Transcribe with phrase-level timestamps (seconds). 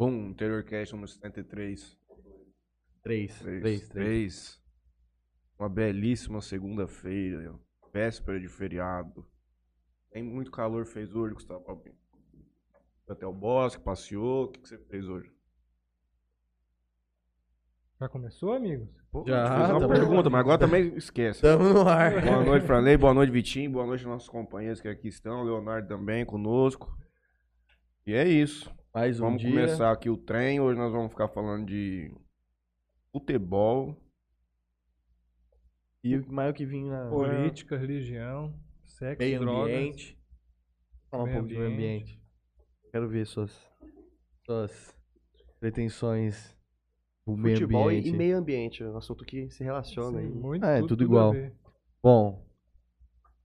[0.00, 1.94] Bom, Interior Cast número 73.
[3.02, 3.38] Três.
[3.38, 3.88] Três, três.
[3.90, 4.62] três.
[5.58, 7.54] Uma belíssima segunda-feira,
[7.92, 9.28] véspera de feriado.
[10.10, 11.98] Tem muito calor, fez hoje, Gustavo Albino.
[13.04, 14.44] Foi até o bosque, passeou.
[14.44, 15.30] O que, que você fez hoje?
[18.00, 18.88] Já começou, amigos?
[19.12, 21.42] Pô, Já, te fiz uma tamo- pergunta, mas agora também esquece.
[21.42, 22.22] Tamo no ar.
[22.22, 22.96] Boa noite, Franley.
[22.96, 23.70] Boa noite, Vitinho.
[23.72, 25.44] Boa noite, nossos companheiros que aqui estão.
[25.44, 26.90] Leonardo também conosco.
[28.06, 28.74] E é isso.
[28.92, 29.50] Mais um vamos dia.
[29.50, 30.60] começar aqui o trem.
[30.60, 32.12] Hoje nós vamos ficar falando de
[33.12, 33.96] futebol.
[36.02, 39.74] E o mais o que vinha na Política, religião, sexo, meio drogas.
[39.74, 40.18] ambiente.
[41.10, 42.20] Fala um pouco de meio ambiente.
[42.90, 43.52] Quero ver suas,
[44.44, 44.96] suas
[45.60, 46.56] pretensões
[47.24, 48.08] pro meio Futebol ambiente.
[48.08, 50.32] e meio ambiente, um assunto que se relaciona Sim, aí.
[50.32, 51.32] muito, É, tudo, tudo igual.
[52.02, 52.44] Bom,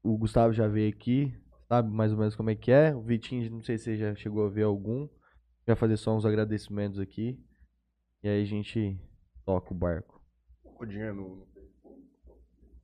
[0.02, 2.95] o Gustavo já veio aqui, sabe mais ou menos como é que é.
[2.95, 5.08] O Vitinho, não sei se você já chegou a ver algum.
[5.65, 7.39] Vai fazer só uns agradecimentos aqui.
[8.23, 8.99] E aí a gente
[9.45, 10.22] toca o barco.
[10.80, 11.47] O dinheiro no...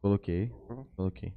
[0.02, 0.52] Coloquei,
[0.96, 1.34] coloquei.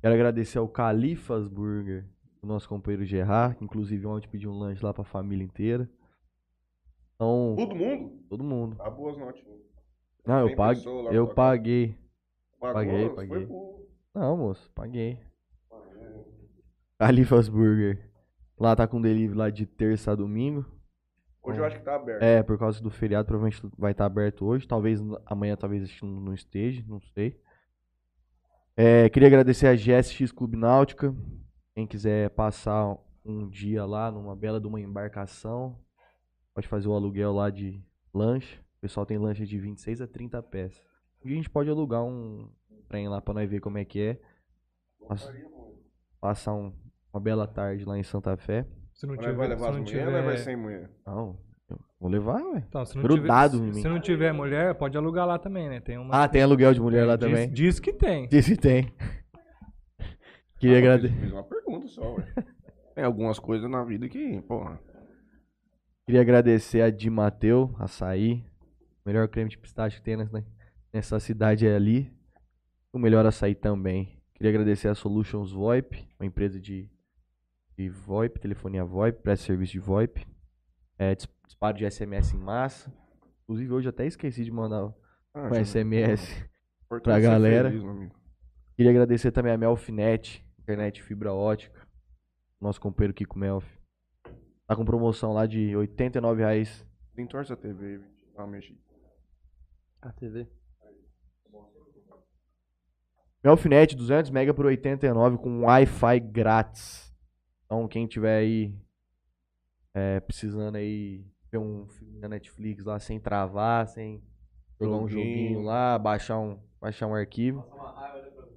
[0.00, 2.08] Quero agradecer ao Califas Burger,
[2.40, 5.90] o nosso companheiro Gerard, que inclusive ontem pediu um lanche lá pra família inteira.
[7.14, 8.24] Então, Todo mundo?
[8.28, 8.76] todo mundo.
[8.76, 9.58] Dá boas notinhas.
[10.24, 10.56] Não, eu,
[11.02, 11.98] lá eu paguei.
[12.60, 13.48] Pagou, Paguei, paguei.
[14.14, 15.20] Não, moço, paguei.
[16.98, 18.07] Califas Burger.
[18.58, 20.64] Lá tá com delivery lá de terça a domingo.
[21.42, 22.22] Hoje eu acho que tá aberto.
[22.22, 24.66] É, por causa do feriado, provavelmente vai estar aberto hoje.
[24.66, 27.40] Talvez amanhã, talvez não esteja, não sei.
[28.76, 31.14] É, queria agradecer a GSX Clube Náutica.
[31.74, 35.78] Quem quiser passar um dia lá numa bela de uma embarcação,
[36.54, 38.58] pode fazer o aluguel lá de lanche.
[38.78, 40.80] O pessoal tem lanche de 26 a 30 pés.
[41.24, 42.50] E a gente pode alugar um
[42.88, 44.20] trem lá pra nós ver como é que é.
[45.08, 45.32] Pass-
[46.20, 46.72] Passar um-
[47.18, 48.64] uma bela tarde lá em Santa Fé.
[48.94, 50.90] Se não tiver, vai se levar as não mulheres tiver, ou vai sem mulher?
[51.04, 51.38] Não,
[52.00, 52.64] vou levar, ué.
[52.68, 53.82] Então, se não Grudado tiver, em se, mim.
[53.82, 55.80] se não tiver mulher, pode alugar lá também, né?
[55.80, 56.22] Tem uma.
[56.24, 57.50] Ah, tem aluguel de mulher lá diz, também?
[57.52, 58.28] Diz que tem.
[58.28, 58.92] Disse que tem.
[60.58, 61.14] Queria Ah, agradecer.
[61.14, 62.24] fiz, fiz uma pergunta só, ué.
[62.94, 64.80] Tem algumas coisas na vida que, porra.
[66.04, 68.44] Queria agradecer a Di Mateu, açaí.
[69.04, 70.44] O melhor creme de pistache que tem nessa,
[70.92, 72.12] nessa cidade é ali.
[72.92, 74.20] O melhor açaí também.
[74.34, 76.90] Queria agradecer a Solutions VoIP, uma empresa de,
[77.78, 80.26] de VoIP, telefonia VoIP, presta serviço de VoIP.
[80.98, 82.92] É, dis- disparo de SMS em massa.
[83.44, 84.92] Inclusive hoje até esqueci de mandar
[85.32, 86.44] Ah, um SMS.
[86.88, 87.70] Pra galera.
[87.70, 88.14] feliz, amigo.
[88.74, 91.86] Queria agradecer também a Melfinet, internet fibra ótica.
[92.60, 93.64] Nosso companheiro Kiko Melf.
[94.66, 96.84] Tá com promoção lá de 89 reais.
[97.16, 98.00] Entorce a TV.
[98.34, 98.78] Dá uma mexida.
[100.02, 100.48] A TV.
[103.44, 107.07] Melfinet 200 MB por 89 com Wi-Fi grátis.
[107.68, 108.74] Então quem tiver aí
[109.92, 114.22] é, precisando aí ver um filme na Netflix lá sem travar, sem
[114.80, 115.62] jogar um Joguinho.
[115.62, 117.62] lá, baixar um, baixar um arquivo.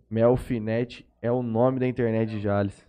[0.09, 2.88] Melfinet é o nome da internet de Jales.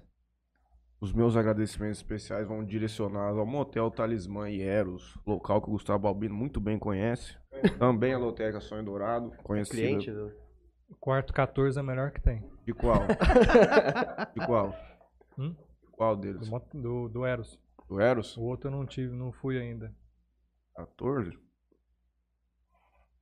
[1.01, 6.07] Os meus agradecimentos especiais vão direcionados ao Motel Talismã e Eros, local que o Gustavo
[6.07, 7.37] Albino muito bem conhece.
[7.81, 9.83] Também a Lotérica Sonho Dourado, conhecida.
[9.83, 10.33] Cliente do...
[11.01, 12.49] Quarto 14 é o melhor que tem.
[12.65, 13.01] De qual?
[14.37, 14.77] De qual?
[15.37, 15.57] Hum?
[16.03, 16.49] Qual Do, deles?
[16.49, 17.57] mo- do, do Eros.
[17.89, 18.37] Do Eros?
[18.37, 19.95] O outro eu não tive, não fui ainda.
[20.75, 21.39] 14?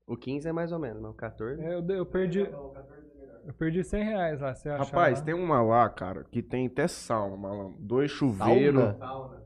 [0.07, 1.63] O 15 é mais ou menos, mas o 14...
[1.63, 2.41] É, eu, eu perdi.
[2.41, 4.55] Eu perdi 100 reais lá.
[4.55, 5.25] Você achar Rapaz, lá.
[5.27, 7.77] tem uma lá, cara, que tem até sauna, malandro.
[7.81, 8.97] Dois chuveiros.
[8.99, 9.45] Sauna?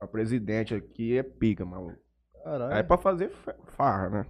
[0.00, 1.98] A presidente aqui é pica, maluco.
[2.44, 2.74] Caralho.
[2.74, 4.26] É pra fazer fa- farra, né?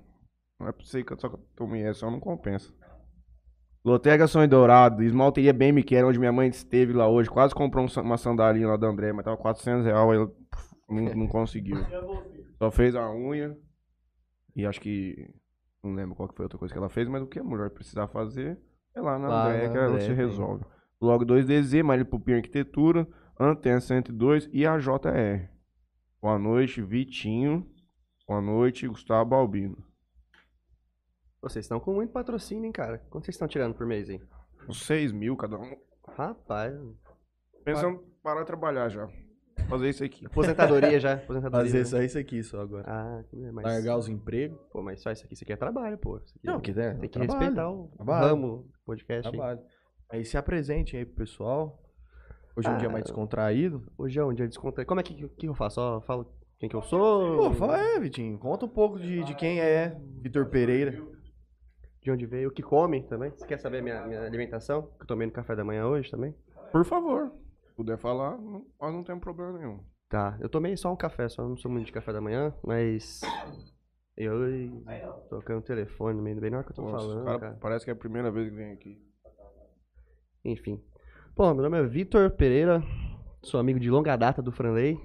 [0.58, 2.72] Não é pra você que só que eu tomei essa, não compensa.
[3.84, 7.28] Lotérica Sonho Dourado, esmalteria bem me quer, onde minha mãe esteve lá hoje.
[7.28, 10.18] Quase comprou um uma sandalinha lá da André, mas tava 400 reais, aí
[10.88, 11.78] não, não conseguiu.
[12.58, 13.56] Só fez a unha.
[14.54, 15.28] E acho que.
[15.82, 17.44] Não lembro qual que foi a outra coisa que ela fez, mas o que a
[17.44, 18.56] mulher precisar fazer
[18.94, 20.64] é lá na Lá André que ela se resolve.
[21.00, 23.08] Logo 2DZ, Marília Pupim Arquitetura,
[23.40, 25.50] Antena 102 e a JR.
[26.20, 27.66] Boa noite, Vitinho.
[28.28, 29.76] Boa noite, Gustavo Balbino.
[31.42, 32.98] Vocês estão com muito patrocínio, hein, cara?
[33.10, 34.20] Quanto vocês estão tirando por mês, hein?
[34.68, 35.76] Uns 6 mil cada um.
[36.16, 36.72] Rapaz,
[37.64, 39.08] Pensando em parar de trabalhar já.
[39.68, 40.26] Fazer isso aqui.
[40.26, 41.66] aposentadoria já, aposentadoria.
[41.66, 41.84] Fazer né?
[41.84, 42.84] só isso aqui só agora.
[42.86, 43.64] Ah, que beleza, mas...
[43.64, 44.58] Largar os empregos.
[44.70, 46.16] Pô, mas só isso aqui, isso aqui é trabalho, pô.
[46.18, 46.92] Isso aqui Não, é- que der.
[46.98, 48.26] Tem que trabalho, respeitar o trabalho.
[48.26, 49.28] ramo podcast.
[49.28, 49.32] aí.
[49.36, 49.60] Trabalho.
[50.10, 51.80] Aí se apresentem aí pro pessoal.
[52.56, 52.92] Hoje é um dia Ah.
[52.92, 53.84] mais descontraído.
[53.96, 54.84] Hoje é um dia de desconto.
[54.84, 55.76] Como é que, que eu faço?
[55.76, 57.36] Só falo quem que eu sou?
[57.48, 58.38] Pô, fala é, Vitinho.
[58.38, 61.00] Conta um pouco de, de quem é Vitor Pereira.
[62.02, 63.30] De onde veio, o que come também.
[63.30, 64.82] Você quer saber minha, minha alimentação?
[64.98, 66.34] Que eu tomei no café da manhã hoje também?
[66.72, 67.32] Por favor.
[67.68, 69.78] Se puder falar, não- nós não temos problema nenhum.
[70.08, 73.20] Tá, eu tomei só um café, só não sou muito de café da manhã, mas.
[74.16, 74.84] Eu
[75.30, 77.58] tocando o telefone no meio bem na hora que eu tô Nossa, falando, cara, cara.
[77.60, 79.00] Parece que é a primeira vez que vem aqui.
[80.44, 80.82] Enfim.
[81.34, 82.82] Bom, meu nome é Vitor Pereira,
[83.42, 85.00] sou amigo de longa data do Franley.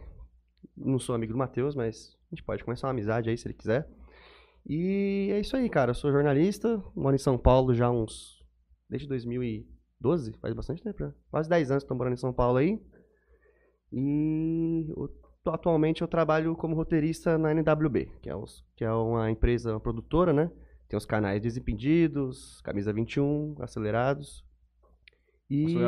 [0.76, 3.54] Não sou amigo do Matheus, mas a gente pode começar uma amizade aí se ele
[3.54, 3.88] quiser.
[4.70, 5.92] E é isso aí, cara.
[5.92, 8.38] Eu sou jornalista, moro em São Paulo já uns.
[8.90, 11.14] desde 2012, faz bastante tempo, né?
[11.30, 12.80] Quase 10 anos que tô morando em São Paulo aí.
[13.92, 15.10] E eu
[15.54, 19.80] atualmente eu trabalho como roteirista na NWB, que é, os- que é uma empresa uma
[19.80, 20.52] produtora, né?
[20.90, 24.44] Tem os canais Desimpedidos, Camisa 21, Acelerados.
[25.50, 25.64] E...
[25.64, 25.80] Você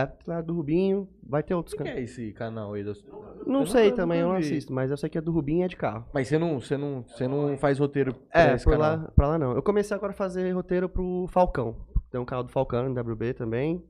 [0.00, 0.98] é do Rubinho?
[0.98, 1.30] É, do.
[1.30, 2.00] Vai ter outros que, que canais.
[2.00, 2.82] é esse canal aí?
[2.84, 3.02] Das...
[3.46, 5.60] Não Eu sei nunca- também, eu não assisto, mas eu sei que é do Rubinho
[5.60, 6.06] e é de carro.
[6.12, 8.96] Mas você não, você não, você não faz roteiro pra É, esse por canal?
[8.98, 9.52] lá, pra lá não.
[9.52, 11.76] Eu comecei agora a fazer roteiro pro Falcão.
[12.10, 13.82] Tem um canal do Falcão no WB também.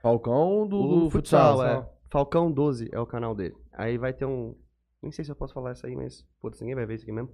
[0.00, 1.66] Falcão do, do futsal, futsal.
[1.82, 1.88] é.
[2.10, 3.54] Falcão 12 é o canal dele.
[3.72, 4.54] Aí vai ter um.
[5.02, 6.24] Nem sei se eu posso falar isso aí, mas.
[6.40, 7.30] Putz, ninguém vai ver isso aqui mesmo.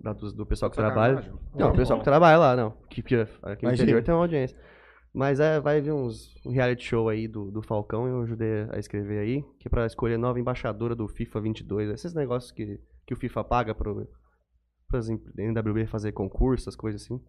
[0.00, 1.32] Da- do, do pessoal que trabalha.
[1.54, 2.70] Não, o pessoal que trabalha lá, não.
[2.88, 4.56] Que, que aqui no interior tem uma audiência.
[5.12, 8.66] Mas é, vai vir uns um reality show aí do, do Falcão e eu ajudei
[8.70, 11.90] a escrever aí, que é pra escolher nova embaixadora do FIFA 22.
[11.90, 14.08] Esses negócios que, que o FIFA paga pro,
[14.88, 17.20] pras NWB fazer concurso, essas coisas assim.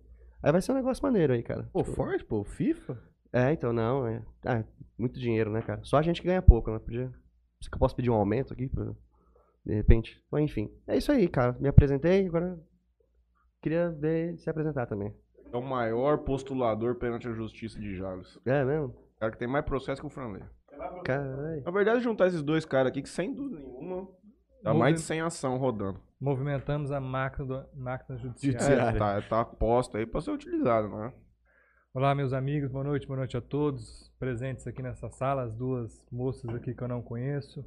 [0.44, 1.69] Aí vai ser um negócio maneiro aí, cara.
[1.72, 3.01] Pô, Tipo, forte, pô, FIFA?
[3.33, 4.22] É, então não, é.
[4.45, 4.63] Ah,
[4.98, 5.80] muito dinheiro, né, cara?
[5.83, 6.80] Só a gente que ganha pouco, né?
[6.80, 7.07] Podia.
[7.60, 8.68] Será que eu posso pedir um aumento aqui?
[8.68, 8.94] Pra...
[9.66, 10.22] De repente.
[10.31, 10.69] Mas enfim.
[10.88, 11.56] É isso aí, cara.
[11.60, 12.60] Me apresentei, agora.
[13.62, 15.16] Queria ver se apresentar também.
[15.51, 18.39] É o maior postulador perante a justiça de Jales.
[18.45, 18.88] É mesmo?
[18.88, 20.44] O cara que tem mais processo que o Franley.
[21.03, 21.63] Caralho.
[21.63, 24.07] Na verdade, juntar esses dois caras aqui, que sem dúvida nenhuma,
[24.63, 26.00] dá mais de 100 ação rodando.
[26.19, 28.59] Movimentamos a máquina, do, máquina judiciária.
[28.59, 28.98] Judiciária.
[28.98, 31.13] É, tá, tá posta aí pra ser utilizado, né?
[31.94, 36.07] Olá, meus amigos, boa noite, boa noite a todos presentes aqui nessa sala, as duas
[36.09, 37.65] moças aqui que eu não conheço,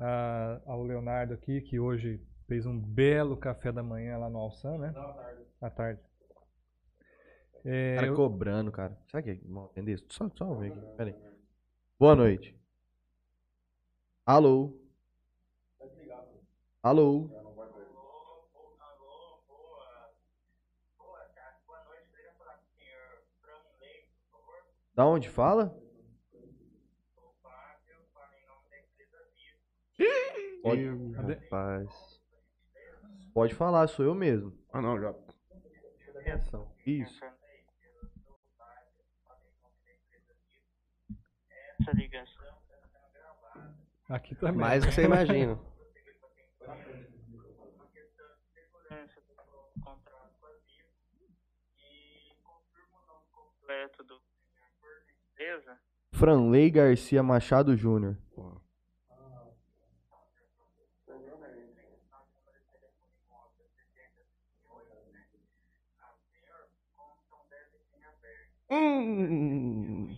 [0.00, 4.78] ah, ao Leonardo aqui, que hoje fez um belo café da manhã lá no Alçan,
[4.78, 4.92] né?
[5.60, 6.00] À tarde.
[7.70, 8.98] É, cara eu- cobrando, cara.
[9.10, 10.02] Será que é bom atender?
[10.08, 10.80] Só, só ver aqui.
[10.96, 11.16] Pera aí.
[11.98, 12.58] Boa noite.
[14.24, 14.74] Alô?
[16.82, 17.28] Alô?
[24.94, 25.78] Da onde fala?
[30.62, 32.20] Pode, Ih, rapaz.
[33.34, 34.52] pode falar, sou eu mesmo.
[34.72, 35.14] Ah, não, já.
[36.86, 37.20] Isso.
[41.80, 42.58] Essa ligação
[44.08, 44.60] aqui também.
[44.60, 45.58] Mais do que você imagina.
[51.78, 52.34] e
[53.30, 54.20] completo do
[55.38, 55.78] gentileza.
[56.12, 58.16] Franley Garcia Machado Júnior.
[68.70, 70.17] Hum.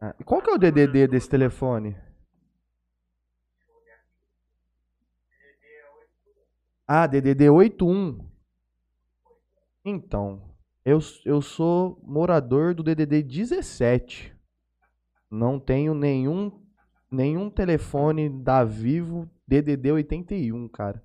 [0.00, 1.96] Ah, e qual que é o DDD desse telefone?
[6.86, 8.28] Ah, DDD 81.
[9.84, 14.34] Então, eu, eu sou morador do DDD 17.
[15.30, 16.60] Não tenho nenhum
[17.10, 21.02] nenhum telefone da Vivo DDD 81, cara.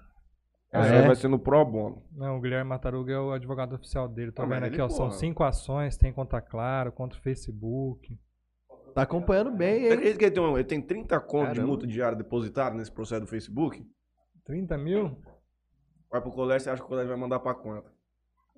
[0.72, 1.06] Ah, Essa aí é?
[1.06, 2.02] vai ser no pro bono.
[2.12, 4.30] Não, o Guilherme Mataruga é o advogado oficial dele.
[4.30, 4.88] Tô Ah, vendo aqui, ele, ó.
[4.88, 5.18] São porra.
[5.18, 8.16] cinco ações, tem conta claro, contra o Facebook.
[8.94, 9.92] Tá acompanhando bem, Você hein?
[9.94, 13.26] acredita que ele tem, ele tem 30 contos de multa diária depositada nesse processo do
[13.26, 13.84] Facebook?
[14.44, 15.16] 30 mil?
[16.10, 17.90] Vai pro colégio, você acha que o colégio vai mandar pra conta?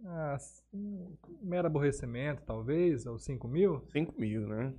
[0.07, 0.37] Ah,
[0.73, 3.85] um mero aborrecimento, talvez, ou 5 mil?
[3.93, 4.73] 5 mil, né?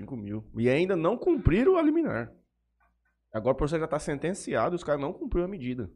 [0.00, 0.44] 5 mil.
[0.56, 2.32] E ainda não cumpriram a liminar.
[3.32, 5.90] Agora o processo já tá sentenciado e os caras não cumpriram a medida.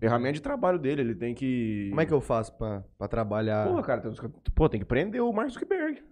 [0.00, 1.86] Ferramenta de trabalho dele, ele tem que.
[1.90, 3.68] Como é que eu faço pra, pra trabalhar?
[3.68, 4.20] Porra, cara, tem, uns-
[4.54, 6.02] pô, tem que prender o Mark Zuckerberg.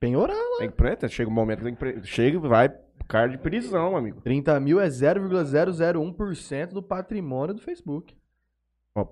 [0.00, 0.36] Penhorar.
[0.58, 2.04] Tem que prender, chega um momento que tem que prender.
[2.04, 2.68] Chega e vai,
[3.06, 4.22] cara de prisão, amigo.
[4.22, 8.16] 30 mil é 0,001% do patrimônio do Facebook.
[8.94, 9.06] Ó,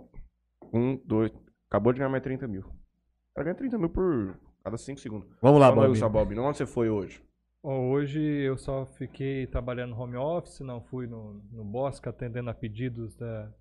[0.72, 1.32] um, dois.
[1.68, 2.62] Acabou de ganhar mais 30 mil.
[2.62, 5.28] O cara ganha 30 mil por cada 5 segundos.
[5.40, 6.38] Vamos lá, Fala aí, Bob.
[6.38, 7.22] Onde você foi hoje?
[7.62, 12.54] Hoje eu só fiquei trabalhando no home office, não fui no, no Bosque atendendo a
[12.54, 13.52] pedidos da,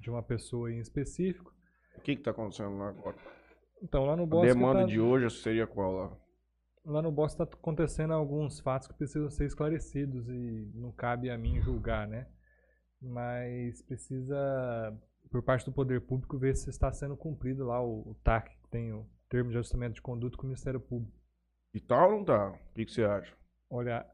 [0.00, 1.52] de uma pessoa em específico.
[1.98, 3.16] O que que tá acontecendo lá agora?
[3.82, 4.46] Então lá no A Bosque.
[4.54, 6.16] demanda tá- de hoje seria qual lá?
[6.84, 11.36] Lá no Bosque está acontecendo alguns fatos que precisam ser esclarecidos e não cabe a
[11.36, 12.26] mim julgar, né?
[13.00, 14.36] Mas precisa,
[15.32, 18.68] por parte do poder público, ver se está sendo cumprido lá o, o TAC, que
[18.68, 21.18] tem o termo de ajustamento de conduta com o Ministério Público.
[21.74, 22.50] E tal ou não tá?
[22.50, 23.34] O que, que você acha?
[23.70, 24.06] Olha,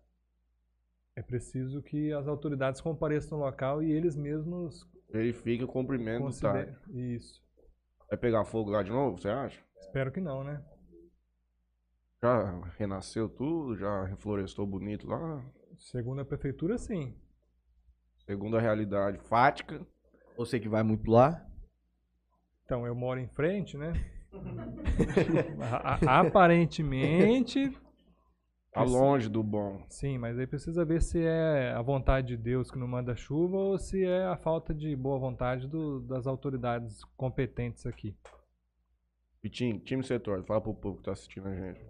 [1.16, 6.40] é preciso que as autoridades compareçam no local e eles mesmos Verifique o cumprimento do
[6.40, 6.72] TAC.
[6.90, 7.42] Isso.
[8.08, 9.60] Vai pegar fogo lá de novo, você acha?
[9.80, 10.62] Espero que não, né?
[12.22, 15.44] Já renasceu tudo, já reflorestou bonito lá.
[15.78, 17.16] Segundo a prefeitura, sim.
[18.26, 19.84] Segundo a realidade fática.
[20.38, 21.44] Você que vai muito lá.
[22.64, 23.92] Então, eu moro em frente, né?
[26.06, 27.76] Aparentemente,
[28.70, 29.82] Tá longe do bom.
[29.88, 33.56] sim, mas aí precisa ver se é a vontade de Deus que não manda chuva
[33.56, 38.14] ou se é a falta de boa vontade do- das autoridades competentes aqui.
[39.42, 41.80] Vitinho, time setor, fala pro povo que tá assistindo a gente.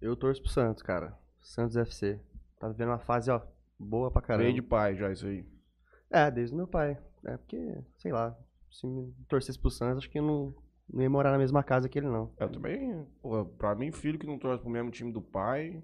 [0.00, 1.18] Eu torço pro Santos, cara.
[1.40, 2.20] Santos FC.
[2.60, 3.40] Tá vivendo uma fase, ó,
[3.78, 4.44] boa pra caramba.
[4.44, 5.44] Veio de pai já isso aí.
[6.10, 6.98] É, desde o meu pai.
[7.24, 8.36] É porque, sei lá,
[8.70, 10.54] se me torcesse pro Santos, acho que eu não,
[10.92, 12.30] não ia morar na mesma casa que ele, não.
[12.38, 15.82] Eu também, porra, pra mim, filho que não torce pro mesmo time do pai,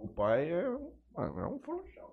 [0.00, 0.68] o pai é,
[1.14, 2.10] mano, é um frouxão.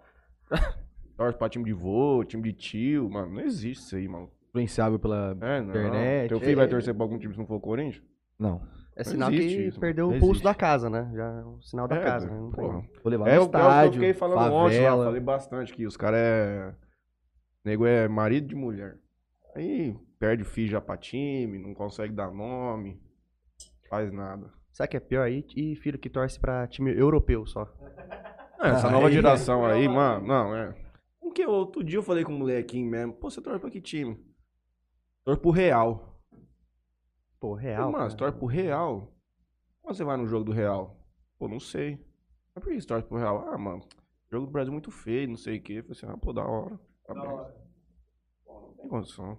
[1.18, 4.30] torce pra time de vô, time de tio, mano, não existe isso aí, mano.
[4.50, 5.70] Influenciável pela É, não.
[5.70, 6.30] internet.
[6.30, 6.70] Teu filho vai É.
[6.70, 8.04] torcer pra algum time se não for o Corinthians?
[8.38, 8.62] Não.
[8.96, 10.44] É sinal existe que isso, perdeu o pulso existe.
[10.44, 11.10] da casa, né?
[11.14, 12.36] Já é o sinal da É, casa, né?
[12.38, 12.66] Não tem-.
[12.66, 15.06] Vou levar É no o que eu estádio, fiquei falando ontem lá, favela.
[15.06, 16.76] falei bastante que os caras é.
[17.64, 18.98] Nego é marido de mulher.
[19.56, 23.02] Aí perde filho já pra time, não consegue dar nome,
[23.90, 24.52] faz nada.
[24.72, 25.46] Sabe o que é pior aí?
[25.56, 27.64] E filho que torce pra time europeu só.
[28.62, 30.76] É, essa Ah, nova aí- geração aí, mano, não, é.
[31.20, 34.18] Porque outro dia eu falei com um molequinho mesmo, pô, você torce pra que time?
[35.24, 36.20] Torce pro Real.
[37.40, 37.84] Pô, real.
[37.86, 38.10] mano, cara.
[38.10, 39.14] você torce pro Real?
[39.82, 40.98] Quando você vai no jogo do Real?
[41.38, 41.98] Pô, não sei.
[42.54, 43.48] Mas por que você torce pro Real?
[43.50, 43.82] Ah, mano,
[44.30, 45.74] jogo do Brasil é muito feio, não sei o quê.
[45.76, 46.78] Eu falei assim, ah, pô, da hora.
[47.14, 47.52] Tá
[48.78, 49.38] tem condição.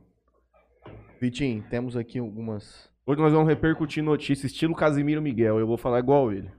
[1.21, 2.91] Vitinho, temos aqui algumas.
[3.07, 5.59] Hoje nós vamos repercutir notícia estilo Casimiro Miguel.
[5.59, 6.51] Eu vou falar igual ele.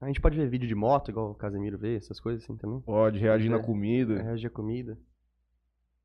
[0.00, 2.80] A gente pode ver vídeo de moto, igual o Casemiro vê, essas coisas assim também.
[2.80, 3.62] Pode reagir na É.
[3.62, 4.22] comida.
[4.22, 4.98] Reagir a comida.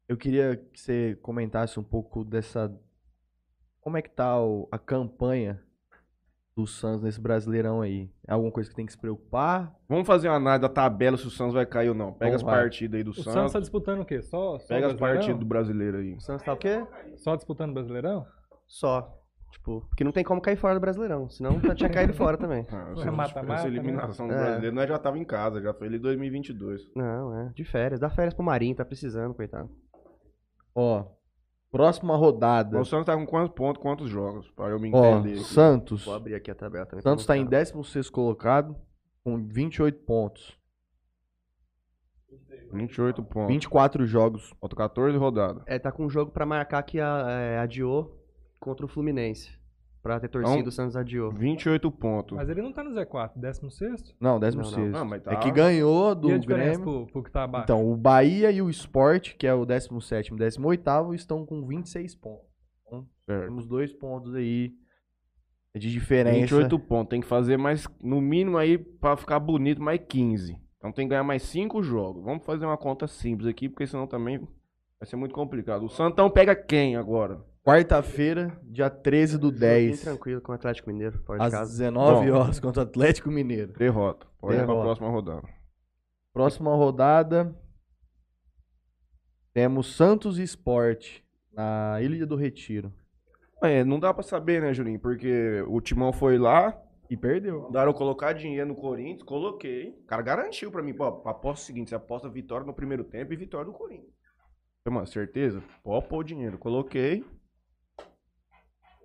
[0.08, 2.76] Eu queria que você comentasse um pouco dessa.
[3.80, 5.64] Como é que tá o- a campanha
[6.56, 8.10] do Santos nesse Brasileirão aí?
[8.28, 9.74] É alguma coisa que tem que se preocupar?
[9.90, 12.14] Vamos fazer uma análise da tabela se o Santos vai cair ou não.
[12.14, 13.48] Pega Vamos as partidas aí do O Santos Santos.
[13.48, 14.22] está disputando o quê?
[14.22, 16.14] Só, só Pega as partidas do brasileiro aí.
[16.14, 16.86] O Santos tá o quê?
[17.18, 18.26] Só disputando o Brasileirão?
[18.68, 19.20] Só.
[19.52, 21.30] Tipo, porque não tem como cair fora do Brasileirão.
[21.30, 22.66] Senão já tinha caído fora também.
[22.74, 23.68] Ah, mata-mata, essa né?
[23.70, 24.38] eliminação do É.
[24.38, 26.92] brasileiro, nós já tava em casa, já foi ele em 2022.
[26.96, 27.52] Não, é.
[27.56, 28.00] De férias.
[28.00, 29.70] Dá férias pro Marinho, tá precisando, coitado.
[30.76, 31.06] Ó,
[31.74, 32.80] próxima rodada.
[32.80, 34.50] O Santos tá com quantos pontos, quantos jogos?
[34.52, 35.40] Pra eu me Ó, entender.
[35.40, 35.44] aqui.
[35.44, 36.06] Santos.
[36.06, 37.02] Vou abrir aqui a tabela também.
[37.02, 37.60] Santos tá em mostrar.
[37.60, 38.76] 16 colocado
[39.24, 40.56] com 28 pontos.
[42.72, 43.48] 28 pontos.
[43.48, 44.54] 24 jogos.
[44.62, 45.64] Falta 14 rodadas.
[45.66, 48.24] É, tá com um jogo pra marcar que a, é, adiou
[48.60, 49.52] contra o Fluminense.
[50.04, 51.32] Pra ter torcido, Então- o Santos adiou.
[51.32, 52.36] 28 pontos.
[52.36, 54.14] Mas ele não tá no Z4, 16?
[54.20, 54.92] Não, 16.
[54.92, 56.82] Não, mas tá- É que ganhou do e a Grêmio.
[56.82, 57.64] pro, pro que tá abaixo?
[57.64, 62.14] Então, o Bahia e o Sport, que é o 17 e 18 estão com 26
[62.16, 62.46] pontos.
[62.86, 63.46] Então, Certo.
[63.46, 64.74] temos dois pontos aí
[65.74, 66.38] de diferença.
[66.38, 67.10] 28 pontos.
[67.10, 70.58] Tem que fazer mais, no mínimo aí, pra ficar bonito, mais 15.
[70.80, 72.22] Então tem que ganhar mais 5 jogos.
[72.26, 74.38] Vamos fazer uma conta simples aqui, porque senão também
[75.00, 75.86] vai ser muito complicado.
[75.86, 77.40] O Santão pega quem agora?
[77.64, 81.72] Quarta-feira, dia 13 do Joguinho 10, tranquilo com o Atlético Mineiro, fora de às casa.
[81.72, 82.38] 19 Bom.
[82.38, 83.72] horas, contra o Atlético Mineiro.
[83.74, 84.28] Derrota.
[84.38, 84.84] Pode ir pra Derrota.
[84.84, 85.50] próxima rodada.
[86.34, 87.56] Próxima rodada.
[89.54, 91.22] Temos Santos e Sport
[91.54, 92.92] na Ilha do Retiro.
[93.64, 95.00] É, não dá pra saber, né, Julinho?
[95.00, 96.78] Porque o Timão foi lá,
[97.10, 97.62] E perdeu.
[97.62, 99.92] mandaram eu colocar dinheiro no Corinthians, coloquei.
[100.04, 103.32] O cara garantiu pra mim, pô, aposta o seguinte, você aposta vitória no primeiro tempo
[103.32, 104.12] e vitória do Corinthians.
[104.84, 105.64] Falei, mano, certeza?
[105.82, 106.58] Pode pôr o dinheiro.
[106.58, 107.24] Coloquei.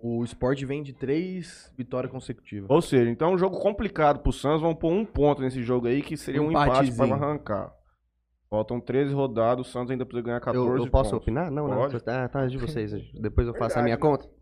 [0.01, 2.69] O Sport vem de três vitórias consecutivas.
[2.69, 4.61] Ou seja, então é um jogo complicado pro Santos.
[4.61, 7.73] Vamos pôr um ponto nesse jogo aí, que seria Um um, empate pra arrancar.
[8.49, 11.23] Faltam 13 rodadas, o Santos ainda precisa ganhar 14 Eu, eu posso pontos.
[11.23, 11.51] opinar?
[11.51, 11.93] Não, Pode.
[11.93, 11.99] não.
[11.99, 12.91] Tá, tá de vocês.
[13.21, 14.39] Depois eu faço a minha Verdade, conta.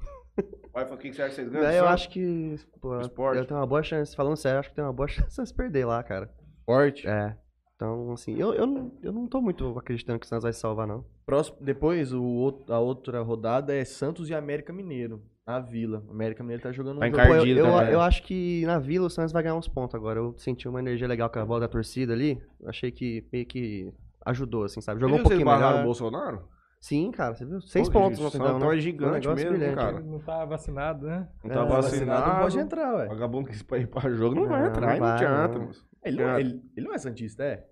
[0.72, 1.66] Vai, o que você acha que vocês ganham?
[1.66, 1.94] Daí eu Santos?
[1.96, 2.56] acho que.
[2.80, 3.38] Pô, Sport.
[3.38, 4.16] eu tenho uma boa chance.
[4.16, 6.30] Falando sério, eu acho que tem uma boa chance de perder lá, cara.
[6.60, 7.04] Sport.
[7.06, 7.36] É.
[7.78, 10.60] Então, assim, eu, eu, não, eu não tô muito acreditando que o Santos vai se
[10.60, 11.06] salvar, não.
[11.28, 16.04] Próximo, depois, o outro- a outra rodada é Santos e América Mineiro, na Vila.
[16.08, 17.22] O América Mineiro tá jogando Tá um jogo...
[17.22, 17.94] Eu, Encardido eu, também.
[17.94, 20.20] eu acho que na Vila o Santos vai ganhar uns pontos agora.
[20.20, 22.42] Eu senti uma energia legal com a bola da torcida ali.
[22.66, 23.94] Achei que meio que
[24.26, 25.00] ajudou, assim, sabe?
[25.00, 25.82] Jogou um pouquinho melhor.
[25.82, 26.42] o Bolsonaro?
[26.80, 27.60] Sim, cara, você viu?
[27.62, 28.76] Seis Pô, pontos no o final, né?
[28.76, 29.76] é gigante Um mesmo, brilhante.
[29.76, 30.00] cara.
[30.00, 31.28] Não tá vacinado, né?
[31.44, 32.30] Não tá É, vacinado.
[32.34, 33.08] não pode entrar, ué.
[33.08, 35.66] Vagabundo que se ir pra jogo não, vai Não, entrar, não vai, adianta, não.
[35.68, 35.86] moço.
[36.08, 36.40] Ele, não, É.
[36.40, 37.66] ele, ele não é Santista, é?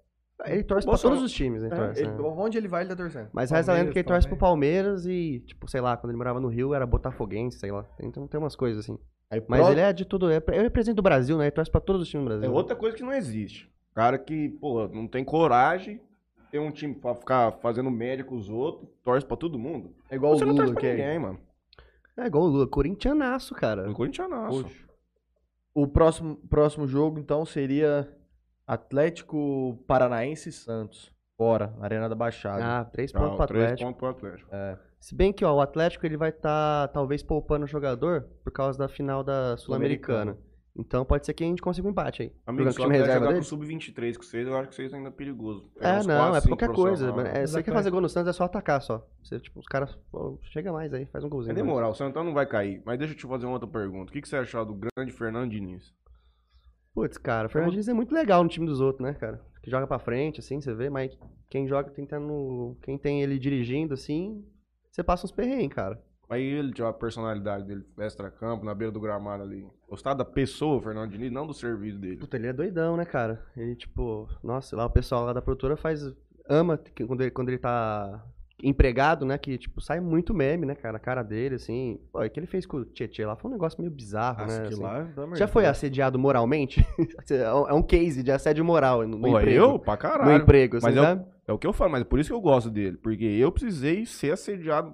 [0.47, 2.17] Ele torce pra todos os times, ele É, torce, ele- né?
[2.21, 3.29] onde ele vai, ele tá torcendo.
[3.31, 4.37] Mas reza a lenda Palmeiras que ele torce pro.
[4.37, 7.85] Palmeiras e, tipo, sei lá, quando ele morava no Rio era botafoguense, sei lá.
[8.01, 8.99] Então tem umas coisas assim.
[9.31, 10.29] Aí, Mas pró- ele é de tudo.
[10.29, 11.45] É, ele é presidente do Brasil, né?
[11.45, 12.49] Ele torce pra todos os times do Brasil.
[12.49, 13.71] É outra coisa que não existe.
[13.93, 16.01] Cara que, pô, não tem coragem,
[16.51, 19.95] tem um time pra ficar fazendo média com os outros, torce pra todo mundo.
[20.11, 21.17] é igual Você o não torce Lula, pra que é...
[21.17, 21.39] mano.
[22.17, 23.87] É igual o Lula, corintianaço, cara.
[23.87, 24.63] Nossa.
[24.63, 24.85] Poxa.
[25.73, 28.07] O próximo, próximo jogo, então, seria
[28.67, 31.13] Atlético Paranaense e Santos.
[31.37, 32.63] Fora, na Arena da Baixada.
[32.63, 33.87] Ah, três pontos pro três Atlético.
[33.87, 34.49] pontos pro Atlético.
[34.99, 38.79] Se bem que, ó, o Atlético ele vai estar talvez poupando o jogador por causa
[38.79, 40.37] da final da Sul-Americana.
[40.77, 42.33] Então pode ser que a gente consiga um empate aí.
[42.45, 43.33] Amigo, se o Atlético jogar dele.
[43.33, 45.69] com o Sub-23 com vocês, eu acho que vocês ainda é perigoso.
[45.79, 47.13] É, uns não, é qualquer coisa.
[47.33, 49.07] é, você quer fazer gol no Santos, é só atacar só.
[49.23, 49.97] Você, tipo, os caras,
[50.51, 51.53] chega mais aí, faz um golzinho.
[51.53, 51.65] Mais.
[51.65, 52.81] demorar, o Santão não vai cair.
[52.85, 54.09] Mas deixa eu te fazer uma outra pergunta.
[54.09, 55.93] O que, que você achou do grande Fernando Diniz?
[56.95, 59.41] Putz, cara, o Fernando Diniz é muito legal no time dos outros, né, cara?
[59.61, 61.11] Que joga pra frente, assim, você vê, mas
[61.49, 62.77] quem joga, quem tá no.
[62.81, 64.45] Quem tem ele dirigindo, assim,
[64.89, 66.01] você passa uns perrengues, cara.
[66.29, 69.67] Aí ele tinha a personalidade dele, extra-campo, na beira do gramado ali.
[69.89, 72.17] Gostar da pessoa, Fernando Diniz, não do serviço dele.
[72.17, 73.45] Puta, ele é doidão, né, cara?
[73.57, 76.01] Ele, tipo, nossa, lá o pessoal lá da produtora faz.
[76.49, 78.25] ama que quando ele, quando ele tá
[78.63, 79.37] empregado, né?
[79.37, 80.97] Que, tipo, sai muito meme, né, cara?
[80.97, 81.99] A cara dele, assim.
[82.11, 84.57] Pô, o que ele fez com o Tietchan lá foi um negócio meio bizarro, Acho
[84.61, 84.67] né?
[84.67, 84.81] que assim.
[84.83, 85.07] lá...
[85.35, 86.85] Já foi assediado moralmente?
[87.29, 89.57] é um- é um case de assédio moral no, no Pô, emprego.
[89.57, 89.79] eu?
[89.79, 90.41] Pra no caralho.
[90.41, 91.25] emprego, assim, Mas sabe?
[91.47, 92.97] É o que eu falo, mas é por isso que eu gosto dele.
[92.97, 94.91] Porque eu precisei ser assediado.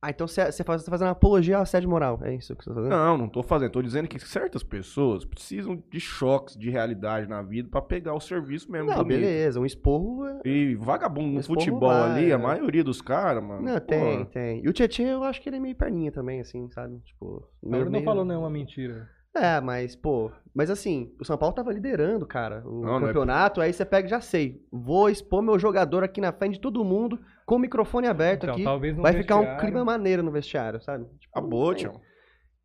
[0.00, 2.20] Ah, então você você faz- tá fazendo apologia ao assédio moral.
[2.22, 2.90] É isso que você tá fazendo?
[2.90, 3.72] Não, não tô fazendo.
[3.72, 8.20] Tô dizendo que certas pessoas precisam de choques de realidade na vida pra pegar o
[8.20, 8.88] serviço mesmo.
[8.90, 9.08] Não, bonito.
[9.08, 9.58] beleza.
[9.58, 10.24] Um esporro.
[10.24, 12.38] é- E vagabundo no Esse povo futebol vai, ali, a é.
[12.38, 13.60] maioria dos caras, mano.
[13.62, 14.64] Não, pô, tem, tem.
[14.64, 16.98] E o Tietchan, eu acho que ele é meio perninha também, assim, sabe?
[17.00, 17.48] Tipo.
[17.64, 19.08] Ele não meio- falou nenhuma mentira.
[19.34, 20.30] É, mas, pô.
[20.54, 23.60] Mas assim, o São Paulo tava liderando, cara, o Não, não é- campeonato.
[23.60, 24.64] Aí você pega e já sei.
[24.72, 28.54] Vou expor meu jogador aqui na frente de todo mundo, com o microfone aberto Então,
[28.54, 28.64] aqui.
[28.64, 31.04] talvez no Vai ficar um vestiário- clima maneiro no vestiário, sabe?
[31.18, 31.92] Tipo, Acabou, não, tio.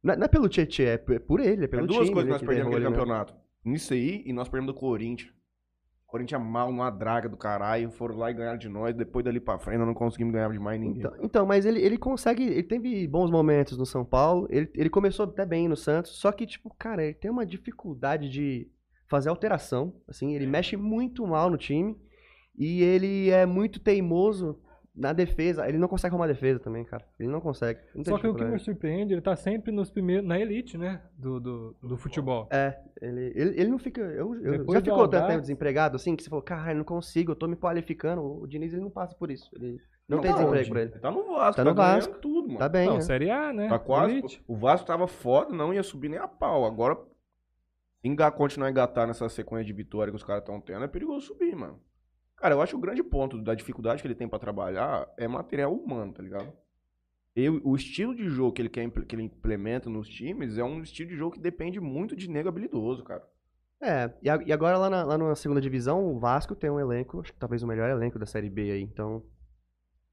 [0.03, 2.13] não é- não é pelo Tietchan, é é por ele, é É pelo duas time.
[2.13, 2.97] coisas que nós perdemos derrubou aquele ele, né?
[2.99, 3.33] campeonato.
[3.65, 5.31] Nisso aí, e nós perdemos do Corinthians.
[6.05, 7.89] O Corinthians é mal numa draga do caralho.
[7.89, 8.93] Foram lá e ganharam de nós.
[8.95, 10.99] Depois dali pra frente, nós não conseguimos ganhar de mais ninguém.
[10.99, 12.43] Então, então, mas ele, ele consegue.
[12.43, 14.47] Ele teve bons momentos no São Paulo.
[14.51, 16.11] Ele, ele começou até bem no Santos.
[16.19, 18.69] Só que, tipo, cara, ele tem uma dificuldade de
[19.09, 19.91] fazer alteração.
[20.07, 21.95] Assim, ele mexe muito mal no time.
[22.55, 24.59] E ele é muito teimoso
[24.95, 25.67] na defesa.
[25.67, 27.05] Ele não consegue arrumar defesa também, cara.
[27.19, 27.79] Ele não consegue.
[27.95, 31.01] Não Só que o que me surpreende, ele tá sempre nos primeiros, na elite, né?
[31.17, 32.47] Do, do, do futebol.
[32.51, 34.01] É, ele, ele, ele não fica.
[34.01, 37.31] Eu, eu- já ficou tanto tempo desempregado assim que você falou, cara, eu não consigo,
[37.31, 38.21] eu tô me qualificando.
[38.21, 39.49] O Diniz ele não passa por isso.
[39.55, 39.77] Ele
[40.07, 40.69] não, tem tá desemprego onde?
[40.71, 40.91] pra ele.
[40.91, 42.19] Ele tá no Vasco, Tá tá, no ganhando Vasco.
[42.19, 42.59] tudo, mano.
[42.59, 42.87] Tá bem.
[42.87, 43.01] não, né?
[43.01, 43.67] Série A, né?
[43.69, 44.13] Tá quase.
[44.17, 44.43] Elite.
[44.47, 46.65] O Vasco tava foda, não ia subir nem a pau.
[46.65, 46.95] Agora,
[47.99, 50.87] se enga- continuar a engatar nessa sequência de vitória que os caras estão tendo, é
[50.87, 51.79] perigoso subir, mano.
[52.43, 55.29] Cara, eu acho que o grande ponto da dificuldade que ele tem pra trabalhar é
[55.29, 56.51] material humano, tá ligado?
[57.33, 60.81] E o estilo de jogo que ele, quer, que ele implementa nos times é um
[60.81, 63.23] estilo de jogo que depende muito de nego habilidoso, cara.
[63.81, 67.31] É, e, agora lá na, lá na segunda divisão, o Vasco tem um elenco, acho
[67.31, 68.81] que talvez o melhor elenco da Série B aí.
[68.81, 69.23] Então,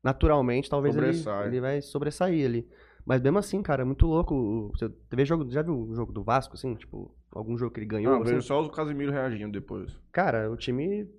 [0.01, 1.11] naturalmente, talvez ele,
[1.47, 2.64] ele vai sobressair ali.
[3.05, 4.71] Mas mesmo assim, cara, é muito louco.
[4.77, 6.77] Você vê jogo, já viu o jogo do Vasco, assim?
[6.77, 8.12] Tipo, algum jogo que ele ganhou?
[8.12, 8.35] Não, assim?
[8.35, 9.90] vejo só o Casimiro reagindo depois.
[10.12, 11.11] Cara, o time,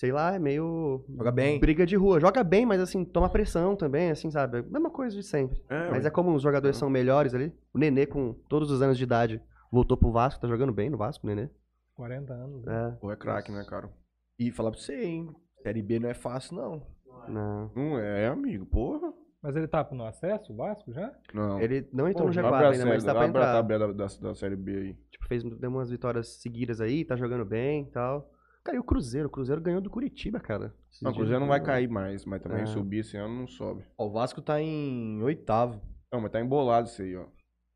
[0.00, 1.04] sei lá, é meio.
[1.14, 1.60] Joga bem.
[1.60, 2.18] Briga de rua.
[2.18, 4.62] Joga bem, mas assim, toma pressão também, assim, sabe?
[4.62, 5.62] Mesma coisa de sempre.
[5.68, 7.52] É, mas é como os jogadores são melhores ali.
[7.74, 10.96] O Nenê, com todos os anos de idade, voltou pro Vasco, tá jogando bem no
[10.96, 11.50] Vasco, o Nenê.
[11.94, 12.64] 40 anos.
[12.64, 12.88] né?
[12.88, 12.90] É.
[12.98, 13.90] Pô, é craque, né, cara?
[14.38, 15.28] E falar pra você, hein?
[15.62, 16.82] Série B não é fácil, não.
[17.28, 17.70] Não.
[17.76, 19.12] Não é, amigo, porra.
[19.42, 21.12] Mas ele tá no acesso, o Vasco, já?
[21.34, 21.60] Não.
[21.60, 23.42] Ele não entrou no Pô, G4 abre a ainda, mas série- tá pra abre a
[23.42, 23.52] entrar.
[23.52, 24.94] tabela da, da Série B aí.
[25.10, 28.30] Tipo, fez, deu umas vitórias seguidas aí, tá jogando bem e tal.
[28.64, 29.28] Cara, e o Cruzeiro?
[29.28, 30.74] O Cruzeiro ganhou do Curitiba, cara.
[30.90, 32.66] Esses Não, o Cruzeiro não vai cair mais, mas também É.
[32.66, 33.84] subir esse ano não sobe.
[33.96, 35.80] Ó, o Vasco tá em oitavo.
[36.12, 37.26] Não, mas tá embolado isso aí, ó.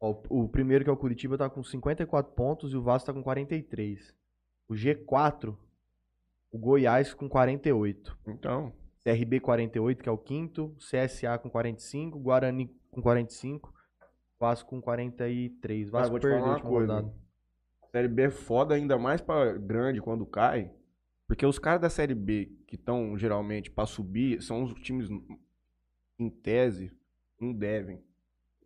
[0.00, 3.12] Ó, o primeiro, que é o Curitiba, tá com 54 pontos e o Vasco tá
[3.14, 4.14] com 43.
[4.68, 5.56] O G4,
[6.52, 8.18] o Goiás com 48.
[8.26, 10.74] Então, CRB 48, que é o quinto.
[10.78, 12.18] CSA com 45.
[12.18, 13.72] Guarani com 45.
[14.38, 15.88] Vasco com 43.
[15.88, 16.92] ah, Vasco te perdeu a última coisa.
[16.94, 17.14] rodada.
[17.94, 20.68] Série B é foda ainda mais pra grande quando cai.
[21.28, 25.08] Porque os caras da Série B que estão geralmente pra subir são os times,
[26.18, 26.90] em tese,
[27.40, 28.02] não devem.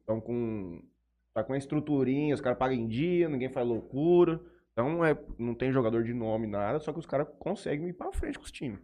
[0.03, 0.83] Então com.
[1.35, 4.41] Tá com a estruturinha, os caras pagam em dia, ninguém faz loucura.
[4.73, 8.11] Então é, não tem jogador de nome, nada, só que os caras conseguem ir pra
[8.11, 8.81] frente com os times.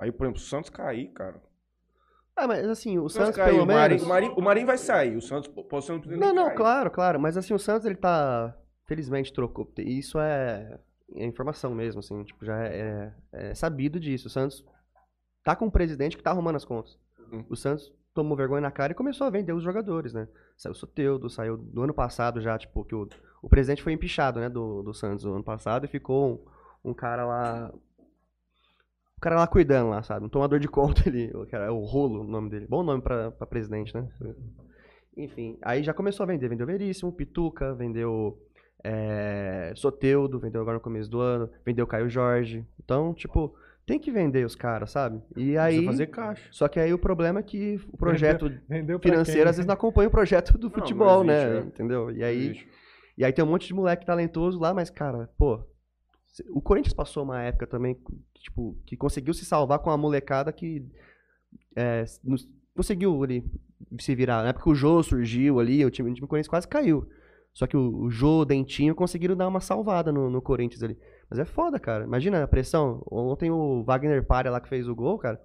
[0.00, 1.40] Aí, por exemplo, o Santos cair, cara.
[2.34, 4.02] Ah, mas assim, o O Santos Santos, cair, pelo o menos...
[4.02, 7.20] o, Marinho, o Marinho vai sair, o Santos pode ser um Não, não, claro, claro.
[7.20, 8.56] Mas assim, o Santos, ele tá...
[8.88, 9.70] Felizmente trocou.
[9.76, 10.80] Isso é,
[11.14, 12.24] é informação mesmo, assim.
[12.24, 14.28] Tipo, já é, é- é sabido disso.
[14.28, 14.64] O Santos
[15.44, 16.98] tá com um presidente que tá arrumando as contas.
[17.30, 17.44] Uhum.
[17.50, 20.26] O Santos tomou vergonha na cara e começou a vender os jogadores, né?
[20.56, 23.06] Saiu o Soteudo, saiu do ano passado já, tipo, que o,
[23.42, 26.42] o presidente foi empichado, né, do, do Santos no ano passado e ficou
[26.82, 27.72] um, um cara lá...
[29.16, 30.24] O cara lá cuidando lá, sabe?
[30.24, 31.30] Um tomador de conta ali.
[31.34, 32.66] O cara, é o Rolo, o nome dele.
[32.66, 34.08] Bom nome pra, pra presidente, né?
[35.16, 36.48] Enfim, aí já começou a vender.
[36.48, 38.38] Vendeu Veríssimo, Pituca, vendeu
[38.84, 42.64] é, Soteudo, vendeu agora no começo do ano, vendeu Caio Jorge.
[42.82, 45.20] Então, tipo, tem que vender os caras, sabe?
[45.36, 45.76] E aí.
[45.76, 46.48] Precisa fazer caixa.
[46.50, 49.50] Só que aí o problema é que o projeto Vendeu pra financeiro quem?
[49.50, 51.56] às vezes não acompanha o projeto do não futebol, existe, né?
[51.56, 51.60] é.
[51.60, 52.10] Entendeu?
[52.10, 52.68] E aí,
[53.16, 55.60] e aí tem um monte de moleque talentoso lá, mas, cara, pô.
[56.50, 60.52] O Corinthians passou uma época também, que, tipo, que conseguiu se salvar com a molecada
[60.52, 60.86] que
[61.74, 62.04] é,
[62.76, 63.44] conseguiu ali
[63.98, 64.42] se virar.
[64.42, 67.08] Na época que o Jô surgiu ali, o time, o time do Corinthians quase caiu.
[67.52, 70.96] Só que o, o Jô, o Dentinho conseguiram dar uma salvada no, no Corinthians ali.
[71.28, 72.04] Mas é foda, cara.
[72.04, 73.02] Imagina a pressão.
[73.10, 75.40] Ontem o Wagner Palha lá que fez o gol, cara.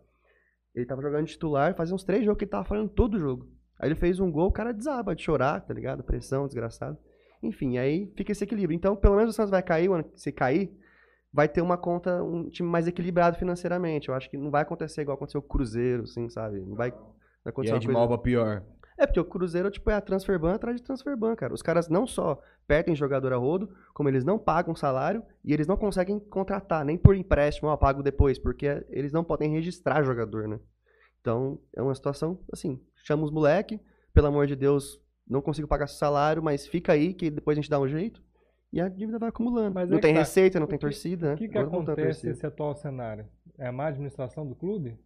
[0.75, 3.47] Ele tava jogando titular, fazia uns três jogos que ele tava falando todo jogo.
[3.79, 6.03] Aí ele fez um gol, o cara desaba de chorar, tá ligado?
[6.03, 6.97] Pressão, desgraçado.
[7.41, 8.75] Enfim, aí fica esse equilíbrio.
[8.75, 10.71] Então, pelo menos o Santos vai cair, o ano- se cair,
[11.31, 14.07] vai ter uma conta, um time mais equilibrado financeiramente.
[14.09, 16.59] Eu acho que não vai acontecer igual aconteceu o Cruzeiro, assim, sabe?
[16.61, 16.99] Não vai, vai
[17.45, 17.99] E acontecer aí uma de coisa...
[17.99, 18.63] mal pra pior.
[18.97, 21.53] É, porque o Cruzeiro, tipo, é a transferban atrás de transferban, cara.
[21.53, 25.67] Os caras não só perdem jogador a rodo, como eles não pagam salário e eles
[25.67, 30.47] não conseguem contratar, nem por empréstimo, ó, pago depois, porque eles não podem registrar jogador,
[30.47, 30.60] né?
[31.21, 33.79] Então, é uma situação, assim, chama os moleque,
[34.13, 37.62] pelo amor de Deus, não consigo pagar seu salário, mas fica aí que depois a
[37.62, 38.21] gente dá um jeito.
[38.71, 39.73] E a dívida vai acumulando.
[39.75, 40.19] Mas não é que tem tá.
[40.19, 41.34] receita, não O tem que- torcida?
[41.34, 43.25] O que, que à acontece nesse atual cenário?
[43.58, 44.97] É a má administração do clube?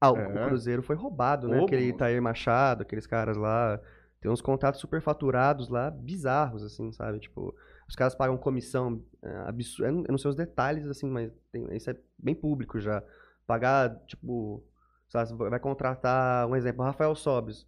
[0.00, 0.44] Ah, o, É.
[0.44, 1.56] o Cruzeiro foi roubado, né?
[1.58, 1.88] Roubo, Aquele.
[1.88, 3.80] Itair Machado, aqueles caras lá.
[4.20, 7.18] Tem uns contratos superfaturados lá, bizarros, assim, sabe?
[7.20, 7.54] Tipo,
[7.88, 9.02] os caras pagam comissão
[9.46, 9.88] absurda.
[9.90, 13.02] Eu não sei os detalhes, assim, mas tem- isso é bem público já.
[13.46, 14.64] Pagar, tipo,
[15.12, 17.66] lá, vai contratar, um exemplo, Rafael Sobes.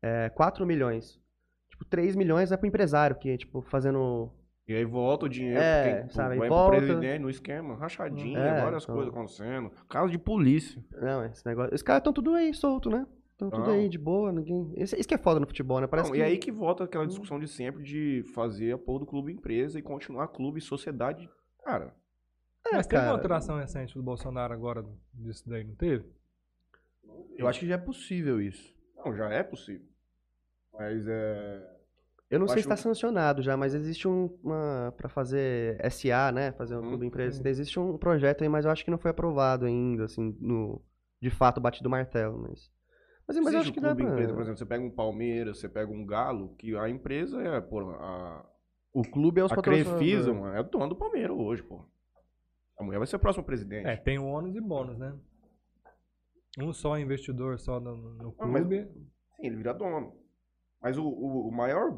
[0.00, 1.20] É, 4 milhões.
[1.70, 4.30] Tipo, 3 milhões é pro empresário, que, tipo, fazendo.
[4.66, 6.76] E aí volta o dinheiro, É, porque, sabe, vai volta.
[6.78, 8.94] pro presidente no esquema, rachadinha, É, várias então.
[8.94, 9.70] coisas acontecendo.
[9.88, 10.82] Caso de polícia.
[10.92, 11.74] Não, esse negócio.
[11.74, 13.06] Os caras estão tudo aí, solto, né?
[13.32, 14.72] Estão tudo aí, de boa, ninguém.
[14.76, 15.86] Isso, isso que é foda no futebol, né?
[15.86, 16.20] Parece Não, que.
[16.20, 19.78] E aí que volta aquela discussão de sempre de fazer a porra do clube empresa
[19.78, 21.28] e continuar clube sociedade.
[21.62, 21.92] Cara,
[22.66, 23.16] É, Mas teve uma cara.
[23.18, 26.06] alteração recente do Bolsonaro agora disso daí, não teve?
[27.36, 28.72] Eu acho que já é possível isso.
[28.96, 29.86] não, já é possível.
[30.72, 31.73] Mas é.
[32.34, 36.32] Eu não Eu sei se está sancionado já, mas existe um, uma para fazer SA,
[36.32, 37.42] né, fazer um Hum, clube empresa.
[37.42, 37.48] sim.
[37.48, 40.82] Existe um projeto aí, mas eu acho que não foi aprovado ainda, assim, no
[41.22, 42.70] de fato batido o martelo, mas
[43.26, 44.12] mas, mas eu acho o que dá clube pra...
[44.12, 47.60] empresa, por exemplo, você pega um Palmeiras, você pega um Galo, que a empresa é,
[47.60, 48.44] pô, a,
[48.92, 49.98] O clube é os a patrocinadores.
[50.04, 51.82] Crefisa, mano, é dono do Palmeiras hoje, pô.
[52.78, 53.86] A mulher vai ser a próxima presidente.
[53.86, 55.16] É, tem o ônus e bônus, né?
[56.58, 58.84] Um só investidor só no, no Não, mas- clube.
[59.36, 60.12] Sim, ele vira dono.
[60.82, 61.96] Mas o, o, o maior, a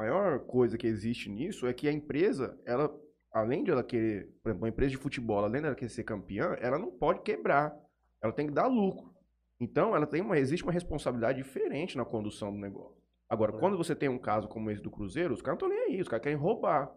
[0.00, 2.90] maior coisa que existe nisso é que a empresa, ela,
[3.30, 6.56] além de ela querer, por exemplo, uma empresa de futebol, além dela querer ser campeã,
[6.58, 7.76] ela não pode quebrar.
[8.22, 9.14] Ela tem que dar lucro.
[9.60, 12.98] Então, ela tem uma, existe uma responsabilidade diferente na condução do negócio.
[13.28, 15.94] Agora, quando você tem um caso como esse do Cruzeiro, os caras não estão nem
[15.94, 16.90] aí, os caras querem roubar.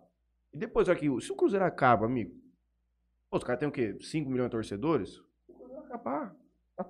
[0.53, 2.33] E depois aqui, se o Cruzeiro acaba, amigo,
[3.29, 3.97] pô, os caras têm o quê?
[3.99, 5.17] 5 milhões de torcedores?
[5.47, 6.35] O Cruzeiro vai acabar.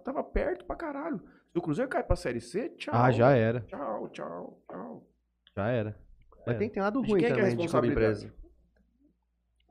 [0.04, 1.20] Tava perto pra caralho.
[1.52, 2.94] Se o Cruzeiro cai pra Série C, tchau.
[2.96, 3.62] Ah, já era.
[3.62, 5.13] Tchau, tchau, tchau.
[5.56, 5.98] Já era.
[6.46, 6.60] Mas É.
[6.60, 8.26] tem, tem lado De ruim quem que é a também de clube responsabilidade?
[8.26, 8.44] empresa.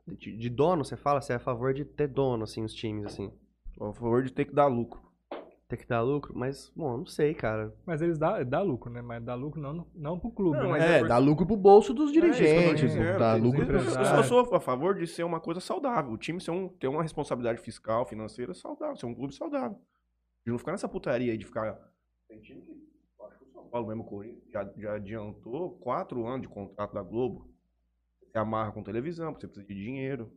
[0.07, 3.05] De, de dono, você fala, você é a favor de ter dono, assim, os times,
[3.05, 3.31] assim.
[3.79, 5.01] A favor de ter que dar lucro.
[5.67, 7.73] Tem que dar lucro, mas, bom, não sei, cara.
[7.85, 9.01] Mas eles dá, dá lucro, né?
[9.01, 10.69] Mas dá lucro não, não pro clube, Não, né?
[10.71, 13.61] mas É, por- dá lucro pro bolso dos É eu dirigentes, dizendo, dá dos lucro
[13.61, 14.11] Eu, empresários.
[14.11, 16.11] eu sou a favor de ser uma coisa saudável.
[16.11, 19.79] O time ser um, ter uma responsabilidade fiscal, financeira saudável, ser um clube saudável.
[20.45, 21.79] De não ficar nessa putaria aí de ficar.
[22.27, 22.92] Tem time que.
[23.27, 26.93] Acho que o São Paulo mesmo, o Corinthians, já, já adiantou quatro anos de contrato
[26.93, 27.49] da Globo.
[28.31, 30.31] Você amarra com televisão, porque você precisa de dinheiro.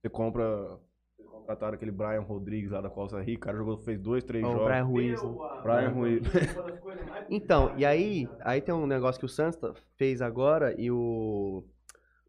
[0.00, 0.78] Você compra.
[1.16, 4.44] Vocês contrataram aquele Brian Rodrigues lá da Costa Rica, o cara jogou, fez dois, três
[4.44, 4.66] Ó, o jogos.
[4.66, 5.30] Brian Ruiz, né?
[5.62, 6.22] Brian Ruiz.
[7.30, 11.64] Então, e aí, aí tem um negócio que o Santos tá- fez agora e o.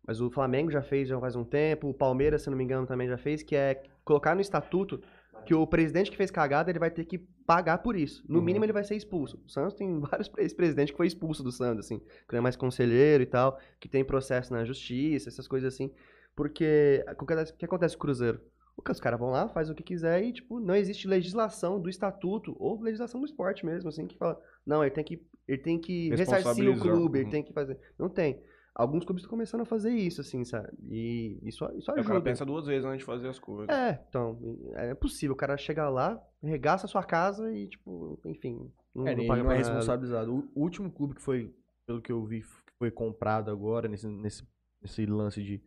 [0.07, 2.85] Mas o Flamengo já fez já faz um tempo, o Palmeiras, se não me engano,
[2.85, 5.01] também já fez, que é colocar no estatuto
[5.45, 8.23] que o presidente que fez cagada, ele vai ter que pagar por isso.
[8.27, 8.45] No Uhum.
[8.45, 9.39] mínimo, ele vai ser expulso.
[9.45, 12.41] O Santos tem vários pre- ex-presidentes que foi expulso do Santos, assim, que não é
[12.41, 15.91] mais conselheiro e tal, que tem processo na justiça, essas coisas assim.
[16.35, 18.41] Porque o que acontece- com o Cruzeiro?
[18.89, 22.55] Os caras vão lá, faz o que quiser e, tipo, não existe legislação do estatuto
[22.59, 26.09] ou legislação do esporte mesmo, assim, que fala, não, ele tem que, ele tem que
[26.09, 27.31] ressarcir o clube, ele Uhum.
[27.31, 27.79] tem que fazer.
[27.97, 28.41] Não tem.
[28.75, 30.67] Alguns clubes estão começando a fazer isso, assim, sabe?
[30.89, 32.21] E isso, isso Aí o cara ajuda.
[32.29, 33.73] pensa duas vezes antes de fazer as coisas.
[33.73, 34.37] É, então,
[34.73, 35.33] é possível.
[35.33, 38.69] O cara chegar lá, regaça a sua casa e, tipo, enfim.
[38.93, 39.69] Não, É, não paga não é nada.
[39.69, 40.49] responsabilizado.
[40.53, 44.45] O último clube que foi, pelo que eu vi, que foi comprado agora, nesse, nesse,
[44.81, 45.63] nesse lance de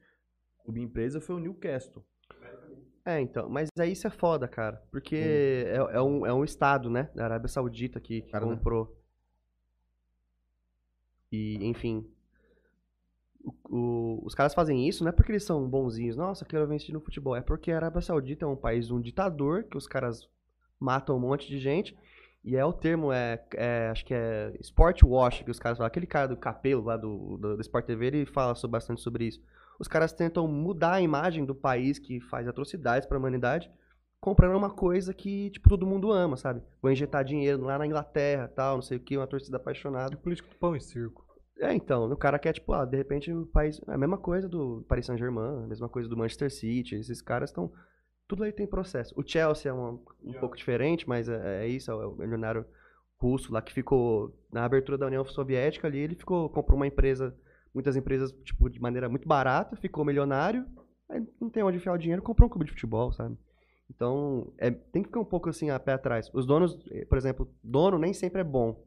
[0.63, 2.05] clube empresa, foi o Newcastle.
[3.07, 3.49] É, então.
[3.49, 4.83] Mas aí isso é foda, cara.
[4.91, 7.11] Porque é, é um, é um estado, né?
[7.15, 8.55] Da Arábia Saudita que, que Cara, né?
[8.55, 8.95] comprou.
[11.33, 12.07] E, enfim.
[13.69, 16.17] O- os caras fazem isso não é porque eles são bonzinhos.
[16.17, 17.37] Nossa, quero investir no futebol.
[17.37, 20.29] É porque a Arábia Saudita é um país um ditador que os caras
[20.81, 21.97] matam um monte de gente.
[22.45, 25.89] E é o termo, é, é, acho que é sport wash que os caras falam.
[25.89, 29.27] Aquele cara do Capelo lá do, do, do Sport TV, ele fala so- bastante sobre
[29.27, 29.41] isso.
[29.79, 33.71] Os caras tentam mudar a imagem do país que faz atrocidades pra humanidade,
[34.21, 36.63] comprando uma coisa que, tipo, todo mundo ama, sabe?
[36.81, 40.15] Vou injetar dinheiro lá na Inglaterra, tal, não sei o que, uma torcida apaixonada.
[40.17, 41.25] O político do pão e circo.
[41.61, 43.81] É, então, o cara quer, tipo, ah, de repente o país.
[43.89, 46.95] É a mesma coisa do Paris Saint-Germain, a mesma coisa do Manchester City.
[46.95, 47.73] Esses caras estão.
[48.29, 49.15] Tudo aí tem processo.
[49.19, 52.65] O Chelsea é uma- um pouco diferente, mas é, é isso, é o milionário
[53.21, 54.33] russo lá que ficou.
[54.53, 56.49] Na abertura da União Soviética ali, ele ficou.
[56.51, 57.35] comprou uma empresa,
[57.75, 60.65] muitas empresas, tipo, de maneira muito barata, ficou milionário,
[61.09, 63.37] aí não tem onde enfiar o dinheiro, comprou um clube de futebol, sabe?
[63.91, 66.31] Então, é, tem que ficar um pouco assim a pé atrás.
[66.35, 68.85] Os donos, eh, por exemplo, dono nem sempre é bom.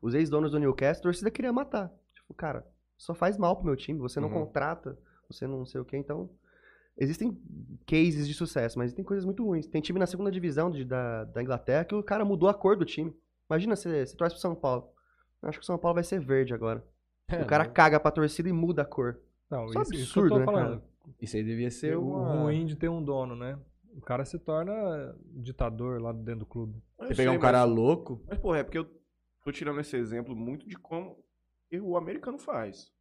[0.00, 1.92] Os ex-donos do Newcastle, a torcida queria matar.
[2.14, 4.34] Tipo, cara, só faz mal pro meu time, você não Uhum.
[4.46, 6.30] contrata, você não sei o que, então.
[6.98, 7.38] Existem
[7.86, 9.66] cases de sucesso, mas tem coisas muito ruins.
[9.66, 12.76] Tem time na segunda divisão de- da, da Inglaterra que o cara mudou a cor
[12.76, 13.14] do time.
[13.48, 14.88] Imagina você, você torce pro São Paulo.
[15.42, 16.84] Eu acho que o São Paulo vai ser verde agora.
[17.28, 19.18] É, o cara caga pra torcida e muda a cor.
[19.50, 20.82] Não, Isso é isso, isso que eu absurdo, tô né, falando.
[21.20, 22.42] Isso aí devia ser o uma...
[22.42, 23.58] ruim de ter um dono, né?
[23.96, 26.82] O cara se torna ditador lá dentro do clube.
[26.98, 28.20] Eu Você pegar um cara mas- louco...
[28.28, 28.86] Mas, porra, é porque eu
[29.42, 31.16] tô tirando esse exemplo muito de como
[31.82, 32.92] o americano faz.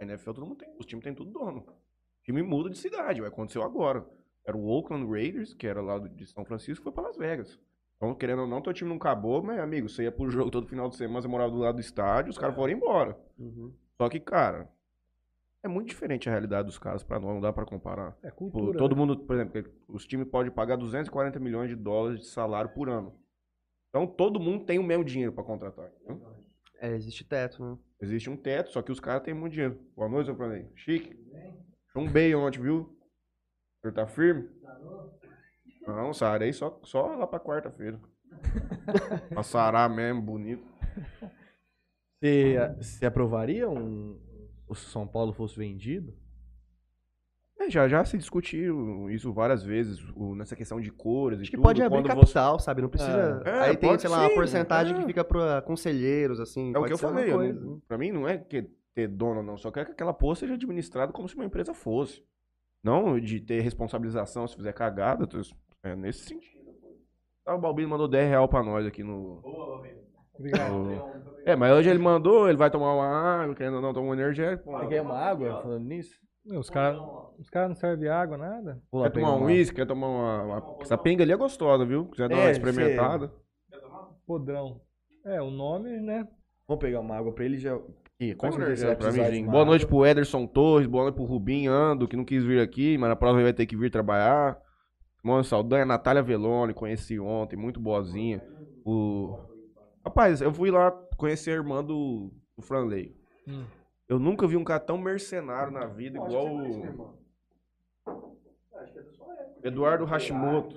[0.00, 1.60] A NFL todo mundo tem, os times têm tudo dono.
[1.60, 4.04] O time muda de cidade, vai acontecer agora.
[4.46, 7.58] Era o Oakland Raiders, que era lá de São Francisco, foi pra Las Vegas.
[7.96, 10.66] Então, querendo ou não, teu time não acabou, mas, amigo, você ia pro jogo todo
[10.68, 13.18] final de semana, você morava do lado do estádio, os caras foram embora.
[13.96, 14.68] Só que, cara,
[15.62, 18.16] é muito diferente a realidade dos caras pra nós, não dá pra comparar.
[18.22, 18.76] É Tipo, cultura.
[18.78, 19.00] todo né?
[19.00, 23.14] mundo, por exemplo, os times podem pagar 240 milhões de dólares de salário por ano.
[23.94, 25.88] Então todo mundo tem o mesmo dinheiro pra contratar.
[26.02, 26.20] entendeu?
[26.80, 27.78] É, existe teto, né?
[28.02, 29.78] Existe um teto, só que os caras têm muito dinheiro.
[29.94, 30.68] Boa noite, seu Planei.
[30.74, 31.16] Chique.
[31.88, 32.80] Achou um bem ontem, viu?
[32.80, 34.50] O senhor tá firme?
[35.86, 38.00] Não, sarei só, só lá pra quarta-feira.
[39.28, 40.66] pra sarar mesmo, bonito.
[42.20, 44.20] Você, você aprovaria um...
[44.66, 46.18] O São Paulo fosse vendido?
[47.60, 51.50] É, já, já se discutiu isso várias vezes, o- nessa questão de cores e Acho
[51.52, 51.62] que tudo.
[51.64, 52.82] pode abrir quando você- capital, sabe?
[52.82, 53.42] Não precisa.
[53.44, 54.98] É, Aí tem, pode sei lá, uma sim, porcentagem é.
[55.00, 56.72] que fica pra conselheiros, assim.
[56.74, 57.30] É o que eu uma falei.
[57.32, 57.60] eu coisa.
[57.60, 59.56] não- pra mim não é que ter dono, não.
[59.56, 62.22] Só quero que aquela porra seja administrada como se uma empresa fosse.
[62.82, 65.26] Não de ter responsabilização se fizer cagada.
[65.26, 65.40] tô-
[65.82, 66.64] É nesse sentido.
[67.46, 69.42] Ah, o Balbino mandou 10 real pra nós aqui no.
[70.36, 70.72] Obrigado.
[70.72, 71.12] no-
[71.44, 73.06] É, mas hoje ele mandou, ele vai tomar uma
[73.42, 74.70] água, querendo ou não, tomar um energético.
[74.72, 76.18] Você quer uma água falando nisso?
[76.44, 77.00] Meu, Os caras
[77.38, 78.80] os cara não servem água, nada.
[78.92, 81.36] Vou lá Quer tomar um uma- uísque, quer tomar uma, uma- Essa pinga ali é
[81.36, 82.06] gostosa, viu?
[82.06, 83.32] Quiser dar uma É, experimentada.
[84.26, 84.80] Podrão.
[85.24, 86.28] É, o nome, né?
[86.68, 87.78] Vamos pegar uma água pra ele já...
[88.20, 91.72] Ih, com Com certeza pra mim, Boa noite pro Ederson Torres, boa noite pro Rubinho
[91.72, 94.56] Ando, que não quis vir aqui, mas na próxima vai ter que vir trabalhar.
[95.22, 98.42] Mano, Saldanha, Natália Velone, conheci ontem, muito boazinha.
[98.84, 99.36] O...
[100.04, 103.16] Rapaz, eu fui lá conhecer a irmã do, do Franley.
[103.48, 103.64] Hum.
[104.08, 107.18] Eu nunca vi um cara tão mercenário na vida igual o
[109.62, 110.76] Eduardo Hashimoto.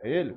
[0.00, 0.36] É ele?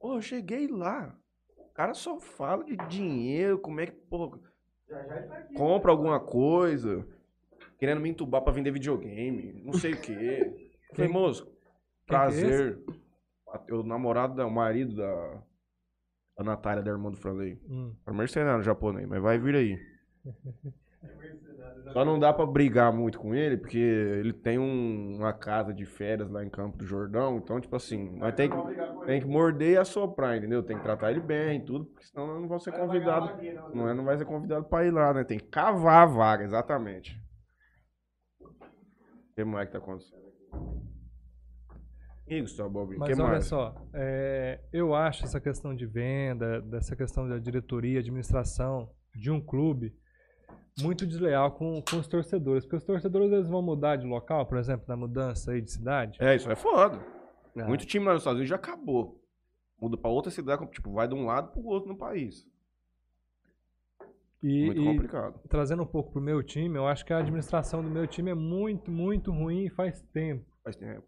[0.00, 1.16] Pô, eu cheguei lá.
[1.58, 4.38] O cara só fala de dinheiro, como é que, pô,
[5.56, 7.06] compra alguma coisa,
[7.78, 10.54] querendo me entubar pra vender videogame, não sei o quê.
[10.90, 12.82] Eu Falei, moço, que é prazer.
[13.70, 15.42] o namorado, da, o marido da,
[16.38, 17.60] da Natália, da irmã do Franley.
[17.68, 17.94] Hum.
[18.06, 19.95] É mercenário japonês, mas vai vir aí.
[21.92, 25.86] Só não dá pra brigar muito com ele, porque ele tem um- uma casa de
[25.86, 27.38] férias lá em Campo do Jordão.
[27.38, 28.56] Então, tipo assim, nós tem que,
[29.06, 30.62] tem que morder e assoprar, entendeu?
[30.62, 33.30] Tem que tratar ele bem e tudo, porque senão eu não vou ser convidado.
[33.72, 35.24] Não, é, não vai ser convidado pra ir lá, né?
[35.24, 37.18] Tem que cavar a vaga, exatamente.
[38.40, 40.26] O que mais que tá acontecendo?
[42.28, 43.44] E Gustavo Bobinho, o que Mas olha mais?
[43.46, 49.40] só, é, eu acho essa questão de venda, dessa questão da diretoria, administração de um
[49.40, 49.94] clube,
[50.80, 52.64] muito desleal com, com os torcedores.
[52.64, 56.18] Porque os torcedores eles vão mudar de local, por exemplo, na mudança aí de cidade.
[56.20, 57.00] É, isso é foda.
[57.56, 59.22] Ah, Muito time lá nos Estados Unidos já acabou.
[59.80, 62.46] Muda pra outra cidade, tipo, vai de um lado pro outro no país.
[64.42, 65.40] E, Muito e complicado.
[65.48, 68.34] trazendo um pouco pro meu time, eu acho que a administração do meu time é
[68.34, 70.44] muito, muito ruim e faz tempo.
[70.62, 71.04] Faz tempo.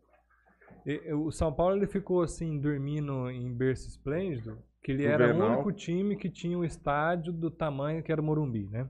[0.87, 5.35] E- o São Paulo ele ficou assim, dormindo em berço esplêndido, que ele No era
[5.37, 8.88] o único time que tinha um estádio do tamanho que era o Morumbi, né?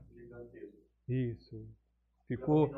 [1.09, 1.67] Isso.
[2.27, 2.69] Ficou,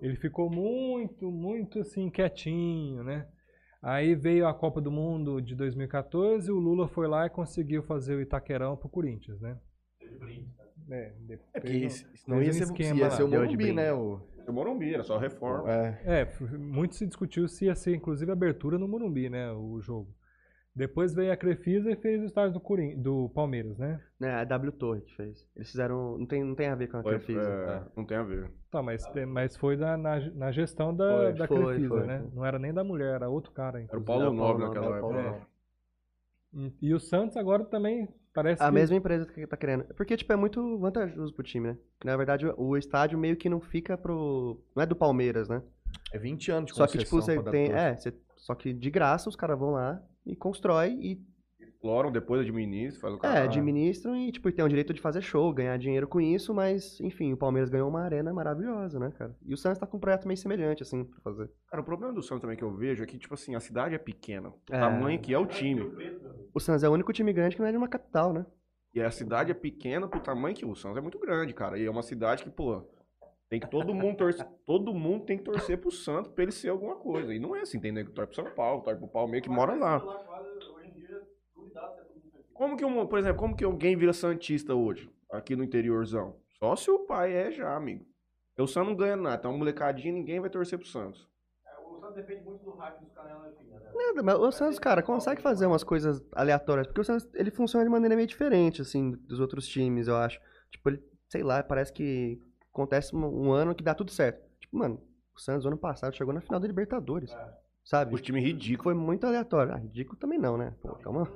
[0.00, 3.28] ele ficou muito, muito assim, quietinho, né?
[3.82, 8.14] Aí veio a Copa do Mundo de 2014, o Lula foi lá e conseguiu fazer
[8.14, 9.58] o Itaquerão pro Corinthians, né?
[10.90, 13.72] É, depois É porque não- se- senão ia um ser, esquema ia ser o Morumbi,
[13.72, 13.92] né?
[13.92, 15.70] O, O Morumbi, era só reforma.
[15.70, 16.22] é.
[16.22, 20.12] É, muito se discutiu se ia ser inclusive abertura no Morumbi, né, o jogo.
[20.74, 22.96] Depois veio a Crefisa e fez o estádio do, Corin...
[22.96, 24.00] do Palmeiras, né?
[24.22, 25.44] É, a W Torre que fez.
[25.56, 26.16] Eles fizeram.
[26.16, 27.40] Não tem, não tem a ver com a Foi- Crefisa.
[27.42, 28.50] é, Não tem a ver.
[28.70, 32.20] Tá, mas, mas foi da, na, na gestão da, Foi, da foi, Crefisa, foi, né?
[32.20, 32.30] foi.
[32.36, 33.78] Não era nem da mulher, era outro cara.
[33.78, 34.06] Era o inclusive.
[34.06, 35.22] Paulo Era o Paulo Nobre naquela época.
[35.22, 35.40] Nobre.
[36.54, 38.72] E- E o Santos agora também parece A que...
[38.72, 39.84] mesma empresa que tá querendo.
[39.94, 41.78] Porque, tipo, é muito vantajoso pro time, né?
[42.04, 44.60] Na verdade, o- estádio meio que não fica pro.
[44.74, 45.60] Não é do Palmeiras, né?
[46.12, 47.72] É 20 anos de Só que, tipo, você tem.
[47.72, 51.30] É, você- só que de graça os caras vão lá e constrói e
[51.62, 53.44] Exploram, depois administra, faz o é, cara.
[53.44, 57.32] administram e, tipo, tem o direito de fazer show, ganhar dinheiro com isso, mas, enfim,
[57.32, 59.34] o Palmeiras ganhou uma arena maravilhosa, né, cara?
[59.46, 61.50] E o Santos tá com um projeto meio semelhante, assim, pra fazer.
[61.68, 63.94] Cara, o problema do Santos também que eu vejo é que, tipo assim, a cidade
[63.94, 64.50] é pequena.
[64.50, 64.78] O É.
[64.78, 65.80] tamanho que é o time.
[66.54, 68.44] O Santos é o único time grande que não é de uma capital, né?
[68.94, 71.78] E a cidade é pequena pro tamanho que o Santos é muito grande, cara.
[71.78, 72.82] E é uma cidade que, pô,
[73.50, 74.46] tem que todo mundo torcer.
[74.64, 77.34] todo mundo tem que torcer pro Santos pra ele ser alguma coisa.
[77.34, 79.52] E não é assim, tem nego que torce pro São Paulo, torce pro Palmeiras que
[79.52, 79.98] mora lá.
[82.54, 86.36] Como que, um, por exemplo, como que alguém vira Santista hoje, aqui no interiorzão?
[86.60, 88.06] Só se o pai é já, amigo.
[88.50, 91.28] Porque o Santos não ganha nada, então uma molecadinha ninguém vai torcer pro Santos.
[93.94, 97.84] Nada, mas o Santos, cara, consegue fazer umas coisas aleatórias, porque o Santos, ele funciona
[97.84, 100.40] de maneira meio diferente, assim, dos outros times, eu acho.
[100.70, 102.40] Tipo, ele, sei lá, parece que
[102.72, 104.40] acontece um, um ano que dá tudo certo.
[104.60, 105.00] Tipo, mano,
[105.36, 107.36] o Santos, ano passado, chegou na final da Libertadores,
[107.84, 108.14] sabe?
[108.14, 108.84] O time ridículo.
[108.84, 109.72] Foi muito aleatório.
[109.72, 110.74] Ah, ridículo também não, né?
[110.82, 111.30] Pô, calma.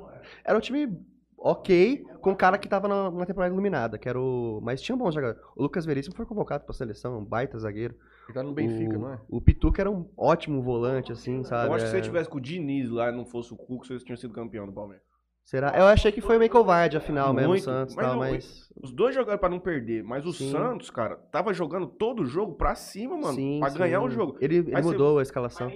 [0.45, 0.99] Era um time
[1.37, 4.61] ok, com um cara que tava na- numa temporada iluminada, que era o...
[4.63, 5.43] Mas tinha bons jogadores.
[5.55, 7.95] O Lucas Veríssimo foi convocado pra seleção, um baita zagueiro.
[8.27, 9.21] Ele tá no Benfica, o, não é?
[9.29, 11.69] O Pituca era um ótimo volante, assim, sabe?
[11.69, 13.57] Eu acho que se É- você tivesse com o Diniz lá e não fosse o
[13.57, 15.05] Cuco, vocês tinham sido campeão do Palmeiras.
[15.45, 15.73] Será?
[15.79, 18.21] Eu achei que foi meio covarde a final mesmo, o Muito, Santos mas tal, eu-
[18.21, 18.73] mas.
[18.83, 20.51] Os dois jogaram pra não perder, mas o Sim.
[20.51, 23.79] Santos, cara, tava jogando todo o jogo pra cima, mano, sim, pra sim.
[23.79, 24.37] ganhar o jogo.
[24.41, 25.71] Ele, ele Aí você- mudou a escalação.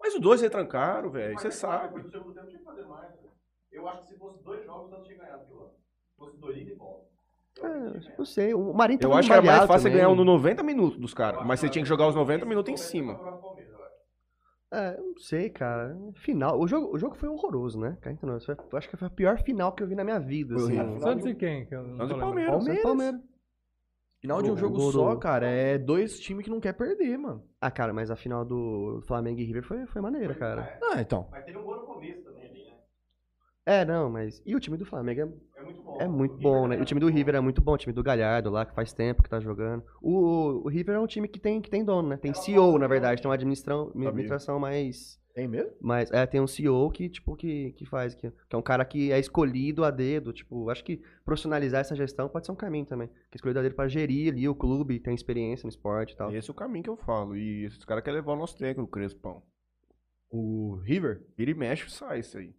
[0.00, 2.04] Mas os dois retrancaram, velho, você sabe.
[3.72, 5.68] Eu acho que se fosse dois jogos, o Santos tinha ganhado aquilo lá.
[5.68, 7.02] Se fosse dois ida e volta.
[7.62, 9.98] É, não sei, o Marinho Eu tava acho que era mais variado fácil você também.
[10.02, 12.72] ganhar um no 90 minutos dos caras, mas você tinha que jogar os 90 minutos
[12.72, 13.20] em cima.
[14.72, 15.94] É, eu não sei, cara.
[16.14, 16.58] Final.
[16.58, 17.98] O jogo, o jogo foi horroroso, né?
[18.22, 18.44] Nós.
[18.46, 20.54] Foi- Eu acho que foi a pior final que eu vi na minha vida.
[20.54, 20.78] Assim.
[20.80, 21.00] horrível.
[21.00, 21.66] Santos e quem?
[21.66, 22.20] Que eu não Santos e.
[22.20, 22.50] Palmeiras.
[22.54, 22.82] Palmeiras.
[22.82, 23.20] Palmeiras.
[24.22, 27.42] Final de um jogo só, cara, é dois times que não quer perder, mano.
[27.60, 30.78] Ah, cara, mas a final do Flamengo e River foi, foi maneira, cara.
[30.92, 31.26] Ah, então.
[31.30, 32.41] Mas teve um gol no começo também né?
[33.64, 34.42] É, não, mas.
[34.44, 35.22] E o time do Flamengo é,
[35.60, 35.96] É muito bom.
[36.00, 36.76] é muito O bom, River né?
[36.76, 38.92] tá O time do River é muito bom, o time do Galhardo lá, que faz
[38.92, 39.84] tempo que tá jogando.
[40.00, 42.16] O, o River é um time que tem, que tem dono, né?
[42.16, 45.20] Tem CEO, na verdade, tem uma administração, administração mais.
[45.32, 45.70] Tem mesmo?
[45.80, 48.84] Mas é, tem um CEO que, tipo, que, que faz, que, que é um cara
[48.84, 52.84] que é escolhido a dedo, tipo, acho que profissionalizar essa gestão pode ser um caminho
[52.84, 53.08] também.
[53.08, 56.16] Que é escolhido a dedo pra gerir ali o clube, tem experiência no esporte e
[56.16, 56.34] tal.
[56.34, 57.34] Esse é o caminho que eu falo.
[57.34, 59.42] E esses caras querem levar o nosso técnico, o Crespão.
[60.30, 61.22] O River?
[61.36, 62.54] Vira e mexe sai isso aí.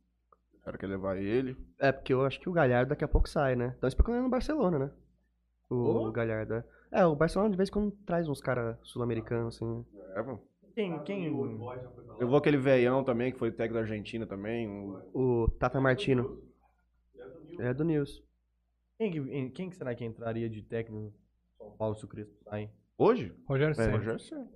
[0.63, 1.57] O cara quer levar ele.
[1.77, 3.71] É, porque eu acho que o Galhardo daqui a pouco sai, né?
[3.75, 4.91] Estão especulando no Barcelona, né?
[5.69, 5.75] O
[6.07, 6.11] Ô.
[6.11, 6.53] Galhardo.
[6.55, 9.85] É, É, o Barcelona de vez em quando traz uns caras sul-americanos, assim.
[10.15, 10.41] É, mano.
[10.73, 11.25] Quem, quem...
[11.25, 14.67] Eu vou aquele veião também, que foi técnico da Argentina também.
[14.69, 16.41] o- O Tata Martino.
[17.59, 18.23] É do News.
[18.97, 21.13] Quem, que- quem que será que entraria de técnico no
[21.57, 22.69] São Paulo se o Crespo sair?
[22.97, 23.35] Hoje?
[23.45, 23.91] Rogério É, Ceni.
[23.97, 24.47] Rogério Ceni.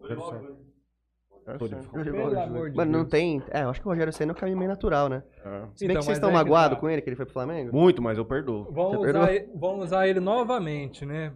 [1.57, 3.09] Pelo amor de Mano, não Deus.
[3.11, 3.41] tem.
[3.49, 5.23] É, eu acho que o Rogério Senna é um caminho meio natural, né?
[5.37, 5.41] É.
[5.41, 6.81] Se bem Então, que vocês mas estão que magoados tá.
[6.81, 7.75] com ele, que ele foi pro Flamengo.
[7.75, 8.65] Muito, mas eu perdoo.
[8.71, 9.31] Vão Você usar, perdoa?
[9.33, 11.33] ele, vão usar ele novamente, né?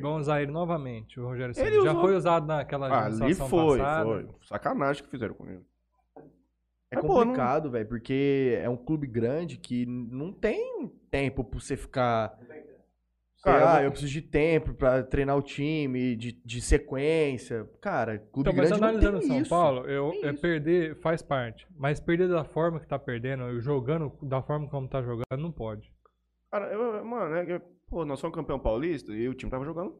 [0.00, 1.68] Vão usar ele novamente, o Rogério Ceni.
[1.68, 4.04] Ele Já usou- foi usado naquela Ah, ali administração foi, passada.
[4.04, 4.28] foi.
[4.46, 5.62] Sacanagem que fizeram com ele.
[6.90, 11.42] É Mas, pô, não- complicado, velho, porque é um clube grande que não tem tempo
[11.42, 12.38] pra você ficar.
[13.46, 17.68] Cara, ah, eu- eu preciso de tempo pra treinar o time, de, de sequência.
[17.80, 19.50] Cara, clube Então, mas grande analisando São isso.
[19.50, 20.40] Paulo, eu, é isso.
[20.40, 21.66] perder faz parte.
[21.76, 25.52] Mas perder da forma que tá perdendo, e jogando da forma como tá jogando, não
[25.52, 25.92] pode.
[26.50, 29.96] Cara, eu, mano, é, que, pô, nós somos campeão paulista e o time tava jogando.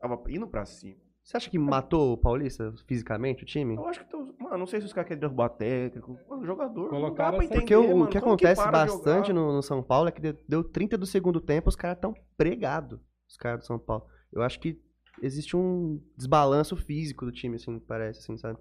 [0.00, 0.96] Tava indo pra cima.
[1.28, 3.74] Você acha que matou o Paulista fisicamente, o time?
[3.74, 6.18] Eu acho que, tô, mano, não sei se os caras querem derrubar técnico.
[6.26, 6.90] Mano, jogador.
[6.90, 9.62] não dá pra entender, Porque o, o mano, que como acontece de bastante no, no
[9.62, 12.98] São Paulo é que deu, deu 30 do segundo tempo, os caras tão pregados,
[13.28, 14.06] os caras do São Paulo.
[14.32, 14.80] Eu acho que
[15.20, 18.58] existe um desbalanço físico do time, assim, parece, assim, sabe?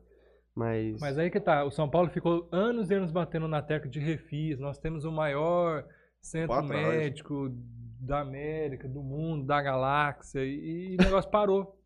[0.54, 1.00] Mas.
[1.00, 4.02] Mas aí que tá, o São Paulo ficou anos e anos batendo na tecla de
[4.02, 4.60] refis.
[4.60, 5.86] Nós temos o maior
[6.20, 6.70] centro trás.
[6.70, 7.50] médico
[7.98, 11.77] da América, do mundo, da galáxia, e, e o negócio parou.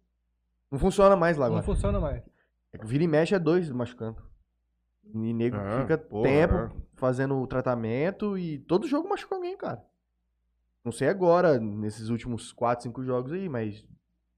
[0.72, 1.65] Não funciona mais lá Não agora.
[1.65, 2.24] funciona mais.
[2.74, 4.22] É que Vira e mexe é dois machucando.
[5.03, 6.72] E nego É, fica porra, tempo é.
[6.95, 9.84] fazendo o tratamento e todo jogo machuca alguém, cara.
[10.86, 13.84] Não sei agora, nesses últimos 4, 5 jogos aí, mas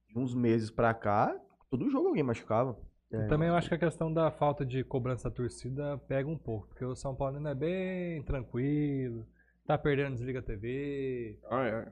[0.09, 1.34] de uns meses pra cá,
[1.69, 2.77] todo jogo alguém machucava.
[3.11, 6.38] é, Também eu acho que a questão da falta de cobrança da torcida pega um
[6.38, 9.25] pouco, porque o São Paulo ainda é bem tranquilo,
[9.65, 11.39] tá perdendo desliga a TV.
[11.49, 11.91] Ah, é.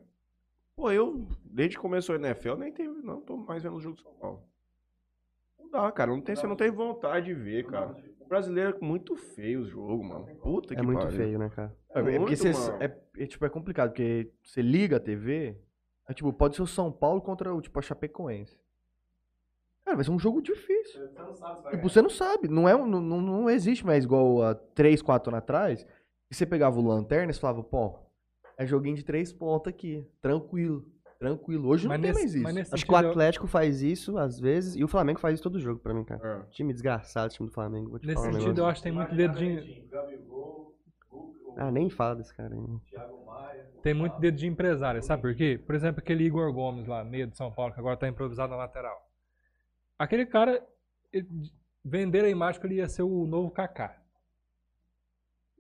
[0.76, 3.98] Pô, eu, desde que começou a NFL, nem tenho, não tô mais vendo os jogos
[4.00, 4.44] de São Paulo.
[5.60, 6.12] Não dá, cara.
[6.12, 7.96] Não tem, você não tem vontade de ver, cara.
[8.20, 10.26] O brasileiro é muito feio o jogo, mano.
[10.42, 11.18] Puta que É muito pariu.
[11.18, 11.76] feio, né, cara?
[11.94, 12.78] É, é porque Muito, você, mano.
[12.84, 15.58] é, é, tipo, é complicado, porque você liga a TV,
[16.08, 18.60] é, tipo, pode ser o São Paulo contra o tipo, a Chapecoense.
[19.84, 21.08] Cara, vai ser um jogo difícil.
[21.70, 22.48] Tipo, você não sabe.
[22.48, 25.84] Não, é, um- não, não, não existe mais igual há 3, 4 anos atrás.
[26.30, 28.00] Que você pegava o Lanterna e você falava, pô,
[28.58, 30.08] é joguinho de três pontos aqui.
[30.22, 30.86] Tranquilo.
[31.20, 31.68] Tranquilo.
[31.70, 32.44] Hoje não Mas tem nesse, mais isso.
[32.44, 35.20] mas nesse Acho que o sentido, eu- Atlético faz isso às vezes e o Flamengo
[35.20, 36.46] faz isso todo jogo pra mim, cara.
[36.48, 36.52] É.
[36.52, 37.92] Time desgraçado, time do Flamengo.
[37.92, 38.62] Vou te nesse sentido, negócio.
[38.62, 39.86] eu acho que tem muito dedo de,
[41.58, 42.62] Ah, nem fala desse cara aí.
[43.84, 45.60] tem muito dedo de empresário, sabe por quê?
[45.64, 48.58] Por exemplo, aquele Igor Gomes lá, meio de São Paulo, que agora tá improvisado na
[48.58, 49.08] lateral.
[50.00, 50.66] Aquele cara,
[51.14, 51.28] ele-
[51.84, 54.01] venderam a imagem que ele ia ser o novo Kaká.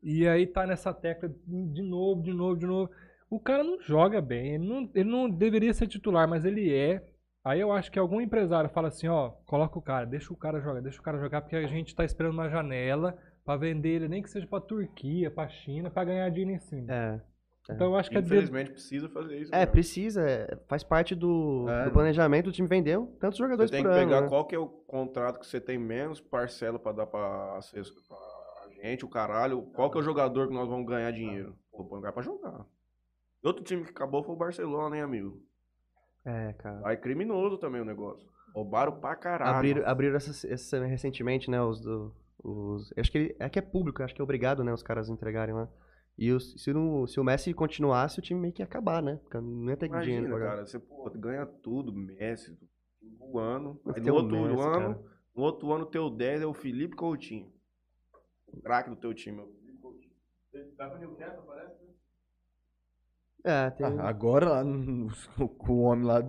[0.03, 2.89] E aí tá nessa tecla de novo, de novo, de novo.
[3.29, 7.05] O cara não joga bem, ele não, ele não deveria ser titular, mas ele é.
[7.43, 10.59] Aí eu acho que algum empresário fala assim, ó, coloca o cara, deixa o cara
[10.59, 14.07] jogar, deixa o cara jogar, porque a gente tá esperando uma janela pra vender ele,
[14.07, 16.93] nem que seja pra Turquia, pra China, pra ganhar dinheiro em cima.
[16.93, 17.21] É.
[17.69, 19.49] Então eu acho que é Infelizmente precisa fazer isso.
[19.55, 19.71] É, cara.
[19.71, 21.85] precisa, é, faz parte do, É.
[21.85, 24.07] do planejamento do time vendeu tantos Você jogadores tem por que ano.
[24.07, 24.27] pegar né?
[24.27, 28.17] qual que é o contrato que você tem menos parcela pra dar pra, acesso- pra
[28.81, 29.61] gente, o caralho.
[29.73, 31.55] Qual que é o jogador que nós vamos ganhar dinheiro?
[31.71, 32.65] Pô, põe o cara pra jogar.
[33.43, 35.41] Outro time que acabou foi o Barcelona, hein, amigo?
[36.25, 36.81] É, cara.
[36.87, 38.27] Aí criminoso também o negócio.
[38.53, 39.55] Roubaram pra caralho.
[39.55, 42.13] Abriram, abriram essa, essa recentemente, né, os do...
[42.43, 45.53] Os, acho que é que é público, acho que é obrigado, né, os caras entregarem
[45.53, 45.69] lá.
[46.17, 49.19] E os- se, não- se o Messi continuasse, o time meio que ia acabar, né?
[49.23, 50.49] Porque não ia ter dinheiro Imagina, pra jogar.
[50.51, 52.57] cara, você pô, ganha tudo, Messi,
[53.17, 53.79] voando.
[53.85, 54.99] Mas Aí no o outro Messi, ano, cara.
[55.35, 57.51] no outro ano, teu 10 é o Felipe Coutinho.
[58.53, 59.47] O craque do teu time é o
[59.81, 60.13] Coutinho.
[63.43, 63.85] É, tem...
[63.85, 65.07] Ah, agora lá, no-
[65.67, 66.19] o, homem lá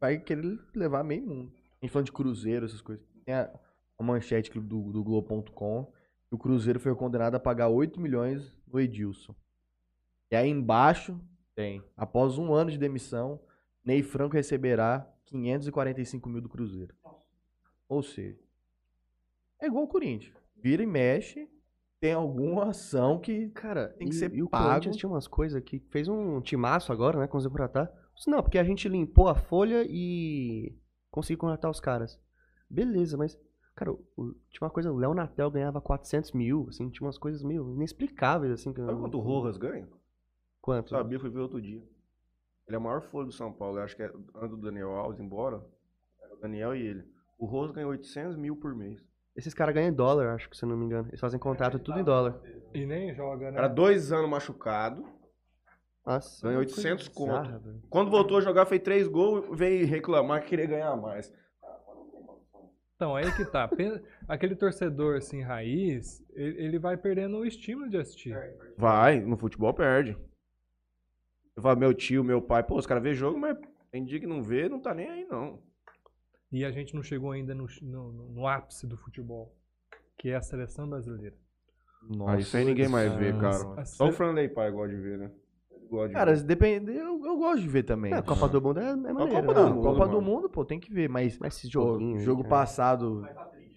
[0.00, 1.52] vai querer levar meio mundo.
[1.80, 3.04] A gente falando de Cruzeiro, essas coisas.
[3.24, 3.52] Tem a,
[3.98, 5.92] a manchete do, do Globo.com.
[6.28, 9.34] que O Cruzeiro foi condenado a pagar 8 milhões no Edilson.
[10.30, 11.20] E aí embaixo
[11.54, 11.82] tem.
[11.96, 13.40] Após um ano de demissão,
[13.84, 16.94] Ney Franco receberá 545 mil do Cruzeiro.
[17.88, 18.38] Ou seja,
[19.60, 20.34] é igual o Corinthians.
[20.56, 21.48] Vira e mexe,
[22.02, 24.64] tem alguma ação que Cara, Tem que e, ser e o pago.
[24.68, 27.88] Corinthians tinha umas coisas que fez um timaço agora, né, conseguiu contratar.
[28.16, 30.76] Disse, Não, porque a gente limpou a folha e
[31.12, 32.20] conseguiu contratar os caras.
[32.68, 33.38] Beleza, mas,
[33.76, 37.40] cara, o- tinha uma coisa, o Léo Natel ganhava 400 mil, assim, tinha umas coisas
[37.44, 38.72] meio inexplicáveis, assim.
[38.72, 39.88] Que Sabe quanto o Rojas ganha?
[40.60, 40.90] Quanto?
[40.90, 41.82] Sabia, fui ver outro dia.
[42.66, 43.78] Ele é o maior folha do São Paulo.
[43.78, 45.64] Eu acho que é antes do Daniel Alves embora.
[46.20, 47.04] Era o Daniel e ele.
[47.38, 49.00] O Rojas ganha 800 mil por mês.
[49.34, 51.08] Esses caras ganham em dólar, acho que se eu não me engano.
[51.08, 52.40] Eles fazem contrato tudo em dólar.
[52.74, 53.58] E nem joga, né?
[53.58, 55.04] Era dois anos machucado.
[56.04, 56.46] Nossa.
[56.46, 57.40] Ganhou uma coisa 800 conto.
[57.40, 57.62] bizarra.
[57.88, 61.32] Quando voltou a jogar, fez três gols, veio reclamar que queria ganhar mais.
[62.96, 63.68] Então, aí que tá.
[64.28, 68.36] Aquele torcedor, assim, raiz, ele, ele vai perdendo o estímulo de assistir.
[68.76, 70.16] Vai, no futebol perde.
[71.56, 73.56] Eu falo, meu tio, meu pai, pô, os caras vê jogo, mas
[73.90, 75.60] tem dia que não vê, não tá nem aí, não.
[76.52, 79.56] E a gente não chegou ainda no, no, no ápice do futebol,
[80.18, 81.34] que é a seleção brasileira.
[82.38, 83.80] Isso aí ninguém mais vê, cara.
[83.80, 85.30] A Só o Franley pai gosta de ver, né?
[85.88, 86.42] Gosta Cara, ver.
[86.42, 86.90] depende.
[86.90, 88.12] Eu, eu gosto de ver também.
[88.12, 89.30] É, a Copa do Mundo é, é maneiro.
[89.30, 89.54] Copa né?
[89.54, 90.20] do Não, Mundo, Copa do.
[90.22, 91.08] Mundo, pô, tem que ver.
[91.08, 92.20] Mas, Mas joguinhos.
[92.20, 92.50] aí, jogo cara.
[92.50, 93.26] passado.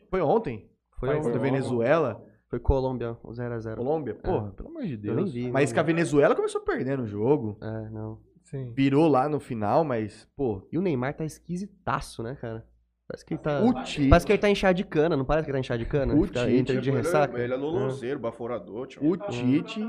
[0.10, 0.70] Foi ontem?
[1.00, 1.40] Foi Foi a ontem.
[1.40, 2.26] Venezuela?
[2.50, 3.76] Foi Colômbia, o 0x0.
[3.76, 4.16] Colômbia?
[4.16, 5.16] Porra, pelo amor de Eu Deus.
[5.18, 5.84] nem vi, mas não que a.
[5.84, 7.58] Venezuela começou perdendo o jogo.
[7.62, 8.20] É, não.
[8.46, 8.72] Sim.
[8.74, 12.66] Virou lá no final, mas, pô, E o Neymar tá esquisitaço, né, cara?
[13.08, 13.62] Parece que ele tá.
[13.64, 14.10] o Tite.
[14.10, 16.16] Parece que ele tá inchado de cana, não parece que ele tá inchado de cana?
[16.16, 17.40] O Tite, entra de Ele é- ressaca.
[17.40, 18.88] Ele é loloceiro, baforador.
[19.02, 19.80] O Tite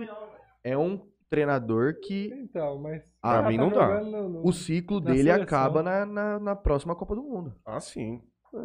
[0.63, 1.01] é um
[1.31, 3.03] treinador que Então, mas.
[3.23, 4.41] Ah, ah, pra mim tá não dá.
[4.43, 5.43] o ciclo dele seleção.
[5.43, 7.55] acaba na, na, na próxima Copa do Mundo.
[7.65, 8.21] Ah, sim.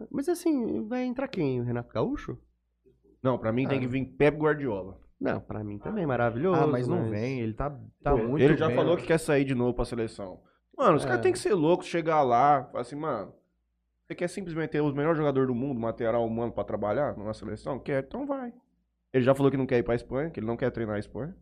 [0.10, 1.60] Mas assim, vai entrar quem?
[1.62, 2.38] O Renato Gaúcho?
[3.24, 5.00] Não, pra mim tem que vir Pep Guardiola.
[5.22, 6.60] Não, pra mim também, maravilhoso.
[6.60, 7.70] Ah, mas não vem, ele tá,
[8.04, 8.76] tá Pô, muito ele já bem.
[8.76, 10.42] falou que quer sair de novo pra seleção.
[10.76, 11.08] Mano, os É.
[11.08, 13.32] caras têm que ser loucos, chegar lá, falar assim, mano,
[14.04, 17.78] você quer simplesmente ter os melhores jogadores do mundo, material humano pra trabalhar na seleção?
[17.78, 18.04] Quer?
[18.04, 18.52] Então vai.
[19.14, 21.00] Ele já falou que não quer ir pra Espanha, que ele não quer treinar a
[21.00, 21.36] Espanha.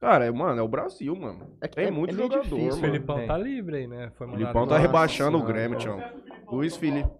[0.00, 1.58] Cara, é, mano, é o Brasil, mano.
[1.60, 2.80] É que Tem é- muito é jogador, difícil, O mano.
[2.80, 3.26] Felipão Tem.
[3.26, 4.10] tá livre aí, né?
[4.16, 5.42] Foi O Filipão tá rebaixando o.
[5.44, 5.98] Grêmio, tchau.
[6.50, 7.10] Luiz Felipe.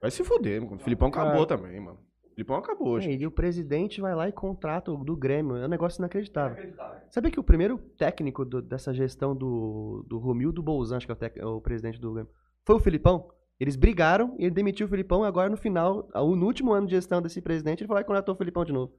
[0.00, 0.74] Vai se fuder, mano.
[0.74, 2.00] O Filipão acabou também, mano.
[2.38, 3.20] O Filipão acabou, É, gente.
[3.20, 5.56] e o presidente vai lá e contrata o do Grêmio.
[5.56, 6.72] É um negócio inacreditável.
[7.10, 11.14] Sabia que o primeiro técnico do- dessa gestão do, do Romildo Bolzan, acho que é
[11.14, 12.30] o, tec- é o presidente do Grêmio,
[12.64, 13.28] foi o Filipão?
[13.58, 16.86] Eles brigaram e ele demitiu o Filipão e agora no final, ao- no último ano
[16.86, 18.92] de gestão desse presidente, ele foi lá e contratou o Filipão de novo.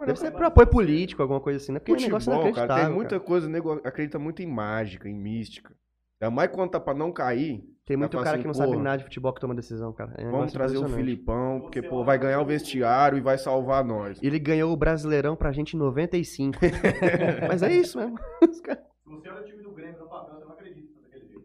[0.00, 1.78] Deve ser por apoio político, alguma coisa assim, né?
[1.78, 2.86] Porque é um negócio Futebol, cara, inacreditável.
[2.86, 3.20] tem muita cara.
[3.20, 5.74] coisa, nego acredita muito em mágica, em mística.
[6.20, 8.98] Ainda mais quando tá pra não cair, Tem muito cara assim, que não sabe nada
[8.98, 10.12] de futebol que toma decisão, cara.
[10.18, 10.88] É um vamos trazer o.
[10.88, 14.20] Filipão, porque, pô, vai ganhar o vestiário e vai salvar nós.
[14.20, 16.58] Ele ganhou o Brasileirão pra gente em 95.
[17.48, 18.18] Mas é isso mesmo.
[18.42, 18.60] Se
[19.08, 21.44] você olha o time do Grêmio no papel, você não acredita jeito.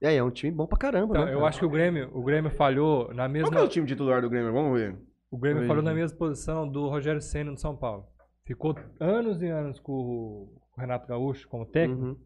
[0.00, 1.32] E aí, é um time bom pra caramba, Então, né?
[1.32, 1.48] eu cara?
[1.50, 3.62] acho que o Grêmio, o Grêmio falhou na Qual que é mesma.
[3.62, 4.52] o time titular do Grêmio?
[4.54, 4.96] Vamos ver.
[5.30, 8.06] O Grêmio falou na mesma posição do Rogério Senna no São Paulo.
[8.46, 12.02] Ficou anos e anos com o Renato Gaúcho como técnico.
[12.02, 12.16] Uhum.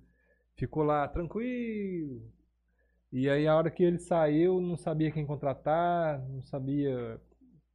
[0.57, 2.21] Ficou lá tranquilo.
[3.13, 7.21] E aí a hora que ele saiu, não sabia quem contratar, não sabia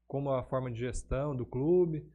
[0.07, 2.05] como a forma de gestão do clube.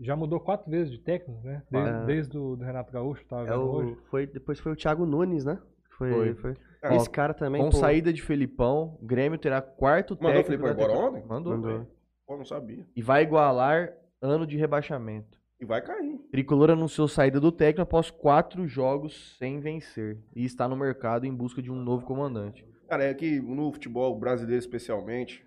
[0.00, 1.62] Já mudou quatro vezes de técnico, né?
[1.70, 2.04] Desde, É.
[2.06, 3.96] desde o do Renato Gaúcho, tava É o, hoje.
[4.10, 5.60] foi, depois foi o Thiago Nunes, né?
[5.96, 6.10] Foi.
[6.10, 6.34] Foi.
[6.34, 6.54] foi.
[6.80, 7.62] Cara, Esse cara também.
[7.62, 10.62] Com pô, saída de Felipão, o Grêmio terá quarto Mandou o técnico.
[10.64, 11.16] Felipão da embora temporada.
[11.18, 11.28] ontem?
[11.28, 11.52] Mandou.
[11.56, 11.86] mandou.
[12.26, 12.84] Pô, não sabia.
[12.96, 15.38] E vai igualar ano de rebaixamento.
[15.62, 16.18] E vai cair.
[16.32, 20.18] Tricolor anunciou saída do técnico após quatro jogos sem vencer.
[20.34, 22.66] E está no mercado em busca de um novo comandante.
[22.88, 25.46] Cara, é que no futebol brasileiro especialmente,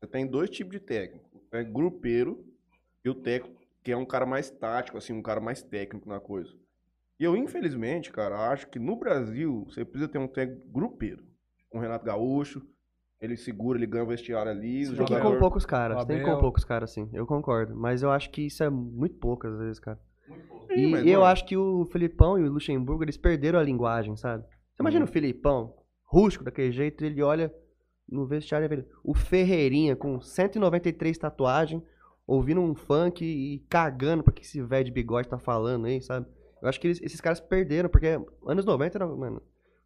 [0.00, 1.30] você tem dois tipos de técnico.
[1.52, 2.44] É grupeiro
[3.04, 6.18] e o técnico que é um cara mais tático, assim, um cara mais técnico na
[6.18, 6.52] coisa.
[7.20, 11.24] E eu, infelizmente, cara, acho que no Brasil você precisa ter um técnico grupeiro.
[11.72, 12.66] Um Renato Gaúcho,
[13.22, 15.38] ele segura, ele ganha o vestiário ali, Tem que ir com jogador...
[15.38, 16.02] poucos caras.
[16.02, 16.40] O Tem que ir com Abel.
[16.42, 17.08] poucos caras, sim.
[17.12, 17.74] Eu concordo.
[17.76, 19.98] Mas eu acho que isso é muito pouco, às vezes, cara.
[20.74, 23.62] E, mas, e eu mano, acho que o Filipão e o Luxemburgo, eles perderam a
[23.62, 24.42] linguagem, sabe?
[24.74, 27.52] Você imagina o Filipão, rústico daquele jeito, ele olha
[28.08, 31.82] no vestiário e vê o Ferreirinha com 193 tatuagens,
[32.26, 36.26] ouvindo um funk e cagando pra que esse velho de bigode tá falando aí, sabe?
[36.60, 39.42] Eu acho que eles- esses caras perderam, porque anos 90 era, mano,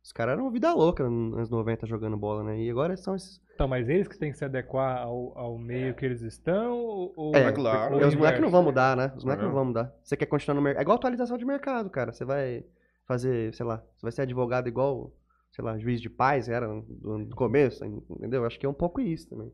[0.07, 2.61] os caras eram vida louca nos anos 90 jogando bola, né?
[2.61, 3.41] E agora são esses.
[3.55, 6.73] Então, mas eles que têm que se adequar ao, ao meio que eles estão?
[6.79, 7.97] Ou, ou- É, claro.
[7.97, 9.13] ou os moleques não vão mudar, né?
[9.17, 9.49] Os moleques É.
[9.49, 9.93] não vão mudar.
[10.05, 10.81] Você quer continuar no mercado.
[10.81, 12.13] É igual atualização de mercado, cara.
[12.13, 12.65] Você vai
[13.05, 15.13] fazer, sei lá, você vai ser advogado igual,
[15.51, 18.45] sei lá, juiz de paz era no, no começo, entendeu?
[18.45, 19.53] Acho que é um pouco isso também.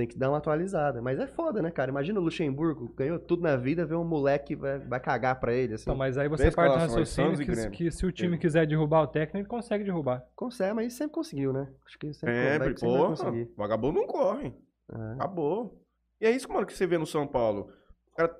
[0.00, 1.02] Tem que dar uma atualizada.
[1.02, 1.90] Mas é foda, né, cara?
[1.90, 5.74] Imagina o Luxemburgo, ganhou tudo na vida, vê um moleque vai, vai cagar pra ele,
[5.74, 5.82] assim.
[5.82, 7.70] Então, mas aí você parte do escalação, é raciocínio Santos e que, Grêmio.
[7.72, 10.24] que se o time quiser derrubar o técnico, ele consegue derrubar.
[10.34, 11.70] Consegue, mas sempre conseguiu, né?
[11.84, 13.08] Acho que sempre, Sempre, vai, sempre vai porra.
[13.10, 13.52] conseguir.
[13.58, 14.54] Vagabundo não corre.
[14.90, 15.12] É.
[15.16, 15.84] Acabou.
[16.18, 17.70] E é isso, mano, que você vê no São Paulo.
[18.10, 18.34] O cara-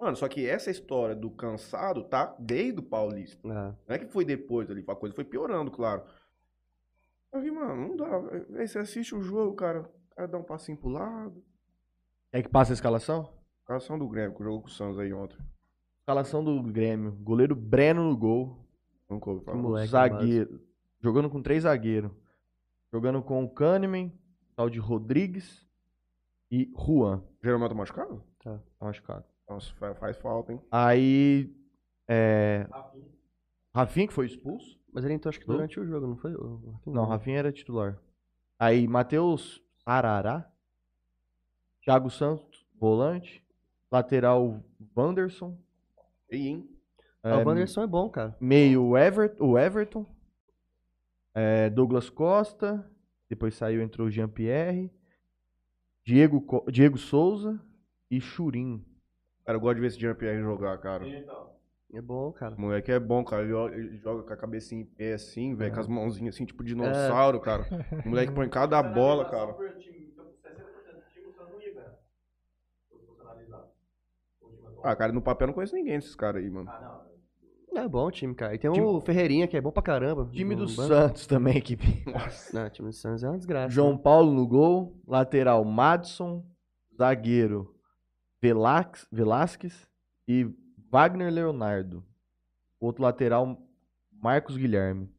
[0.00, 3.46] Mano, só que essa história do cansado tá desde o Paulista.
[3.46, 3.52] É.
[3.52, 6.02] Não é que foi depois ali, a coisa foi piorando, claro.
[7.32, 8.20] Eu vi, mano, não dá.
[8.58, 11.42] Aí você assiste o jogo, cara, cara dá um passinho pro lado.
[12.32, 13.32] É que passa a escalação?
[13.60, 15.38] Escalação do Grêmio, que jogou com o Santos aí ontem.
[16.00, 17.12] Escalação do Grêmio.
[17.12, 18.66] Goleiro Breno no gol.
[19.08, 19.56] Nunca ouvi falar.
[19.56, 20.60] Que moleque, zagueiro.
[21.00, 22.10] Jogando com três zagueiros.
[22.92, 24.12] Jogando com o Kahneman,
[24.54, 25.66] tal de Rodrigues
[26.50, 27.22] e Juan.
[27.42, 28.22] Geralmente tá machucado?
[28.42, 29.24] Tá machucado.
[29.48, 30.60] Nossa, faz, falta, hein?
[30.70, 31.54] Aí.
[32.08, 32.66] É.
[33.74, 34.78] Rafinha que foi expulso?
[34.92, 36.34] Mas ele entrou, acho que durante o jogo, não foi?
[36.34, 37.98] O- Não, Rafinha era titular.
[38.58, 40.50] Aí, Matheus Arará.
[41.82, 43.44] Thiago Santos, volante.
[43.90, 44.64] Lateral,
[44.96, 45.58] Wanderson.
[46.30, 46.68] E, hein?
[47.22, 48.36] Ah, É, o Wanderson é bom, cara.
[48.40, 50.06] Meio, o, Ever, o Everton.
[51.34, 52.90] É, Douglas Costa.
[53.28, 54.90] Depois saiu, entrou o Jean-Pierre.
[56.06, 57.60] Diego, Diego Souza
[58.10, 58.84] e Churin.
[59.44, 61.04] Cara, eu gosto de ver esse Jean-Pierre jogar, cara.
[61.92, 62.54] É bom, cara.
[62.56, 63.42] O moleque é bom, cara.
[63.44, 65.80] Ele joga, com a cabecinha em pé assim, velho, com É.
[65.80, 67.64] as mãozinhas assim, tipo dinossauro, cara.
[68.04, 69.54] O moleque põe cada bola, cara.
[74.82, 76.70] Ah, cara, no papel eu não conheço ninguém desses caras aí, mano.
[77.74, 78.54] É bom o time, cara.
[78.54, 80.28] E tem Time- o Ferreirinha, que é bom pra caramba.
[80.30, 80.82] Time do banco.
[80.82, 81.84] Santos também, equipe.
[82.54, 83.70] Não, o time do Santos é uma desgraça.
[83.70, 85.00] João Paulo no gol.
[85.06, 86.44] Lateral, Madison.
[86.96, 87.74] Zagueiro,
[88.40, 89.90] Velax, Velasquez
[90.28, 90.48] e
[90.94, 92.04] Wagner Leonardo.
[92.78, 93.60] Outro lateral,
[94.12, 95.12] Marcos Guilherme.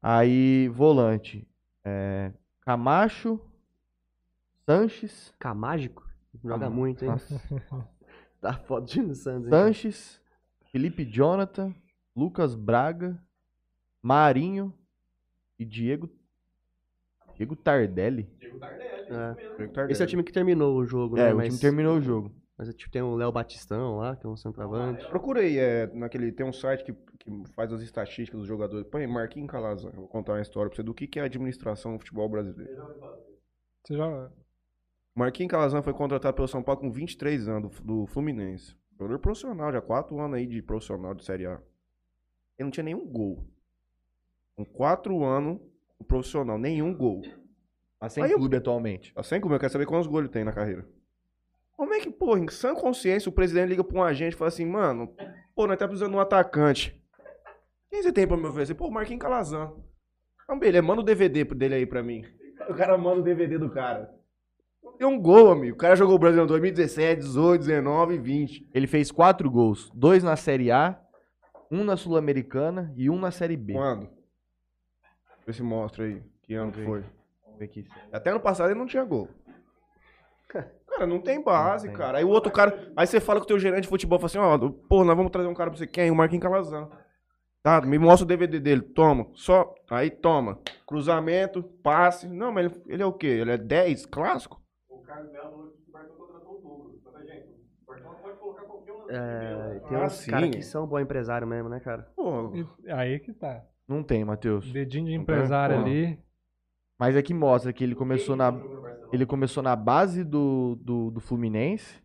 [0.00, 1.46] Aí, volante,
[1.84, 3.38] é, Camacho,
[4.64, 6.08] Sanches, Camágico?
[6.42, 7.10] Joga Ah, muito, hein?
[7.10, 7.38] nossa.
[8.40, 9.50] Tá foda o time do Santos, hein?
[9.50, 10.20] Sanches,
[10.70, 11.74] Felipe Jonathan,
[12.16, 13.22] Lucas Braga,
[14.00, 14.72] Marinho
[15.58, 16.08] e Diego
[17.34, 18.26] Diego Tardelli.
[19.10, 19.92] É.
[19.92, 21.28] Esse é o time que terminou o jogo, né?
[21.28, 22.41] É, o mas, time terminou o jogo.
[22.56, 25.06] Mas é, tipo, tem o Léo Batistão lá, que é um centroavante.
[25.08, 28.86] Procurei, é, naquele, tem um site que, que faz as estatísticas dos jogadores.
[28.88, 31.26] Põe Marquinhos Calazan, eu vou contar uma história pra você do que, que é a
[31.26, 32.82] administração do futebol brasileiro.
[33.84, 34.30] Você já...
[35.14, 38.76] Marquinhos Calazan foi contratado pelo São Paulo com 23 anos, do, do Fluminense.
[38.98, 41.54] Jogador profissional, já 4 anos aí de profissional de Série A.
[42.58, 43.44] Ele não tinha nenhum gol.
[44.54, 45.58] Com 4 anos,
[45.98, 47.22] o profissional, nenhum gol.
[47.98, 49.12] Tá sem Aí eu- clube atualmente.
[49.14, 50.86] Tá sem como eu quero saber quantos gols ele tem na carreira.
[51.82, 54.50] Como é que, pô, em sã consciência, o presidente liga pra um agente e fala
[54.50, 55.12] assim, mano,
[55.52, 56.96] pô, nós tá precisando de um atacante.
[57.90, 58.76] Quem você tem pra me oferecer?
[58.76, 59.72] Pô, Marquinhos Calazan.
[60.44, 62.24] Então, beleza, manda o DVD dele aí pra mim.
[62.68, 64.14] O cara manda o DVD do cara.
[64.96, 65.74] Tem um gol, amigo.
[65.74, 68.70] O cara jogou o Brasil em 2017, 18, 19 e 20.
[68.72, 69.90] Ele fez quatro gols.
[69.92, 71.00] Dois na Série A,
[71.68, 73.72] um na Sul-Americana e um na Série B.
[73.72, 74.08] Quando?
[75.44, 76.22] Vê se mostra aí.
[76.42, 77.04] Que ano que foi.
[77.44, 77.88] Vamos ver aqui.
[78.12, 79.28] Até ano passado ele não tinha gol.
[80.92, 81.98] Cara, não tem base, Não tem.
[82.04, 82.18] cara.
[82.18, 82.92] Aí o outro cara.
[82.96, 85.32] Aí você fala com o teu gerente de futebol, fala assim, ó, pô, nós vamos
[85.32, 85.86] trazer um cara pra você.
[85.86, 86.10] Quem?
[86.10, 86.88] O Marquinhos Calazan.
[87.62, 88.82] Tá, me mostra o DVD dele.
[88.82, 89.28] Toma.
[89.34, 89.74] Só.
[89.90, 90.58] Aí toma.
[90.86, 92.26] Cruzamento, passe.
[92.28, 93.26] Não, mas ele, ele é o quê?
[93.28, 94.60] Ele é 10 clássico?
[94.90, 97.00] O Carlos Melo que o contratou o Douglas.
[97.14, 97.46] Mas, gente,
[97.82, 100.30] o Bartão pode colocar qualquer um É, tem Ah, uns sim.
[100.30, 102.08] caras que são bom empresário mesmo, né, cara?
[102.16, 102.52] Pô,
[102.88, 103.62] Aí que tá.
[103.88, 104.70] Não tem, Matheus.
[104.72, 105.20] Dedinho de tem?
[105.20, 106.18] empresário ali.
[106.98, 108.50] Mas aqui mostra que ele começou na,
[109.12, 112.02] ele começou na base do, do, do Fluminense.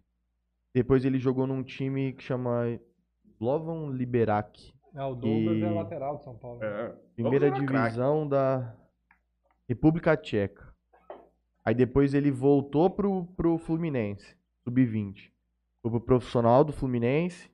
[0.73, 2.79] Depois ele jogou num time que chama
[3.39, 4.73] Slovan Liberec.
[4.95, 6.63] Ah, o Douglas E- é lateral de São Paulo.
[6.63, 6.93] é.
[7.15, 7.65] Primeira craque.
[7.65, 8.75] divisão da
[9.67, 10.67] República Tcheca.
[11.65, 15.31] Aí depois ele voltou pro, pro Fluminense, sub-20.
[15.81, 17.49] Foi pro profissional do Fluminense.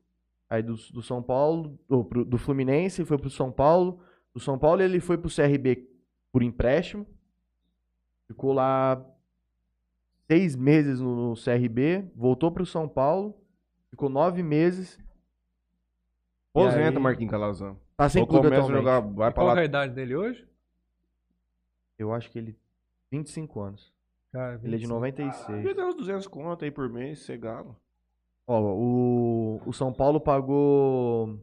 [0.49, 3.99] Aí do, do São Paulo, ou pro- do Fluminense foi pro São Paulo.
[4.33, 5.87] Do São Paulo ele foi pro CRB
[6.31, 7.07] por empréstimo.
[8.27, 9.03] Ficou lá
[10.33, 12.09] seis meses no, no CRB.
[12.15, 13.35] Voltou pro São Paulo.
[13.89, 14.99] Ficou nove meses.
[16.49, 17.77] Aposenta aí- o Marquinhos Calazan.
[17.95, 18.79] Tá sem clube começa atualmente.
[18.83, 19.61] jogar, vai pra qual que é lá.
[19.61, 20.47] a idade dele hoje?
[21.97, 22.57] Eu acho que ele...
[23.11, 23.93] 25 anos.
[24.31, 24.93] Cara, Ele é de 25.
[24.93, 25.57] 96.
[25.59, 27.75] Devia dar uns 200 conto aí por mês, cegado.
[28.47, 31.39] Ó, o, o São Paulo pagou.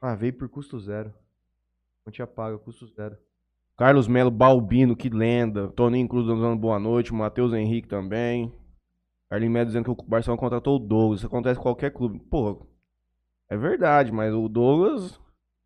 [0.00, 1.12] Ah, veio por custo zero.
[2.06, 3.18] Não tinha pago, custo zero.
[3.76, 5.68] Carlos Melo, Balbino, que lenda.
[5.68, 7.12] Toninho Cruz dando boa noite.
[7.12, 8.52] Matheus Henrique também.
[9.28, 11.18] Carlinhos Melo dizendo que o Barcelona contratou o Douglas.
[11.20, 12.18] Isso acontece em qualquer clube.
[12.30, 12.66] Pô,
[13.50, 15.16] é verdade, mas o Douglas.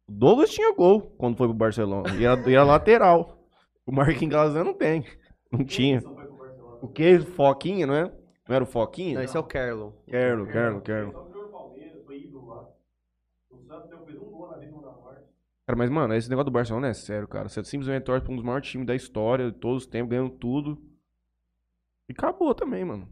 [0.08, 2.12] O Douglas tinha gol quando foi pro Barcelona.
[2.16, 3.38] E era, e era lateral.
[3.86, 5.04] O Marquinhos Galazan não tem.
[5.52, 6.02] Não tinha.
[6.82, 7.18] O que?
[7.20, 8.04] Foquinha, não é?
[8.48, 9.14] Não era o Foquinha?
[9.14, 9.92] Não, esse é o Carlon.
[10.06, 11.12] Quero, quero, quero.
[11.12, 12.68] Só jogou no Palmeiras, foi ídolo lá.
[13.50, 15.24] O Santos deu, fez um gol na vida da morte.
[15.70, 17.48] Cara, mas, mano, esse negócio do Barcelona é sério, cara.
[17.48, 20.30] Você simplesmente torce pra um dos maiores times da história, de todos os tempos, ganhando
[20.30, 20.76] tudo.
[22.08, 23.08] E acabou também, mano.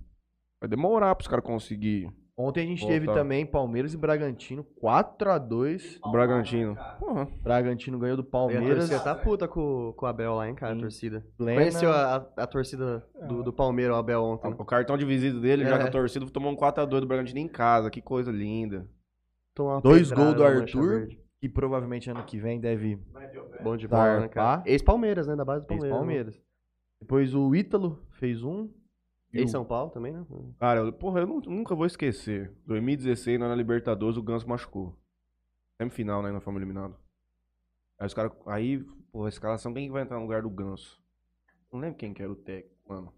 [0.60, 2.94] Vai demorar pros caras conseguir Ontem a gente Voltar.
[2.94, 5.98] teve também Palmeiras e Bragantino, 4x2.
[6.04, 6.76] o Bragantino.
[7.00, 7.28] Porra.
[7.42, 8.88] Bragantino ganhou do a Palmeiras.
[8.88, 10.80] torcida tá puta com, com o Abel lá, hein, cara, a Sim.
[10.82, 11.26] torcida.
[11.36, 14.50] plena- Conheceu a, a, a torcida do, do Palmeiras, o Abel ontem.
[14.50, 14.56] né?
[14.58, 15.78] O cartão de visita dele, já É.
[15.80, 17.90] com a torcida, tomou um 4x2 do Bragantino em casa.
[17.90, 18.86] Que coisa linda.
[19.82, 21.20] Dois pedrada gols do Arthur, Verde.
[21.40, 22.96] Que provavelmente ano que vem deve
[23.62, 24.62] Bom de bola, né, cara?
[24.66, 25.96] Ex-Palmeiras, né, da base do Palmeiras.
[25.96, 26.42] Palmeiras.
[27.00, 28.64] Depois o Ítalo fez um.
[28.64, 28.70] né?
[29.40, 30.24] Ex-São Paulo também, né?
[30.58, 32.52] Cara, eu, porra, eu nu- nunca vou esquecer.
[32.66, 34.96] 2016, lá na Libertadores, o Ganso machucou.
[35.76, 36.32] Semifinal, né?
[36.32, 36.96] Nós fomos eliminados.
[37.98, 38.32] Aí os caras.
[38.46, 41.00] Aí Pô, a escalação, quem que vai entrar no lugar do Ganso?
[41.72, 43.12] Não lembro quem que era o técnico, mano.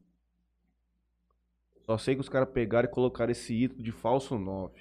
[1.83, 4.79] Só sei que os caras pegaram e colocaram esse ídolo de falso 9.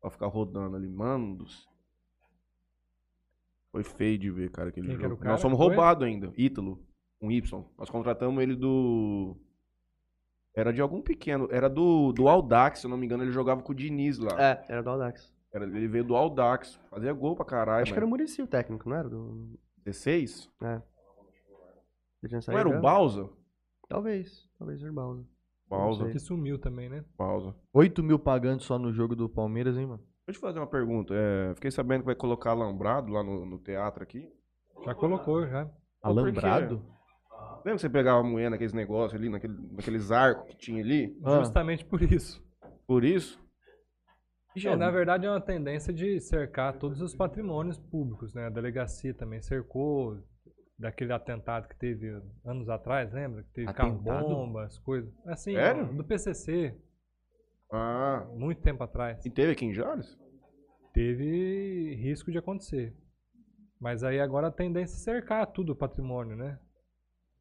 [0.00, 0.88] Pra ficar rodando ali.
[0.88, 1.69] Mano do céu.
[3.72, 5.14] Foi feio de ver, cara, aquele Quem jogo.
[5.14, 6.32] o cara Nós fomos roubados ainda.
[6.36, 6.84] Ítalo.
[7.22, 7.64] Um Y.
[7.78, 9.36] Nós contratamos ele do...
[10.54, 11.48] Era de algum pequeno.
[11.50, 13.22] Era do, do Aldax, se eu não me engano.
[13.22, 14.40] Ele jogava com o Diniz lá.
[14.40, 15.32] É, era do Audax.
[15.52, 16.80] Era- ele veio do Aldax.
[16.90, 18.22] Fazia gol pra caralho, Acho que era o mano.
[18.22, 19.08] Muricy o técnico, não era?
[19.08, 19.58] Do...
[19.84, 20.50] 16?
[20.62, 20.82] É.
[22.48, 22.80] Não era o?
[22.80, 23.30] Bausa?
[23.88, 24.48] Talvez.
[24.58, 25.26] Talvez era o Bausa.
[25.68, 26.08] Bausa.
[26.10, 27.04] Que sumiu também, né?
[27.16, 27.54] Bausa.
[27.72, 30.02] 8 mil pagantes só no jogo do Palmeiras, hein, mano?
[30.26, 31.14] Deixa eu te fazer uma pergunta.
[31.14, 34.28] É, fiquei sabendo que vai colocar alambrado lá no, no teatro aqui.
[34.84, 35.68] Já colocou, já.
[36.02, 36.82] Alambrado?
[37.64, 41.18] Lembra que você pegava a mulher naqueles negócios ali, naquele, naqueles arcos que tinha ali?
[41.24, 41.40] Ah.
[41.40, 42.42] Justamente por isso.
[42.86, 43.38] Por isso?
[44.64, 48.46] É, na verdade, é uma tendência de cercar todos os patrimônios públicos, né?
[48.46, 50.18] A delegacia também cercou
[50.76, 52.10] daquele atentado que teve
[52.44, 53.42] anos atrás, lembra?
[53.44, 54.26] Que teve carro Atentado?
[54.26, 55.12] bomba, as coisas.
[55.26, 55.86] Assim, Sério?
[55.92, 56.74] do PCC,
[57.72, 59.24] Ah, muito tempo atrás.
[59.24, 60.18] e teve aqui em Jales?
[60.92, 62.94] Teve risco de acontecer.
[63.80, 66.58] Mas aí agora a tendência é cercar tudo o patrimônio, né?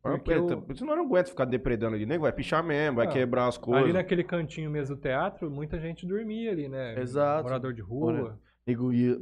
[0.03, 2.21] Ah, o- Você não aguenta ficar depredando ali, nego.
[2.23, 3.84] Vai pichar mesmo, vai Ah, quebrar as coisas.
[3.84, 6.97] Ali naquele cantinho mesmo do teatro, muita gente dormia ali, né?
[6.99, 7.43] Exato.
[7.43, 8.39] Morador de rua.
[8.65, 9.19] Nego ia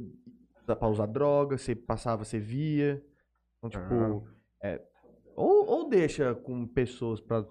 [0.65, 3.01] pra usar droga, você passava, você via.
[3.57, 4.27] Então, tipo,
[4.61, 4.79] é,
[5.35, 7.43] ou, ou deixa com pessoas pra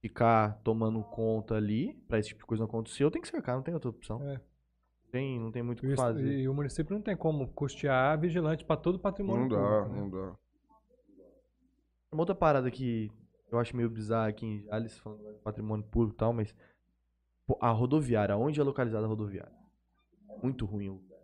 [0.00, 3.56] ficar tomando conta ali, pra esse tipo de coisa não acontecer, ou tem que cercar,
[3.56, 4.22] não tem outra opção.
[4.28, 4.40] É.
[5.10, 6.40] Tem, não tem muito o que fazer.
[6.40, 9.94] E o município não tem como custear vigilante para todo o patrimônio Não dá, público,
[9.94, 10.00] né?
[10.00, 10.36] não dá.
[12.12, 13.10] Uma outra parada que
[13.50, 16.54] eu acho meio bizarra aqui em Jales, falando de patrimônio público e tal, mas
[17.60, 19.52] a rodoviária, onde é localizada a rodoviária?
[20.42, 20.88] Muito ruim.
[20.88, 21.18] o lugar.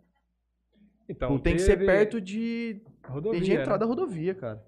[1.07, 3.79] Então, tem que ser perto de, rodovia, de entrada né?
[3.79, 4.66] da rodovia, cara.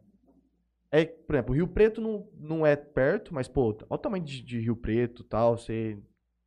[0.91, 4.41] É, por exemplo, Rio Preto não, não é perto, mas, pô, olha o tamanho de,
[4.41, 5.97] de Rio Preto e tal, você...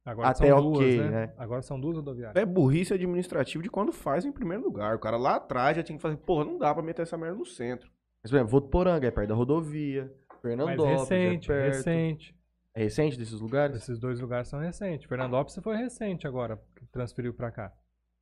[0.04, 1.32] Agora até são ok, duas, né?
[1.36, 2.42] Agora são duas rodoviárias.
[2.42, 4.96] É burrice administrativa de quando faz em primeiro lugar.
[4.96, 7.36] O cara lá atrás já tinha que fazer, porra, não dá pra meter essa merda
[7.36, 7.88] no centro.
[8.20, 11.76] Mas, por exemplo, Votuporanga é perto da rodovia, Mas Fernandópolis recente, é perto.
[11.76, 12.36] recente.
[12.74, 13.76] É recente desses lugares?
[13.76, 15.06] Esses dois lugares são recentes.
[15.06, 17.72] Fernandópolis foi recente agora, que transferiu para cá.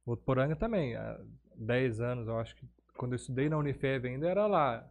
[0.05, 1.19] Votuporanga também, há
[1.57, 2.67] 10 anos, eu acho que
[2.97, 4.87] quando eu estudei na Unifev ainda era lá.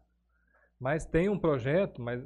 [0.80, 2.24] Mas tem um projeto mas,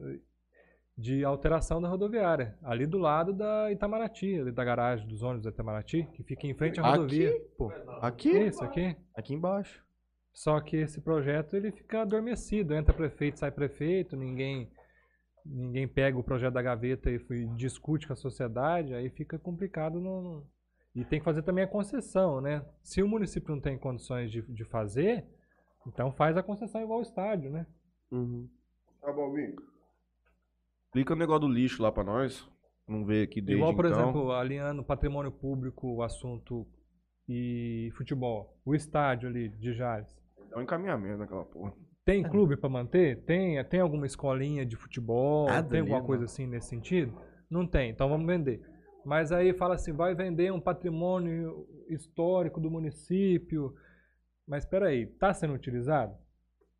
[0.98, 5.50] de alteração da rodoviária, ali do lado da Itamaraty, ali da garagem dos ônibus da
[5.50, 7.30] Itamaraty, que fica em frente à rodovia.
[7.30, 7.72] Aqui, pô.
[8.02, 8.30] Aqui?
[8.30, 8.96] Isso, aqui.
[9.16, 9.84] Aqui embaixo.
[10.32, 14.70] Só que esse projeto ele fica adormecido, entra prefeito, sai prefeito, ninguém
[15.46, 17.20] ninguém pega o projeto da gaveta e
[17.58, 20.48] discute com a sociedade, aí fica complicado no, no-
[20.96, 22.64] e tem que fazer também a concessão, né?
[22.82, 25.26] Se o município não tem condições de, de fazer,
[25.86, 27.68] então faz a concessão igual ao estádio, né?
[28.14, 28.48] Uhum.
[29.02, 29.64] Tá bom, Mico.
[30.86, 32.48] Explica o negócio do lixo lá pra nós.
[32.88, 34.00] Não ver aqui desde igual, por então.
[34.00, 36.68] exemplo, alinhando patrimônio público, assunto
[37.28, 40.16] e futebol, o estádio ali de Jales.
[40.52, 41.74] É um encaminhamento naquela porra.
[42.06, 43.24] Tem clube para manter?
[43.24, 45.48] Tem, tem alguma escolinha de futebol?
[45.48, 46.32] Nada tem alguma ali, coisa mano.
[46.32, 47.18] assim nesse sentido?
[47.50, 48.62] Não tem, então vamos vender.
[49.06, 53.74] Mas aí fala assim, vai vender um patrimônio histórico do município.
[54.46, 56.14] Mas espera aí, está sendo utilizado?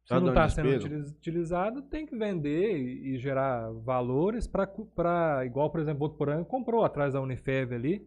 [0.06, 5.80] Se não está sendo utilizado, tem que vender e, e gerar valores para, igual, por
[5.80, 8.06] exemplo, o Botuporanga comprou atrás da Unifev ali,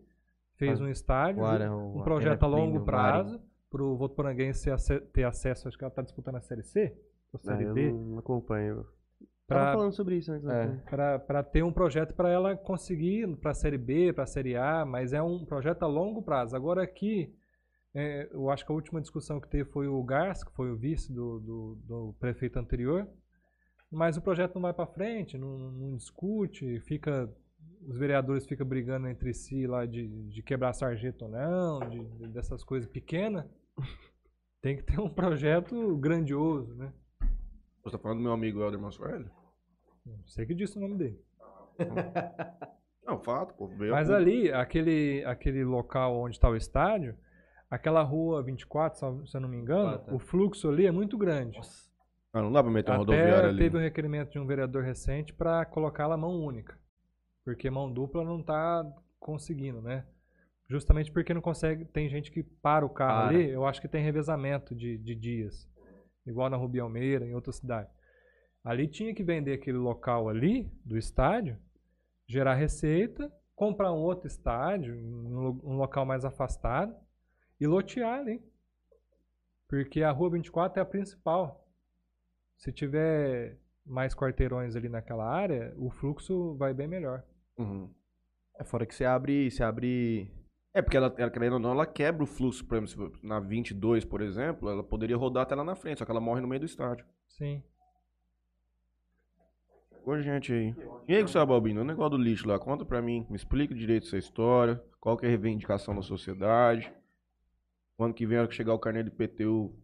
[0.56, 3.40] fez Ah, um estádio, Ara- um projeto a longo prazo
[3.70, 4.70] para o Votuporanguense
[5.12, 6.94] ter acesso, acho que ela está disputando a Série C,
[7.32, 8.84] ou Série D, não acompanho.
[9.46, 10.46] Pra- falando sobre isso antes.
[10.48, 10.66] É.
[10.66, 10.82] né?
[11.18, 14.84] para ter um projeto para ela conseguir para a Série B, para a Série A,
[14.84, 16.54] mas é um projeto a longo prazo.
[16.56, 17.32] Agora aqui,
[17.96, 20.76] é, eu acho que a última discussão que teve foi o Gars, que foi o
[20.76, 23.08] vice do, do, do prefeito anterior,
[23.90, 27.32] mas o projeto não vai para frente, não, não discute, fica
[27.86, 32.28] os vereadores ficam brigando entre si lá de, de quebrar sarjeta ou não, de, de-
[32.28, 33.44] dessas coisas pequenas.
[34.60, 36.92] Tem que ter um projeto grandioso, né?
[37.84, 39.30] Você tá falando do meu amigo Helder Mansueli?
[40.04, 41.20] Não sei que disse o nome dele.
[43.06, 43.68] Não, fato, pô.
[43.68, 47.16] Mas ali, aquele, aquele local onde está o estádio,
[47.70, 50.14] aquela rua 24, se- eu não me engano, Ah, tá.
[50.14, 51.58] o fluxo ali é muito grande.
[52.32, 53.58] Ah, não dá pra meter uma rodoviária ali.
[53.58, 56.78] teve um requerimento de um vereador recente para colocá-la mão única.
[57.44, 58.84] Porque mão dupla não está
[59.18, 60.04] conseguindo, né?
[60.68, 61.84] Justamente porque não consegue.
[61.84, 63.36] Tem gente que para o carro Para.
[63.38, 65.68] ali, eu acho que tem revezamento de, de dias.
[66.26, 67.88] Igual na Rubi Almeida, em outra cidade.
[68.64, 71.56] Ali tinha que vender aquele local ali, do estádio,
[72.28, 76.92] gerar receita, comprar um outro estádio, um, um local mais afastado,
[77.60, 78.42] e lotear ali.
[79.68, 81.66] Porque a Rua 24 é a principal.
[82.56, 87.22] Se tiver mais quarteirões ali naquela área, o fluxo vai bem melhor.
[87.58, 87.92] Uhum.
[88.58, 90.30] É fora que você abre, você abre
[90.72, 94.04] É, porque ela, ela, querendo ou não, ela quebra o fluxo, por exemplo, na 22,
[94.04, 96.60] por exemplo, ela poderia rodar até lá na frente, só que ela morre no meio
[96.60, 97.04] do estádio.
[97.28, 97.62] Sim.
[100.04, 100.74] Ô, gente aí.
[101.08, 104.06] E aí, Gustavo Albino, o negócio do lixo lá, conta pra mim, me explica direito
[104.06, 106.92] essa história, qual que é a reivindicação da sociedade,
[107.96, 109.74] quando que vem que chegar o carnê de PTU,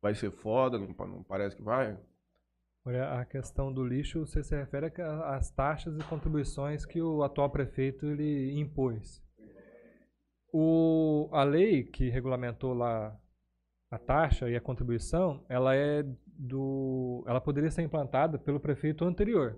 [0.00, 1.98] vai ser foda, não, não parece que vai?
[2.84, 4.92] Olha, a questão do lixo, você se refere
[5.26, 9.22] às taxas e contribuições que o atual prefeito ele impôs.
[10.52, 13.16] O, a lei que regulamentou lá
[13.90, 19.56] a taxa e a contribuição, ela é do, ela poderia ser implantada pelo prefeito anterior.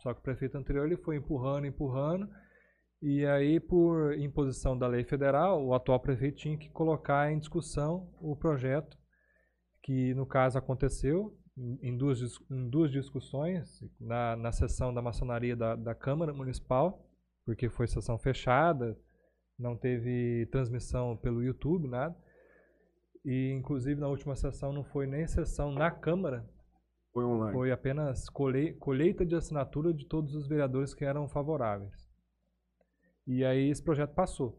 [0.00, 2.28] Só que o prefeito anterior ele foi empurrando, empurrando,
[3.02, 8.08] e aí por imposição da lei federal, o atual prefeito tinha que colocar em discussão
[8.20, 8.96] o projeto
[9.82, 11.36] que no caso aconteceu
[11.82, 17.04] em duas, em duas discussões, na, na sessão da maçonaria da, da Câmara Municipal,
[17.44, 18.96] porque foi sessão fechada,
[19.58, 22.16] não teve transmissão pelo YouTube, nada.
[23.24, 26.48] E, inclusive, na última sessão não foi nem sessão na Câmara,
[27.12, 27.52] Foi online.
[27.52, 32.01] foi apenas colhe- colheita de assinatura de todos os vereadores que eram favoráveis.
[33.26, 34.58] E aí esse projeto passou.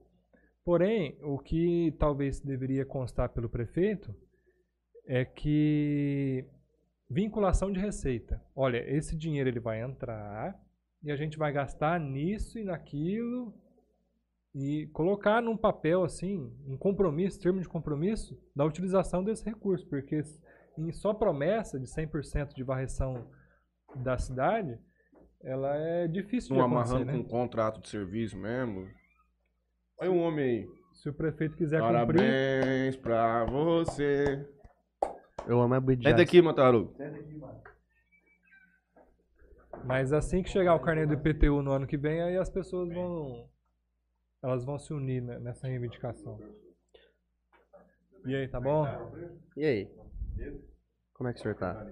[0.64, 4.16] Porém, o que talvez deveria constar pelo prefeito
[5.05, 6.45] é que
[7.09, 8.41] vinculação de receita.
[8.55, 10.57] Olha, esse dinheiro ele vai entrar
[11.03, 13.53] e a gente vai gastar nisso e naquilo
[14.55, 20.22] e colocar num papel assim, um compromisso, termo de compromisso da utilização desse recurso, porque
[20.78, 23.28] em só promessa de 100% de varreção
[23.95, 24.80] da cidade,
[25.44, 27.12] ela é difícil Não de acontecer, amarrando né?
[27.14, 28.88] com um contrato de serviço mesmo.
[30.00, 30.70] Olha um homem aí.
[30.94, 34.48] Se o prefeito quiser cumprir, Parabéns pra você.
[35.46, 36.96] Eu amo a Bud Senta aqui, Mataru.
[39.84, 42.89] mas assim que chegar o carnê do IPTU no ano que vem, aí as pessoas
[42.94, 43.50] vão
[44.41, 46.38] elas vão se unir né, nessa reivindicação.
[48.26, 48.86] E aí, tá bom?
[49.58, 49.91] E aí?
[51.14, 51.86] Como é que o senhor tá?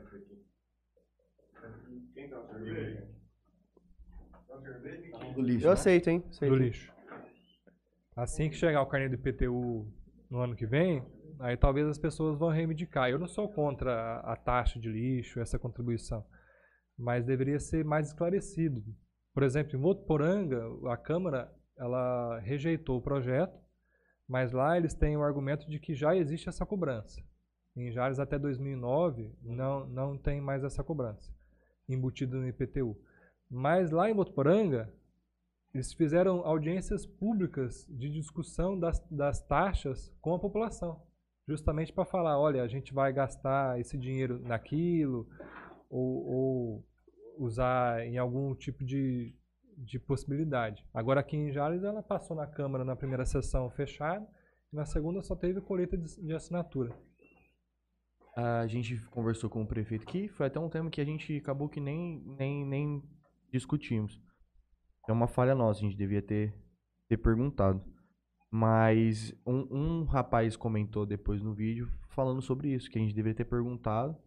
[5.33, 5.65] Do lixo.
[5.65, 5.73] Eu né?
[5.73, 6.23] aceito, hein?
[6.29, 6.55] Aceito.
[6.55, 6.93] do lixo.
[8.15, 9.87] Assim que chegar o carnê do IPTU
[10.29, 11.03] no ano que vem,
[11.39, 13.09] aí talvez as pessoas vão reivindicar.
[13.09, 16.25] Eu não sou contra a, taxa de lixo, essa contribuição,
[16.97, 18.83] mas deveria ser mais esclarecido.
[19.33, 23.57] Por exemplo, em Votuporanga, a Câmara ela rejeitou o projeto,
[24.27, 27.21] mas lá eles têm o argumento de que já existe essa cobrança.
[27.75, 31.31] Em Jales até 2009 não, não tem mais essa cobrança
[31.87, 32.97] embutida no IPTU.
[33.53, 34.89] Mas lá em Votuporanga,
[35.73, 41.03] eles fizeram audiências públicas de discussão das, das taxas com a população,
[41.45, 45.27] justamente para falar, olha, a gente vai gastar esse dinheiro naquilo,
[45.89, 46.87] ou, ou
[47.37, 49.35] usar em algum tipo de,
[49.77, 50.87] de possibilidade.
[50.93, 54.25] Agora aqui em Jales ela passou na Câmara na primeira sessão fechada,
[54.71, 56.95] e na segunda só teve colheita de, de assinatura.
[58.33, 61.67] A gente conversou com o prefeito aqui, foi até um tema que a gente acabou
[61.67, 63.03] que nem, nem, nem
[63.51, 64.19] discutimos.
[65.07, 66.53] É uma falha nossa, a gente devia ter,
[67.07, 67.83] ter perguntado.
[68.49, 73.35] Mas um, um rapaz comentou depois no vídeo falando sobre isso, que a gente deveria
[73.35, 74.17] ter perguntado.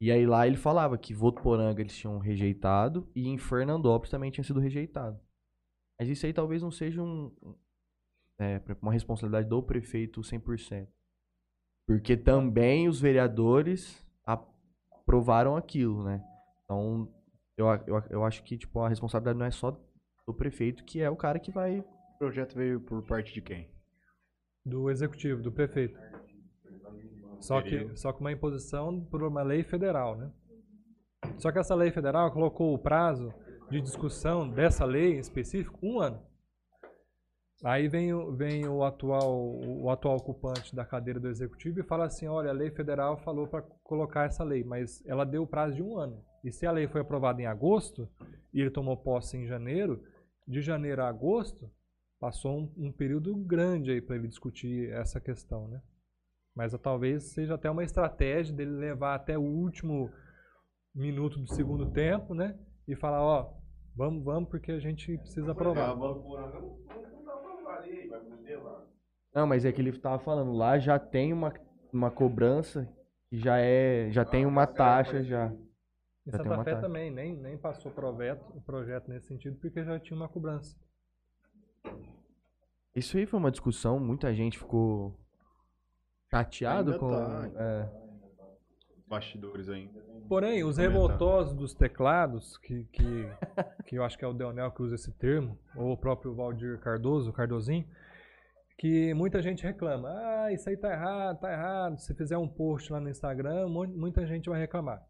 [0.00, 4.44] E aí lá ele falava que Votuporanga eles tinham rejeitado e em Fernandópolis também tinha
[4.44, 5.20] sido rejeitado.
[5.98, 7.32] Mas isso aí talvez não seja um,
[8.38, 10.88] é, uma responsabilidade do prefeito 100%.
[11.86, 16.24] Porque também os vereadores aprovaram aquilo, né?
[16.64, 17.12] Então,
[17.56, 19.70] eu, eu, eu acho que tipo, a responsabilidade não é só
[20.26, 21.80] do prefeito, que é o cara que vai.
[21.80, 23.68] O projeto veio por parte de quem?
[24.64, 25.98] Do executivo, do prefeito.
[27.40, 30.30] Só que, só que uma imposição por uma lei federal, né?
[31.38, 33.32] Só que essa lei federal colocou o prazo
[33.70, 36.22] de discussão dessa lei em específico um ano.
[37.64, 42.06] Aí vem, o- vem o, atual, o atual ocupante da cadeira do executivo e fala
[42.06, 45.76] assim, olha, a lei federal falou para colocar essa lei, mas ela deu o prazo
[45.76, 46.24] de um ano.
[46.44, 48.08] E se a lei foi aprovada em agosto
[48.52, 50.02] e ele tomou posse em janeiro,
[50.46, 51.70] de janeiro a agosto,
[52.18, 55.80] passou um, um período grande aí para ele discutir essa questão, né?
[56.54, 60.10] Mas ah, talvez seja até uma estratégia dele levar até o último
[60.94, 62.58] minuto do segundo tempo, né?
[62.86, 63.54] E falar, ó,
[63.96, 65.94] vamos, vamos, porque a gente precisa aprovar.
[69.34, 71.54] Não, mas é que ele tava falando, lá já tem uma,
[71.92, 72.86] uma cobrança
[73.30, 74.10] que já é.
[74.10, 75.50] Já tem uma taxa já.
[76.26, 79.82] Em Já Santa Fé também, nem, nem passou o projeto, o projeto nesse sentido, porque
[79.84, 80.76] já tinha uma cobrança.
[82.94, 85.18] Isso aí foi uma discussão, muita gente ficou
[86.30, 87.10] chateado Ainda com.
[87.10, 87.50] tá.
[87.56, 88.02] é.
[89.06, 90.00] bastidores ainda.
[90.28, 93.02] Porém, os revoltosos dos teclados, que, que,
[93.86, 96.78] que eu acho que é o Deonel que usa esse termo, ou o próprio Valdir
[96.80, 97.86] Cardoso, o Cardozinho,
[98.78, 100.08] que muita gente reclama.
[100.08, 101.98] Ah, isso aí tá errado, tá errado.
[101.98, 105.02] Se fizer um post lá no Instagram, mu- muita gente vai reclamar.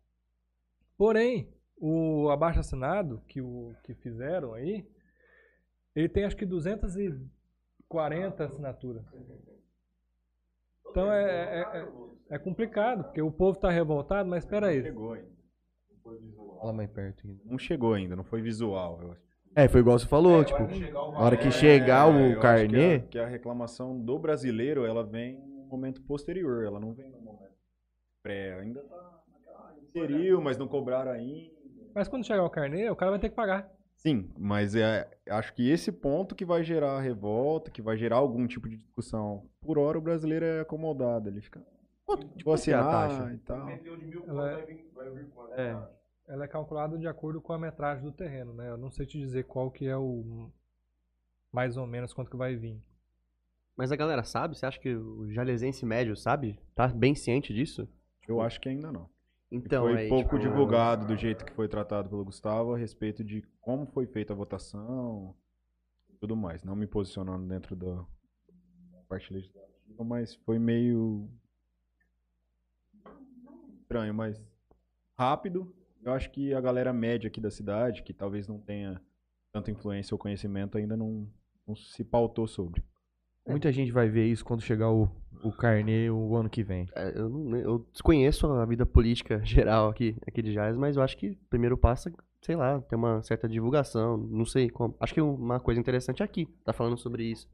[1.02, 1.48] Porém,
[1.78, 4.88] o abaixo assinado que, o, que fizeram aí,
[5.96, 9.04] ele tem acho que 240 assinaturas.
[10.88, 11.88] Então é, é, é,
[12.36, 14.80] é complicado, porque o povo tá revoltado, mas espera Não aí.
[14.80, 15.32] chegou ainda.
[16.60, 17.40] Fala mais perto ainda.
[17.46, 19.02] Não chegou ainda, não foi visual.
[19.02, 19.22] Eu acho.
[19.56, 22.94] É, foi igual você falou, tipo, na hora que chegar É, eu o que carnê,
[22.94, 27.20] a- Que a, reclamação do brasileiro, ela vem no momento posterior, ela não vem no
[27.20, 27.56] momento
[28.22, 28.60] pré.
[28.60, 29.21] Ainda tá
[29.94, 31.50] inseriu, mas não cobraram ainda.
[31.94, 33.70] Mas quando chegar o carnê, o cara vai ter que pagar.
[33.96, 38.46] Sim, mas é, acho que esse ponto que vai gerar revolta, que vai gerar algum
[38.46, 39.48] tipo de discussão.
[39.60, 41.64] Por hora o brasileiro é acomodado, ele fica.
[42.04, 43.32] quanto, tipo, que é a taxa?
[43.32, 43.68] e tal.
[44.26, 44.76] Ela é,
[45.56, 45.88] É,
[46.32, 48.70] ela é calculada de acordo com a metragem do terreno, né?
[48.70, 50.50] Eu não sei te dizer qual que é o
[51.52, 52.82] mais ou menos quanto que vai vir.
[53.76, 54.56] Mas a galera sabe?
[54.56, 56.58] Você acha que o jalesense médio sabe?
[56.74, 57.88] Tá bem ciente disso?
[58.26, 59.08] Eu acho que ainda não.
[59.52, 62.78] E Então, foi aí, pouco tipo, divulgado do jeito que foi tratado pelo Gustavo a
[62.78, 65.36] respeito de como foi feita a votação
[66.08, 66.64] e tudo mais.
[66.64, 68.02] Não me posicionando dentro da
[69.06, 71.28] parte legislativa, mas foi meio
[73.82, 74.42] estranho, mas
[75.18, 75.76] rápido.
[76.02, 79.02] Eu acho que a galera média aqui da cidade, que talvez não tenha
[79.52, 81.30] tanta influência ou conhecimento, ainda não,
[81.66, 82.82] não se pautou sobre.
[83.46, 85.08] Muita gente vai ver isso quando chegar o,
[85.42, 86.86] o carnê o ano que vem.
[86.94, 91.02] é, Eu, não- eu desconheço a vida política geral aqui, aqui de Jales, mas eu
[91.02, 94.16] acho que o primeiro passo é, sei lá, ter uma certa divulgação.
[94.16, 94.96] Não sei como.
[95.00, 97.48] Acho que uma coisa interessante é aqui, tá falando sobre isso.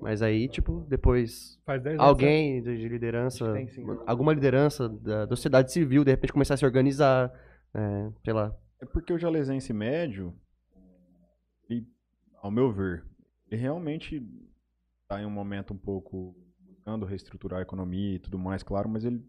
[0.00, 2.08] Mas aí, tipo, depois Faz 10 anos.
[2.08, 3.68] alguém de de liderança, tem,
[4.04, 7.32] alguma liderança da, da sociedade civil, de repente começar a se organizar,
[7.72, 8.52] é, sei lá.
[8.80, 10.34] É porque o jalesense médio,
[11.70, 11.86] ele,
[12.42, 13.04] ao meu ver,
[13.48, 14.20] ele realmente
[15.12, 19.04] está em um momento um pouco buscando reestruturar a economia e tudo mais, claro, mas
[19.04, 19.22] ele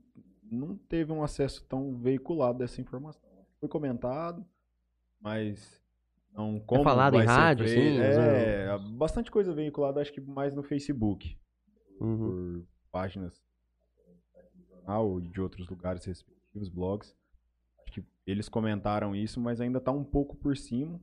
[0.50, 3.22] não teve um acesso tão veiculado dessa informação.
[3.60, 4.46] Foi comentado,
[5.20, 5.82] mas
[6.32, 7.80] não como falado em rádio, feito.
[7.82, 11.38] sim, É, bastante coisa veiculada, acho que mais no Facebook,
[12.00, 12.18] Uhum.
[12.18, 13.42] por páginas
[14.56, 17.16] do jornal de outros lugares respectivos, blogs.
[17.82, 21.00] Acho que eles comentaram isso, mas ainda tá um pouco por cima.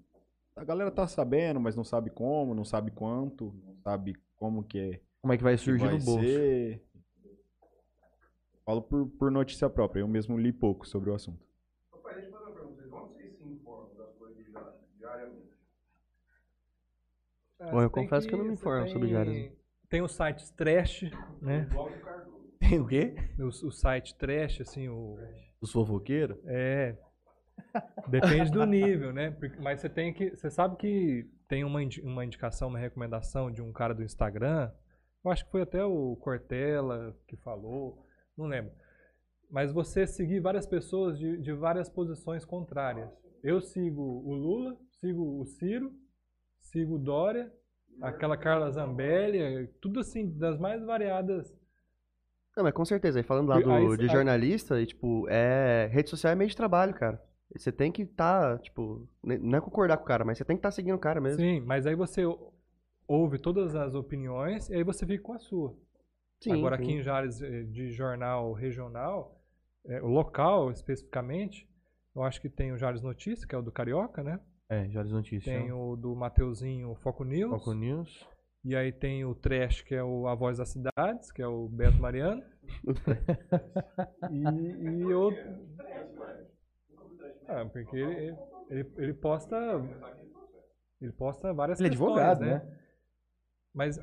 [0.61, 4.79] A galera tá sabendo, mas não sabe como, não sabe quanto, não sabe como que
[4.79, 5.01] é.
[5.23, 6.23] Como é que vai que surgir vai no bolso?
[6.27, 6.85] ser.
[8.67, 11.43] Falo por, por notícia própria, eu mesmo li pouco sobre o assunto.
[11.91, 12.83] Rapaz, deixa eu fazer uma pergunta.
[12.83, 12.93] vocês.
[12.93, 15.51] Onde vocês se informam das coisas diari- diariamente?
[17.59, 19.53] Ah, Bom, eu você tem confesso que eu não me informo sobre tem- diários.
[19.89, 21.05] Tem os sites trash,
[21.41, 21.67] né?
[21.71, 22.39] Igual do Cardoso.
[22.61, 23.15] Tem o quê?
[23.39, 25.17] O, o site trash, assim, o...
[25.59, 26.37] Os fofoqueiros?
[26.45, 26.97] É.
[28.09, 29.37] Depende do nível, né?
[29.61, 30.31] Mas você tem que.
[30.31, 34.71] Você sabe que tem uma, uma indicação, uma recomendação de um cara do Instagram.
[35.25, 38.05] Eu acho que foi até o Cortella que falou.
[38.37, 38.73] Não lembro.
[39.51, 43.11] Mas você seguir várias pessoas de, de várias posições contrárias.
[43.43, 45.93] Eu sigo o Lula, sigo o Ciro,
[46.61, 47.53] sigo o Dória,
[48.01, 51.53] aquela Carla Zambelli, tudo assim, das mais variadas.
[52.57, 56.11] Não, mas com certeza, falando lá do, aí- de aí- jornalista, e, tipo, é, rede
[56.11, 57.23] social é meio de trabalho, cara.
[57.57, 60.57] Você tem que estar, tipo, ne- não é concordar com o cara, mas você tem
[60.57, 61.39] que estar seguindo o cara mesmo.
[61.41, 62.55] Sim, mas aí você ou-
[63.09, 65.75] ouve todas as opiniões e aí você fica com a sua.
[66.41, 66.83] Sim, Agora sim.
[66.83, 69.37] aqui em Jales, eh, de jornal regional,
[70.03, 71.69] o local especificamente,
[72.15, 74.39] eu acho que tem o Jales Notícias, que é o do Carioca, né?
[74.69, 75.45] É, Jales Notícias.
[75.55, 77.51] Tem o do Mateuzinho Foco News.
[77.51, 78.27] Foco News.
[78.65, 81.67] E aí tem o Trash, que é o A Voz das Cidades, que é o
[81.69, 82.43] Beto Mariano.
[84.31, 85.43] e, e outro.
[87.51, 88.37] Ah, porque ele,
[88.69, 89.57] ele, ele posta.
[91.01, 92.65] Ele posta várias Ele é questões, advogado, né?
[92.65, 92.79] né?
[93.75, 93.99] Mas.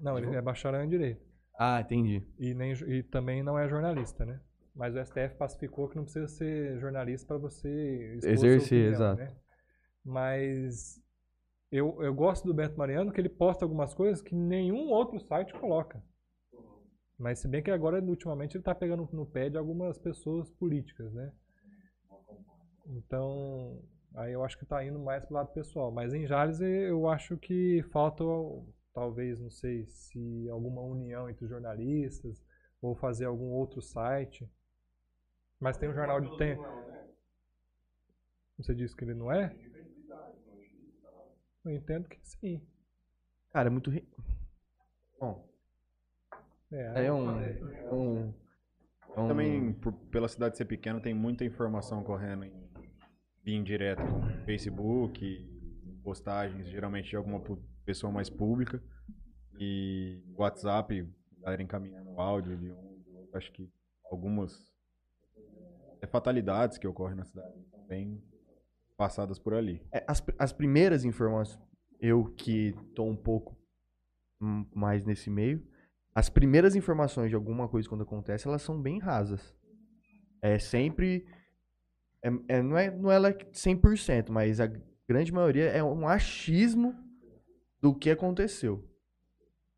[0.00, 1.26] Não, ele é bacharel em direito.
[1.58, 2.24] Ah, entendi.
[2.38, 4.40] E, nem, e também não é jornalista, né?
[4.74, 9.20] Mas o STF pacificou que não precisa ser jornalista para você Exercer, exato.
[9.20, 9.36] né?
[10.04, 11.02] Mas
[11.72, 15.52] eu, eu gosto do Beto Mariano que ele posta algumas coisas que nenhum outro site
[15.54, 16.00] coloca.
[17.18, 21.12] Mas se bem que agora, ultimamente, ele tá pegando no pé de algumas pessoas políticas,
[21.12, 21.32] né?
[22.88, 23.82] Então,
[24.14, 25.90] aí eu acho que tá indo mais pro lado pessoal.
[25.90, 28.24] Mas em Jales eu acho que falta,
[28.94, 32.42] talvez, não sei, se alguma união entre os jornalistas
[32.80, 34.48] ou fazer algum outro site.
[35.60, 36.56] Mas tem um jornal de tem.
[38.56, 39.54] Você disse que ele não é?
[41.64, 42.60] Eu entendo que sim.
[43.52, 43.90] Cara, é muito.
[43.90, 44.06] Ri...
[45.20, 45.48] Bom,
[46.72, 47.28] É, é um.
[47.92, 48.34] um-
[49.10, 52.67] Então, Também, por- pela cidade ser pequena, tem muita informação correndo em
[53.42, 55.48] via indireta, como Facebook,
[56.02, 57.42] postagens, geralmente de alguma
[57.84, 58.82] pessoa mais pública.
[59.58, 61.06] E WhatsApp,
[61.40, 62.98] galera encaminhando áudio de um.
[63.34, 63.70] Acho que
[64.10, 64.72] algumas
[66.00, 68.22] é, fatalidades que ocorrem na cidade também
[68.96, 69.82] passadas por ali.
[69.92, 71.62] É, as, as primeiras informações,
[72.00, 73.56] eu que tô um pouco
[74.74, 75.66] mais nesse meio,
[76.14, 79.54] as primeiras informações de alguma coisa quando acontece, elas são bem rasas.
[80.42, 81.24] É sempre.
[82.48, 84.70] É, é- não, é, não é ela 100%, mas a
[85.08, 86.94] grande maioria é um achismo
[87.80, 88.84] do que aconteceu.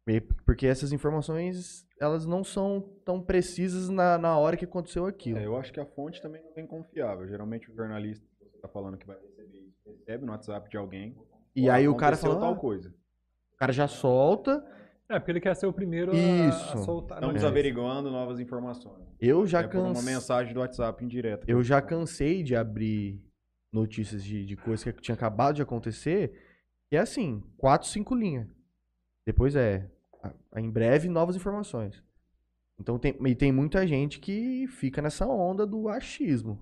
[0.08, 5.38] E- Porque essas informações, elas não são tão precisas na, na hora que aconteceu aquilo.
[5.38, 7.28] É, eu acho que a fonte também não é confiável.
[7.28, 8.26] Geralmente o jornalista
[8.56, 11.16] está falando que vai receber isso, recebe no WhatsApp de alguém.
[11.54, 12.92] E "Ó, aí o cara fala, tal "Ah, coisa.
[13.54, 14.64] o cara já solta.
[15.10, 16.78] É, porque ele quer ser o primeiro a, Isso.
[16.78, 17.18] a soltar.
[17.18, 17.46] Estamos É.
[17.46, 19.04] averiguando novas informações.
[19.20, 20.14] Eu já é por uma cansei.
[20.14, 21.44] mensagem do WhatsApp indireta.
[21.48, 23.20] Eu já cansei de abrir
[23.72, 26.32] notícias de, de coisas que tinha acabado de acontecer.
[26.92, 28.46] E é assim, quatro, cinco linhas.
[29.26, 29.90] Depois é,
[30.22, 32.02] a- em breve, novas informações.
[32.78, 36.58] Então tem, e tem muita gente que fica nessa onda do achismo.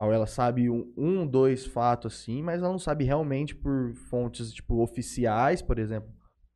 [0.00, 4.52] Ou ela sabe um, um, dois fatos assim, mas ela não sabe realmente por fontes,
[4.52, 6.12] tipo, oficiais, por exemplo.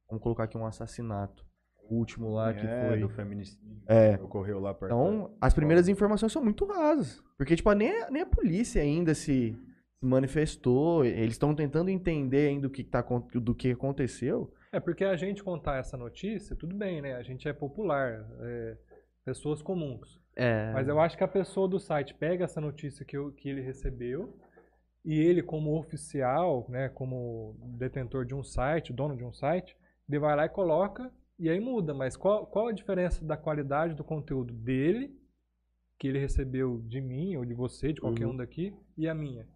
[0.08, 1.46] Vamos colocar aqui um assassinato.
[1.90, 3.00] O último lá que é, foi.
[3.00, 3.82] do feminicídio.
[3.86, 4.16] É.
[4.18, 4.92] que Ocorreu lá perto.
[4.92, 7.22] Então, as primeiras informações são muito rasas.
[7.36, 9.56] Porque, tipo, nem, a- nem a polícia ainda se
[10.00, 11.04] se manifestou.
[11.04, 13.02] Eles estão tentando entender ainda o que, tá,
[13.34, 14.52] do que aconteceu.
[14.70, 17.14] É, porque a gente contar essa notícia, tudo bem, né?
[17.16, 18.76] A gente é popular, é,
[19.24, 20.20] pessoas comuns.
[20.36, 20.70] É.
[20.72, 23.60] Mas eu acho que a pessoa do site pega essa notícia que, eu- que ele
[23.60, 24.38] recebeu
[25.04, 29.76] e ele, como oficial, né, como detentor de um site, dono de um site,
[30.08, 31.92] ele vai lá e coloca e aí muda.
[31.94, 35.14] Mas qual, qual a diferença da qualidade do conteúdo dele,
[35.98, 38.32] que ele recebeu de mim ou de você, de qualquer Uhum.
[38.32, 39.46] um daqui, e a minha?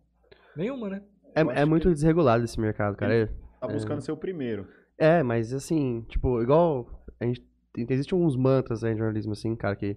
[0.57, 1.03] Nenhuma, né?
[1.35, 3.31] É, é muito que- desregulado esse mercado, cara.
[3.61, 4.67] Tá buscando ser o primeiro.
[4.99, 7.05] É, mas assim, tipo, igual.
[7.21, 7.43] A gente,
[7.89, 9.97] existem uns mantras aí em jornalismo, assim, cara, que.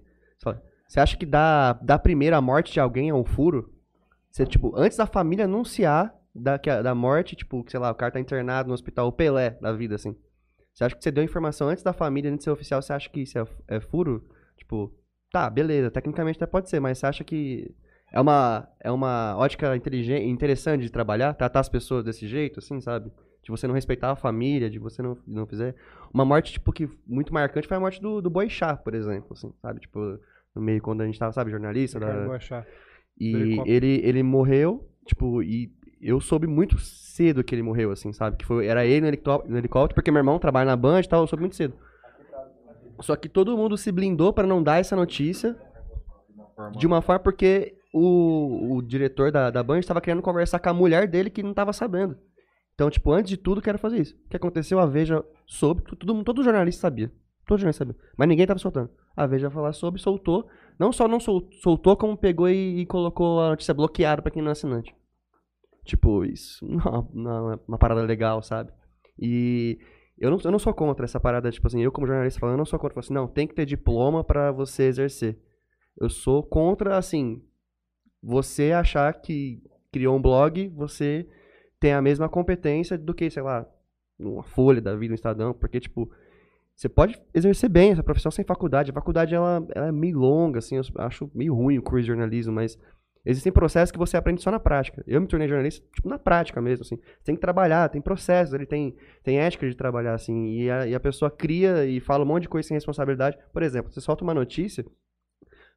[0.88, 3.72] Você acha que da, da primeira morte de alguém é um furo?
[4.30, 7.94] Você, tipo, antes da família anunciar da, a- da morte, tipo, que, sei lá, o
[7.94, 10.16] cara tá internado no hospital, o Pelé da vida, assim.
[10.76, 13.08] Você acha que você deu informação antes da família, antes de ser oficial, você acha
[13.08, 14.22] que isso é, é furo?
[14.58, 14.92] Tipo,
[15.32, 17.74] tá, beleza, tecnicamente até pode ser, mas você acha que
[18.12, 22.78] é uma, é uma ótica inteligente, interessante de trabalhar, tratar as pessoas desse jeito, assim,
[22.82, 23.10] sabe?
[23.42, 25.74] De você não respeitar a família, de você não, não fizer.
[26.12, 29.54] Uma morte, tipo, que muito marcante foi a morte do, do Boixá, por exemplo, assim,
[29.62, 29.80] sabe?
[29.80, 29.98] Tipo,
[30.54, 31.98] no meio quando a gente tava, sabe, jornalista.
[31.98, 32.12] da-
[33.32, 38.12] do e ele, ele morreu, tipo, e eu soube muito cedo que ele morreu, assim,
[38.12, 38.36] sabe?
[38.36, 41.08] Que foi, era ele no helicóptero, no helicóptero, porque meu irmão trabalha na Band e
[41.08, 41.74] tal, eu soube muito cedo.
[43.00, 45.56] Só que todo mundo se blindou pra não dar essa notícia
[46.78, 50.74] de uma forma porque o, o diretor da, da Band estava querendo conversar com a
[50.74, 52.16] mulher dele que não tava sabendo.
[52.74, 54.14] Então, tipo, antes de tudo, quero fazer isso.
[54.26, 57.10] O que aconteceu, a Veja soube, todo, todo jornalista sabia.
[57.46, 57.96] Todo jornalista sabia.
[58.16, 58.90] Mas ninguém tava soltando.
[59.16, 60.46] A Veja falar sobre, soltou.
[60.78, 64.42] Não só não sol- soltou, como pegou e, e colocou a notícia bloqueada pra quem
[64.42, 64.94] não é assinante.
[65.86, 68.70] Tipo, isso não, não é uma parada legal, sabe?
[69.18, 69.78] E
[70.18, 72.58] eu não, eu não sou contra essa parada, tipo assim, eu como jornalista falando, eu
[72.58, 75.38] não sou contra, assim, não, tem que ter diploma pra você exercer.
[75.98, 77.42] Eu sou contra, assim,
[78.22, 79.62] você achar que
[79.92, 81.26] criou um blog, você
[81.78, 83.66] tem a mesma competência do que, sei lá,
[84.18, 86.10] uma Folha da vida, um Estadão, porque, tipo,
[86.74, 88.90] você pode exercer bem essa profissão sem faculdade.
[88.90, 92.08] A faculdade, ela, ela é meio longa, assim, eu acho meio ruim o curso de
[92.08, 92.78] jornalismo, mas
[93.26, 95.02] existem processos que você aprende só na prática.
[95.06, 96.98] Eu me tornei jornalista, tipo, na prática mesmo, assim.
[97.24, 100.94] Tem que trabalhar, tem processos, ele tem, tem ética de trabalhar, assim, e a, e
[100.94, 103.36] a pessoa cria e fala um monte de coisa sem responsabilidade.
[103.52, 104.86] Por exemplo, você solta uma notícia,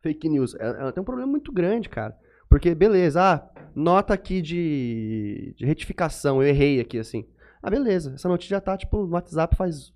[0.02, 2.16] fake news, ela, ela tem um problema muito grande, cara.
[2.48, 7.26] Porque, beleza, ah, nota aqui de, de retificação, eu errei aqui, assim.
[7.62, 9.94] Ah, beleza, essa notícia já tá, tipo, no WhatsApp faz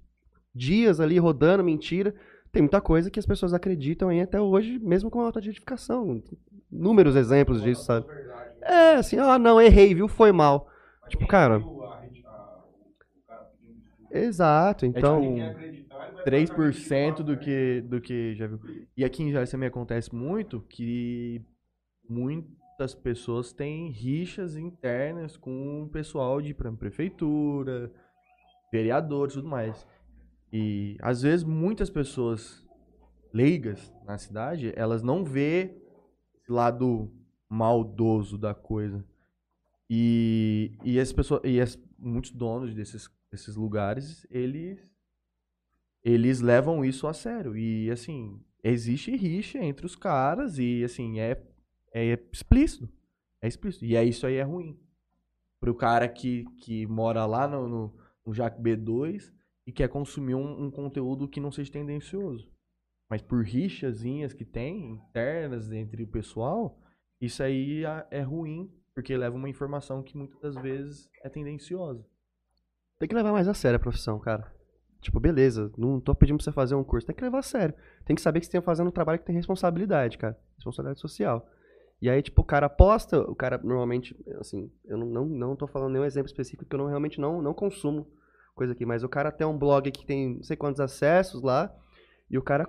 [0.53, 2.13] dias ali rodando, mentira.
[2.51, 5.47] Tem muita coisa que as pessoas acreditam em até hoje, mesmo com a nota de
[5.47, 6.21] retificação.
[6.74, 8.06] Inúmeros exemplos disso, sabe?
[8.62, 10.08] É, assim, ah, não, errei, viu?
[10.08, 10.68] Foi mal.
[11.10, 11.62] Tipo, cara.
[14.12, 15.22] Exato, então.
[16.26, 18.60] 3% do que, do que já viu.
[18.95, 21.41] E aqui em Jales também acontece muito que
[22.10, 27.91] muitas pessoas têm rixas internas com o pessoal de exemplo, prefeitura,
[28.72, 29.86] vereadores e tudo mais.
[30.52, 32.64] E às vezes muitas pessoas
[33.34, 35.82] leigas na cidade, elas não vê
[36.44, 37.10] esse lado
[37.49, 39.03] maldoso da coisa.
[39.90, 44.80] E, e as pessoas, e as, muitos donos desses, desses lugares, eles
[46.03, 47.56] eles levam isso a sério.
[47.56, 51.41] E assim, existe rixa entre os caras e, assim, é,
[51.94, 52.90] é explícito.
[53.41, 53.86] É explícito.
[53.86, 54.78] E é isso aí é ruim.
[55.61, 57.94] Pro cara que, que mora lá no, no,
[58.26, 59.32] no Jack B2
[59.65, 62.52] e quer consumir um, um conteúdo que não seja tendencioso.
[63.14, 66.80] Mas por rixazinhas que tem, internas entre o pessoal,
[67.22, 72.03] isso aí é ruim, porque leva uma informação que muitas das vezes é tendenciosa.
[72.98, 74.52] Tem que levar mais a sério a profissão, cara.
[74.99, 77.76] Tipo, beleza, não tô pedindo pra você fazer um curso, tem que levar a sério.
[78.03, 80.35] Tem que saber que você tá fazendo um trabalho que tem responsabilidade, cara.
[80.56, 81.48] Responsabilidade social.
[82.02, 85.68] E aí, tipo, o cara aposta, o cara normalmente, assim, eu não, não, não tô
[85.68, 88.07] falando nenhum exemplo específico, que eu não, realmente não, não consumo
[88.56, 91.72] coisa aqui, mas o cara tem um blog que tem não sei quantos acessos lá,
[92.27, 92.68] e o cara,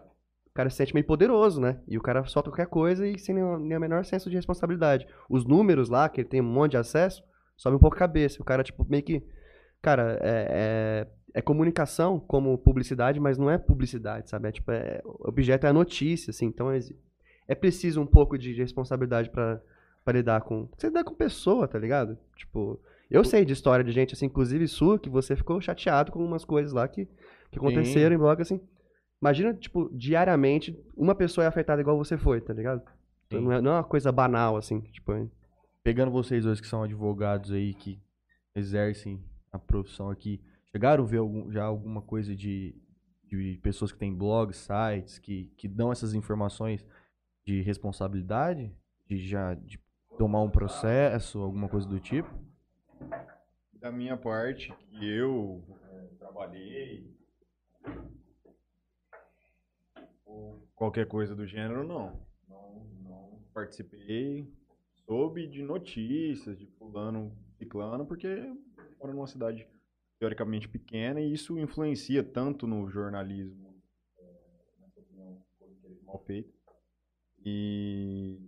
[0.55, 1.81] cara se sente meio poderoso, né?
[1.89, 5.07] E o cara solta qualquer coisa e sem nenhum, nem a menor senso de responsabilidade.
[5.29, 7.25] Os números lá, que ele tem um monte de acesso,
[7.57, 8.41] sobe um pouco a cabeça.
[8.41, 9.23] O cara, tipo, meio que.
[9.83, 14.49] Cara, é, é, é comunicação como publicidade, mas não é publicidade, sabe?
[14.49, 16.47] É, tipo, é, o objeto é a notícia, assim.
[16.47, 16.79] Então é,
[17.49, 19.61] é preciso um pouco de responsabilidade pra,
[20.05, 20.69] pra lidar com.
[20.77, 22.17] Você lidar com pessoa, tá ligado?
[22.37, 22.81] Tipo.
[23.11, 26.45] Eu sei de história de gente, assim, inclusive sua, que você ficou chateado com umas
[26.45, 27.07] coisas lá que,
[27.51, 28.61] que aconteceram em blog, assim.
[29.25, 32.83] Imagina, tipo, diariamente, uma pessoa é afetada igual você foi, tá ligado?
[33.27, 35.27] Então, não, é, não é uma coisa banal, assim, tipo, é-
[35.83, 37.99] Pegando vocês dois que são advogados aí, que
[38.55, 42.75] exercem a profissão aqui, chegaram a ver algum- já alguma coisa de,
[43.27, 46.85] de pessoas que têm blogs, sites, que, que dão essas informações
[47.47, 48.71] de responsabilidade?
[49.09, 49.81] De já de
[50.19, 52.29] tomar um processo, alguma coisa do tipo?
[53.81, 57.11] Da minha parte, eu eh, trabalhei,
[60.75, 62.21] qualquer coisa do gênero, não.
[62.49, 64.53] Não, não participei.
[65.07, 68.29] Soube de notícias de fulano, ciclano, porque
[68.99, 69.67] moro numa cidade
[70.19, 73.75] teoricamente pequena e isso influencia tanto no jornalismo,
[74.81, 75.45] nessa opinião,
[76.05, 76.51] mal feita,
[77.45, 78.39] e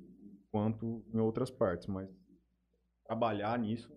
[0.50, 2.08] quanto em outras partes, mas
[3.04, 3.92] trabalhar nisso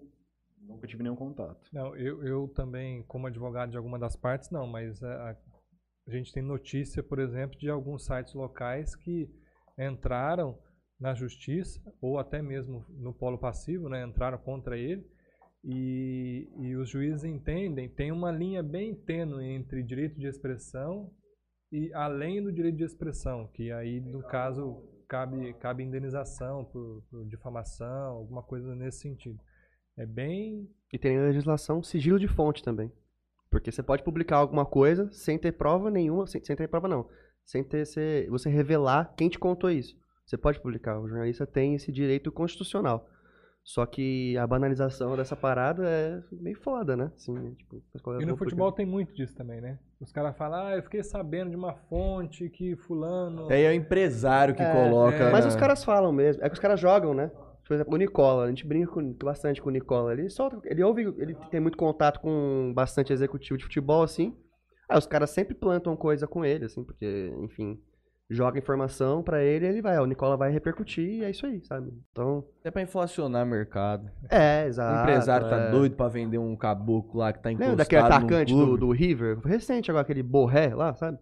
[0.58, 1.70] nunca tive nenhum contato.
[1.72, 5.38] Não, eu, eu também, como advogado de alguma das partes, não, mas a,
[6.10, 9.30] a gente tem notícia, por exemplo, de alguns sites locais que
[9.78, 10.58] entraram
[11.00, 15.06] na justiça, ou até mesmo no polo passivo, né, entraram contra ele,
[15.64, 21.12] e, e os juízes entendem, tem uma linha bem tênue entre direito de expressão
[21.72, 27.26] e além do direito de expressão, que aí, no caso, cabe, cabe indenização por, por
[27.26, 29.40] difamação, alguma coisa nesse sentido.
[29.98, 32.92] É bem E tem legislação sigilo de fonte também.
[33.50, 37.08] Porque você pode publicar alguma coisa sem ter prova nenhuma, sem, sem ter prova não,
[37.44, 39.96] sem ter se, você revelar quem te contou isso.
[40.26, 43.08] Você pode publicar, o jornalista tem esse direito constitucional.
[43.64, 47.12] Só que a banalização dessa parada é meio foda, né?
[47.16, 49.78] Assim, tipo, coisas E no futebol tem muito disso também, né?
[50.00, 53.50] Os caras falam, ah, eu fiquei sabendo de uma fonte que fulano...
[53.50, 55.16] Aí é o empresário que É, coloca.
[55.18, 55.32] é.
[55.32, 56.44] Mas na- os caras falam mesmo.
[56.44, 57.30] É que os caras jogam, né?
[57.70, 58.46] Por exemplo, o Nicola.
[58.46, 60.12] A gente brinca com- bastante com o Nicola.
[60.12, 64.36] Ele solta, ele ouve, ele tem muito contato com bastante executivo de futebol, assim.
[64.90, 67.80] Aí os caras sempre plantam coisa com ele, assim, porque, enfim,
[68.28, 70.00] joga informação pra ele ele vai.
[70.00, 71.94] ó, O Nicola vai repercutir e é isso aí, sabe?
[72.12, 72.44] Então.
[72.64, 74.10] É pra inflacionar o mercado.
[74.32, 75.02] É, o exato.
[75.04, 75.70] empresário tá é.
[75.72, 79.38] doido pra vender um caboclo lá que tá encostado Lembra daquele atacante do, do River?
[79.46, 81.20] Recente agora, aquele Borré lá, sabe?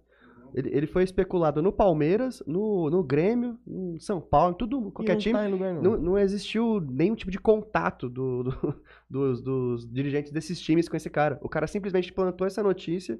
[0.53, 4.91] Ele, ele foi especulado no Palmeiras, no, no Grêmio, em São Paulo, em tudo, E
[4.91, 5.33] qualquer não time.
[5.37, 5.83] tá em lugar nenhum.
[5.83, 10.95] Não, não existiu nenhum tipo de contato do- do- dos, dos dirigentes desses times com
[10.97, 11.39] esse cara.
[11.41, 13.19] O cara simplesmente plantou essa notícia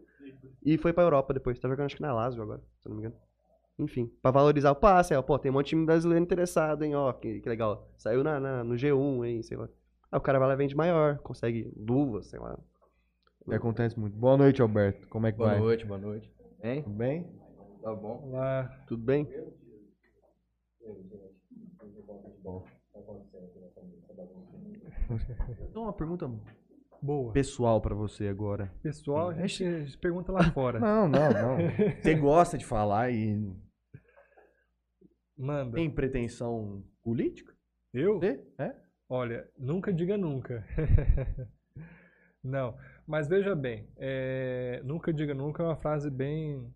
[0.63, 1.59] e foi pra Europa depois.
[1.59, 3.15] Tá jogando acho que na Lazio agora, se eu não me engano.
[3.79, 6.83] Enfim, pra valorizar o passe, aí, ó, pô, tem um monte de time brasileiro interessado,
[6.83, 7.87] hein, ó, que, que legal.
[7.95, 9.69] Saiu na, na- no G1, hein, sei lá.
[10.11, 12.57] Aí o cara vai lá e vende maior, consegue luvas, sei lá.
[13.51, 14.17] Acontece muito.
[14.17, 15.07] Boa noite, Alberto.
[15.09, 15.59] Como é que Boa vai?
[15.59, 16.29] noite, boa noite.
[16.63, 16.83] Hein?
[16.83, 17.23] Tudo bem?
[17.81, 18.29] Tá bom?
[18.31, 19.27] Lá, Tudo bem?
[25.69, 26.29] Então, uma pergunta
[27.01, 27.31] boa.
[27.33, 28.71] pessoal pra você agora.
[28.81, 30.79] Pessoal, a gente, a gente pergunta lá fora.
[30.79, 31.57] Não, não, não.
[32.01, 33.37] Você gosta de falar e
[35.37, 35.75] Manda.
[35.75, 37.53] tem pretensão política?
[37.93, 38.19] Eu?
[38.19, 38.43] Você?
[38.57, 38.75] É?
[39.09, 40.65] Olha, nunca diga nunca.
[42.43, 42.77] Não,
[43.07, 46.73] mas veja bem, é, nunca diga nunca é uma frase bem,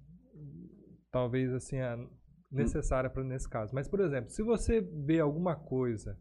[1.11, 1.77] talvez assim,
[2.49, 3.75] necessária para nesse caso.
[3.75, 6.17] Mas, por exemplo, se você vê alguma coisa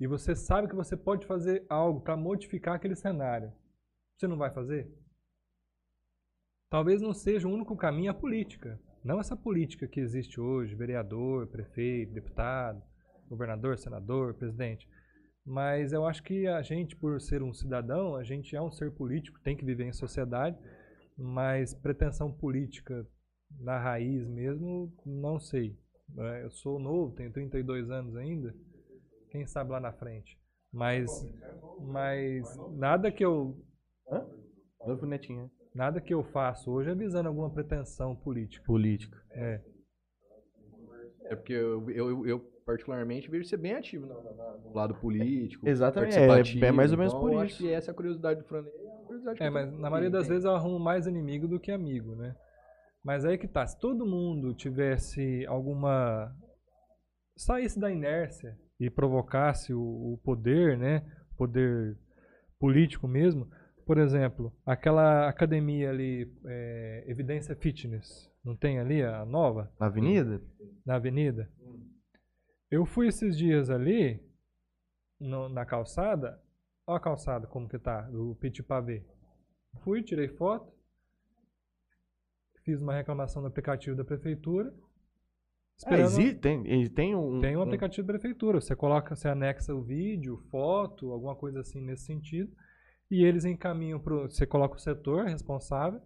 [0.00, 3.52] e você sabe que você pode fazer algo para modificar aquele cenário,
[4.16, 4.90] você não vai fazer?
[6.70, 8.80] Talvez não seja o único caminho a política.
[9.04, 12.82] Não essa política que existe hoje, vereador, prefeito, deputado,
[13.28, 14.88] governador, senador, presidente.
[15.44, 18.92] Mas eu acho que a gente, por ser um cidadão, a gente é um ser
[18.92, 20.56] político, tem que viver em sociedade,
[21.16, 23.06] mas pretensão política
[23.58, 25.76] na raiz mesmo, não sei.
[26.16, 28.54] É, eu sou novo, tenho 32 anos ainda.
[29.30, 30.38] Quem sabe lá na frente.
[30.72, 31.10] Mas,
[31.80, 33.62] mas nada que eu
[34.80, 35.50] Olha pro netinho.
[35.74, 38.64] nada que eu faço hoje é visando alguma pretensão política.
[38.64, 39.22] Política.
[39.30, 39.60] É.
[41.24, 45.68] É porque eu, eu, eu particularmente vejo você bem ativo no, no- lado político.
[45.68, 47.54] Exatamente, é- é mais ou menos então por eu isso.
[47.56, 48.72] Acho que essa é a curiosidade do Franley.
[48.72, 50.30] É, a curiosidade É, mas na maioria das tem.
[50.30, 52.34] vezes eu arrumo mais inimigo do que amigo, né?
[53.04, 56.32] Mas aí que tá, se todo mundo tivesse alguma.
[57.36, 61.02] saísse da inércia e provocasse o, o poder, né?
[61.36, 61.96] Poder
[62.58, 63.48] político mesmo.
[63.84, 69.68] Por exemplo, aquela academia ali, é, Evidência Fitness, não tem ali a nova?
[69.80, 70.40] Na avenida?
[70.86, 71.48] na avenida.
[72.72, 74.18] Eu fui esses dias ali,
[75.20, 76.40] no- na calçada.
[76.86, 79.04] Olha a calçada como que tá, do Petit Pavé.
[79.84, 80.72] Fui, tirei foto.
[82.64, 84.72] Fiz uma reclamação no aplicativo da prefeitura.
[84.74, 87.40] Ah, Esperando- existe, tem, tem um...
[87.40, 88.60] tem um aplicativo da prefeitura.
[88.60, 92.50] Você coloca, você anexa o vídeo, foto, alguma coisa assim nesse sentido.
[93.10, 96.00] E eles encaminham para Você coloca o setor responsável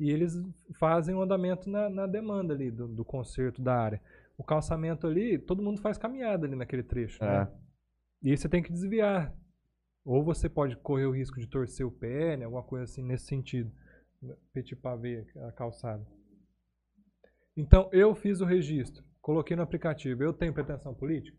[0.00, 0.34] e eles
[0.80, 4.02] fazem o andamento na, na demanda ali do, do conserto da área.
[4.36, 7.22] O calçamento ali, todo mundo faz caminhada ali naquele trecho.
[7.24, 7.44] É.
[7.44, 7.52] Né?
[8.22, 9.34] E aí você tem que desviar.
[10.04, 12.44] Ou você pode correr o risco de torcer o pé, né?
[12.44, 13.72] alguma coisa assim nesse sentido.
[14.52, 16.06] Petit pavé, a calçada.
[17.56, 20.22] Então, eu fiz o registro, coloquei no aplicativo.
[20.22, 21.36] Eu tenho pretensão política?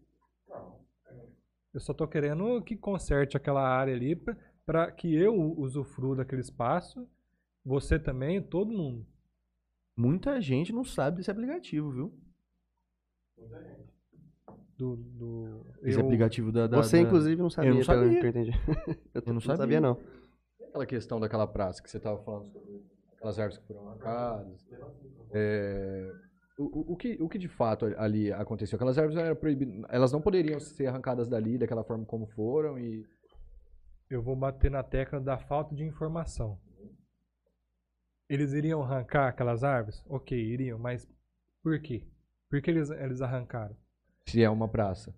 [1.74, 4.20] Eu só estou querendo que conserte aquela área ali
[4.66, 7.08] para que eu usufrua daquele espaço,
[7.64, 9.06] você também, todo mundo.
[9.96, 12.27] Muita gente não sabe desse aplicativo, viu?
[14.78, 16.68] Do, do, Esse eu- aplicativo da...
[16.68, 18.20] da- Você, da- inclusive, não sabia, não pelo sabia.
[18.22, 18.52] eu entendi.
[19.16, 19.58] eu, Eu não sabia.
[19.58, 19.82] sabia.
[19.82, 19.98] não.
[20.70, 22.84] Aquela questão daquela praça que você estava falando sobre
[23.16, 24.68] aquelas árvores que foram arrancadas.
[25.32, 26.12] É,
[26.60, 28.76] o, o- o que, o que de fato ali aconteceu?
[28.76, 33.04] Aquelas árvores eram proibidas, elas não poderiam ser arrancadas dali daquela forma como foram e
[34.12, 36.60] eu vou bater na tecla da falta de informação.
[38.30, 40.04] Eles iriam arrancar aquelas árvores?
[40.08, 41.08] Ok, iriam, mas
[41.64, 42.06] por quê?
[42.50, 43.76] Por que eles, eles arrancaram?
[44.28, 45.16] se é uma praça.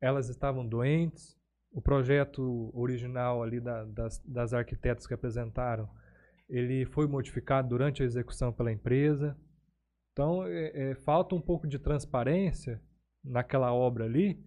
[0.00, 1.36] Elas estavam doentes,
[1.72, 5.88] o projeto original ali da- das, das arquitetas que apresentaram,
[6.48, 9.36] ele foi modificado durante a execução pela empresa.
[10.12, 12.82] Então, é- é, falta um pouco de transparência
[13.22, 14.44] naquela obra ali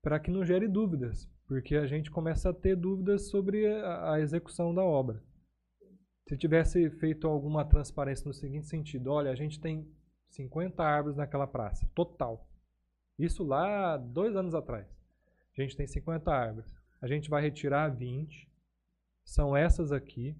[0.00, 4.20] para que não gere dúvidas, porque a gente começa a ter dúvidas sobre a, a
[4.20, 5.20] execução da obra.
[6.28, 9.90] Se tivesse feito alguma transparência no seguinte sentido, olha, a gente tem
[10.30, 12.48] 50 árvores naquela praça, total.
[13.18, 14.86] Isso lá dois anos atrás.
[15.56, 16.72] A gente tem 50 árvores.
[17.00, 18.48] A gente vai retirar 20.
[19.24, 20.36] São essas aqui.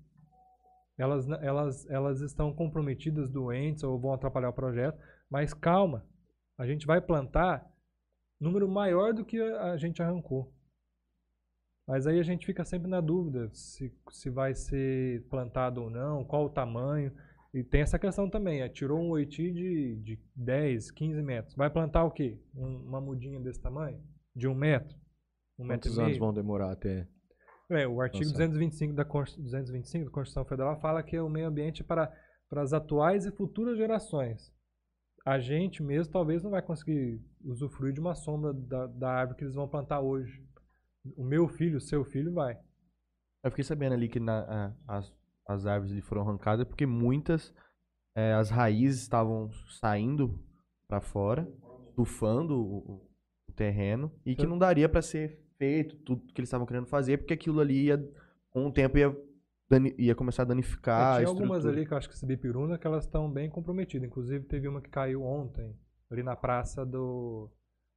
[0.97, 4.99] Elas, elas, elas estão comprometidas, doentes ou vão atrapalhar o projeto.
[5.29, 6.07] Mas calma.
[6.57, 7.69] A gente vai plantar
[8.41, 10.53] número maior do que a a gente arrancou.
[11.87, 16.25] Mas aí a gente fica sempre na dúvida se, se vai ser plantado ou não,
[16.25, 17.13] qual o tamanho.
[17.55, 21.55] E tem essa questão também, é, tirou um oiti de, de 10, 15 metros.
[21.57, 22.39] Vai plantar o quê?
[22.55, 24.03] Um- uma mudinha desse tamanho?
[24.37, 24.97] De um metro?
[25.59, 26.21] Um metro e Quantos anos meio?
[26.21, 27.09] vão demorar até?
[27.71, 28.35] É, o artigo Nossa.
[28.37, 32.13] 225 da, Cons- 225 da Constituição Federal fala que o meio ambiente é para,
[32.49, 34.53] para as atuais e futuras gerações.
[35.27, 39.45] A gente mesmo talvez não vai conseguir usufruir de uma sombra da, da árvore que
[39.45, 40.43] eles vão plantar hoje.
[41.17, 42.59] O meu filho, o seu filho vai.
[43.45, 45.13] Eu fiquei sabendo ali que na- a- as,
[45.49, 47.53] as árvores ali foram arrancadas porque muitas,
[48.15, 49.51] eh, as raízes estavam
[49.81, 50.39] saindo
[50.87, 51.49] para fora,
[51.89, 53.09] estufando o, o-
[53.57, 54.49] terreno, e que Sim.
[54.49, 57.99] não daria para ser feito tudo que eles estavam querendo fazer, porque aquilo ali ia,
[58.51, 59.17] com o tempo ia,
[59.99, 61.73] ia começar a É, danificar a tinha algumas estrutura.
[61.77, 64.07] ali que eu acho que se bipiruna que elas estão bem comprometidas.
[64.09, 65.75] Inclusive teve uma que caiu ontem,
[66.11, 67.51] ali na praça do.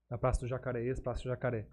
[0.10, 1.68] Na Praça do Jacareí, Praça do Jacaré.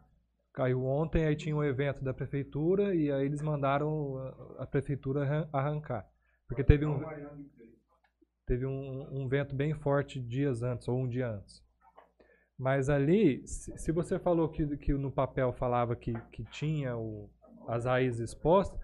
[0.59, 5.23] Caiu ontem, aí tinha um evento da prefeitura e aí eles mandaram a, a prefeitura
[5.23, 6.05] arran- arrancar.
[6.49, 7.01] Porque teve um.
[8.45, 11.63] Teve um, um vento bem forte dias antes, ou um dia antes.
[12.59, 17.31] Mas ali, se, você falou que, que no papel falava que, que tinha o,
[17.69, 18.81] as raízes expostas,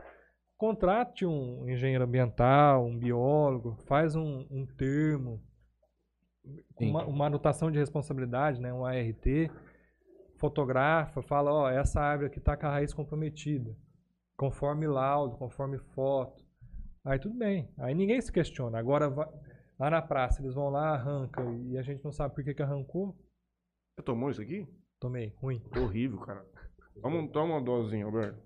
[0.57, 5.43] contrate um engenheiro ambiental, um biólogo, faz um, um termo,
[6.79, 9.27] uma, uma anotação de responsabilidade, né, um ART,
[10.45, 13.75] fotografa, fala, ó, essa árvore aqui está com a raiz comprometida,
[14.37, 16.45] conforme laudo, conforme foto.
[17.03, 18.79] Aí tudo bem, aí ninguém se questiona.
[18.79, 19.09] Agora,
[19.79, 22.63] lá na praça, eles vão lá, arranca, e a gente não sabe por que, que
[22.63, 23.17] arrancou,
[23.97, 24.69] Você tomou isso aqui?
[25.01, 25.63] tomei, ruim.
[25.77, 26.45] Horrível, cara.
[27.01, 28.39] Toma, toma uma dosezinha, Alberto.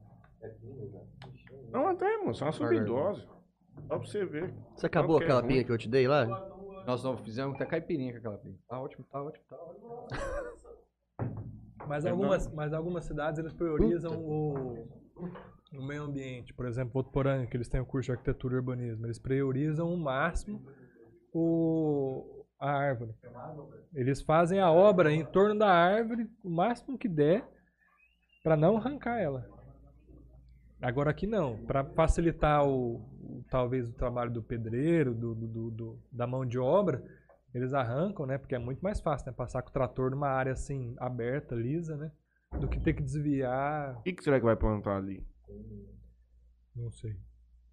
[1.70, 2.42] Não, até, moço.
[2.42, 3.22] É uma subdose.
[3.22, 4.54] Só pra você ver.
[4.74, 6.26] Você acabou é aquela pinga que eu te dei lá?
[6.84, 8.58] Nós não fizemos até caipirinha com aquela pinga.
[8.68, 10.08] Tá ótimo, tá ótimo, tá ótimo.
[11.88, 14.86] Mas É algumas, mas algumas cidades eles priorizam o,
[15.72, 16.52] o meio ambiente.
[16.54, 19.96] Por exemplo, Votuporanga, que eles têm o curso de arquitetura e urbanismo, eles priorizam o
[19.96, 20.62] máximo
[21.32, 23.14] o, a árvore.
[23.94, 27.44] Eles fazem a obra em torno da árvore o máximo que der
[28.42, 29.46] para não arrancar ela.
[30.80, 35.70] Agora aqui não, para facilitar o, o- talvez o trabalho do pedreiro, do, do- do-
[35.70, 37.02] do- da mão de obra,
[37.54, 38.38] eles arrancam, né?
[38.38, 39.32] Porque é muito mais fácil, né?
[39.32, 42.12] Passar com o trator numa área assim aberta, lisa, né?
[42.60, 43.98] Do que ter que desviar.
[43.98, 45.26] O que, que será que vai plantar ali?
[46.74, 47.16] Não sei.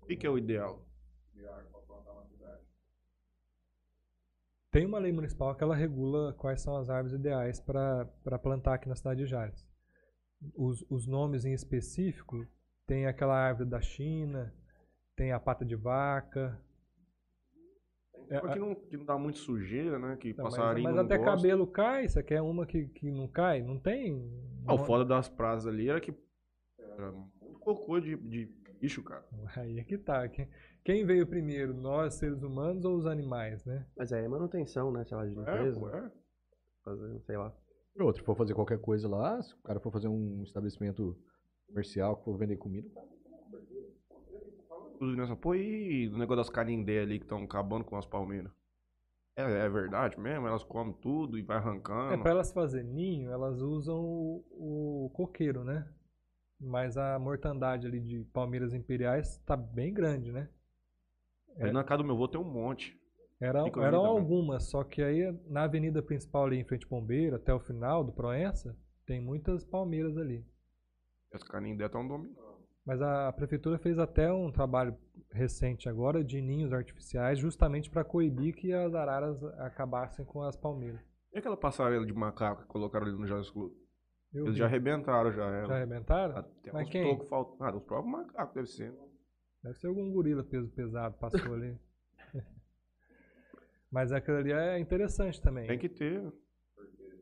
[0.01, 0.85] O que, que é o ideal?
[4.71, 8.89] Tem uma lei municipal que ela regula quais são as árvores ideais para plantar aqui
[8.89, 9.65] na cidade de Jales.
[10.53, 12.45] Os, os nomes em específico
[12.85, 14.53] tem aquela árvore da China,
[15.15, 16.61] tem a pata de vaca.
[18.29, 20.15] É, Porque não, que não dá muito sujeira, né?
[20.17, 21.35] Que Não, mas, passarinho mas não até gosta.
[21.35, 23.61] cabelo cai, você quer uma que, que não cai?
[23.61, 24.31] Não tem.
[24.67, 26.13] Ah, o foda das praças ali era que
[26.79, 28.45] era muito cocô de, de
[28.79, 29.25] bicho, cara.
[29.55, 30.27] Aí é que tá.
[30.27, 30.47] Quem,
[30.83, 33.85] quem veio primeiro, nós, seres humanos ou os animais, né?
[33.97, 35.03] Mas aí é manutenção, né?
[35.05, 35.79] Sei lá, de É, limpeza.
[35.79, 36.11] pô, é.
[36.83, 37.53] Fazer, sei lá.
[37.99, 41.17] Outro, for fazer qualquer coisa lá, se o cara for fazer um estabelecimento
[41.67, 42.89] comercial, for vender comida,
[44.95, 48.51] Inclusive nessa, pô, e o negócio das canindé ali que estão acabando com as palmeiras?
[49.37, 50.45] É, é verdade mesmo?
[50.47, 51.57] Elas comem tudo e vai
[52.07, 52.17] É, arrancando.
[52.17, 55.87] para elas fazer ninho, elas usam o, o coqueiro, né?
[56.59, 60.49] Mas a mortandade ali de palmeiras imperiais tá bem grande, né?
[61.59, 62.97] Ali na casa do meu avô tem um monte.
[63.39, 64.03] Era, eram também.
[64.05, 68.03] algumas, só que aí na avenida principal ali em frente ao Bombeiro, até o final
[68.03, 70.43] do Proença, tem muitas palmeiras ali.
[71.31, 72.54] As canindé estão dominando.
[72.85, 74.95] Mas a prefeitura fez até um trabalho
[75.31, 81.01] recente agora de ninhos artificiais, justamente para coibir que as araras acabassem com as palmeiras.
[81.33, 83.73] E aquela passarela de macaco que colocaram ali no Jazz Club?
[84.31, 84.59] Eu Eles vi.
[84.59, 85.67] já arrebentaram já ela.
[85.67, 86.43] Já arrebentaram?
[86.61, 87.17] Tem Mas quem?
[87.17, 87.59] tocos.
[87.59, 88.91] Ah, os próprios macacos, deve ser.
[88.91, 88.99] né?
[89.63, 91.77] Deve ser algum gorila peso pesado passou ali.
[93.91, 95.67] Mas aquilo ali é interessante também.
[95.67, 96.21] Tem que ter.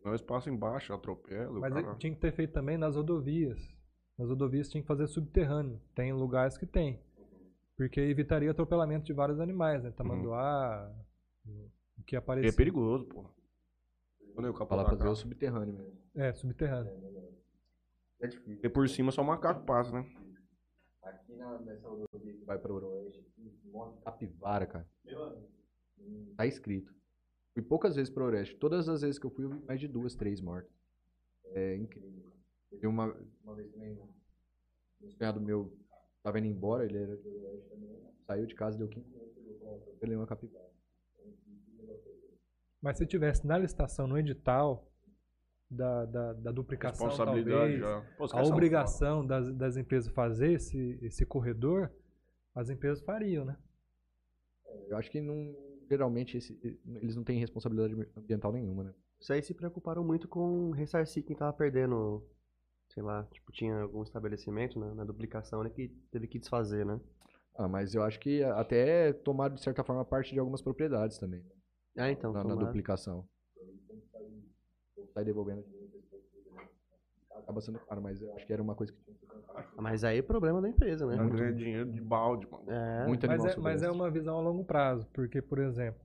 [0.04, 1.60] Nós passa embaixo, atropela.
[1.60, 3.60] Mas tinha que ter feito também nas rodovias.
[4.18, 5.82] Nas rodovias tinha que fazer subterrâneo.
[5.96, 7.00] Tem lugares que tem.
[7.76, 9.92] Porque evitaria atropelamento de vários animais, né?
[9.92, 10.92] Tamanduá,
[11.98, 12.54] o que É aparecia.
[12.54, 13.26] perigoso, pô.
[14.36, 15.98] Quando eu falar fazer o subterrâneo mesmo.
[16.16, 16.92] É, subterrâneo.
[18.20, 18.60] É difícil.
[18.64, 20.08] E por cima só o macaco passa, né?
[21.02, 24.88] Aqui na, nessa rodovia que vai para o Oeste, aqui, morre capivara, cara.
[26.38, 26.94] Tá escrito.
[27.54, 28.56] Fui poucas vezes para o Oeste.
[28.56, 30.72] Todas as vezes que eu fui, eu vi mais de duas, três mortas.
[31.48, 32.32] É incrível.
[32.74, 33.94] Teve uma, uma vez também,
[35.02, 35.72] um cunhado meu
[36.22, 38.02] tava indo embora, ele era de Oeste também.
[38.26, 40.72] Saiu de casa, deu 15 minutos, ele uma capivara.
[42.82, 44.90] Mas se tivesse na licitação, no edital
[45.70, 47.82] da, da, da duplicação, talvez,
[48.20, 51.92] a obrigação das, das empresas fazer esse, esse corredor,
[52.54, 53.58] as empresas fariam, né?
[54.88, 55.56] Eu acho que não,
[55.90, 58.94] geralmente esse- eles não têm responsabilidade ambiental nenhuma, né?
[59.20, 62.22] Isso aí se preocuparam muito com ressarcir quem tava perdendo,
[62.94, 67.00] sei lá, tipo, tinha algum estabelecimento na, na duplicação, né, que teve que desfazer, né?
[67.56, 71.44] Ah, mas eu acho que até tomaram, de certa forma, parte de algumas propriedades também.
[71.98, 73.28] Ah, então, na, na duplicação.
[75.14, 75.64] Sai devolvendo
[77.36, 79.68] Acaba sendo caro, mas eu acho que era uma coisa que tinha que ser pensada.
[79.78, 81.18] Mas aí é problema da empresa, né?
[81.18, 82.64] Não ganha dinheiro de balde, mano.
[82.72, 86.00] É, Muito Mas animal é, mas é uma visão a longo prazo, porque, por exemplo,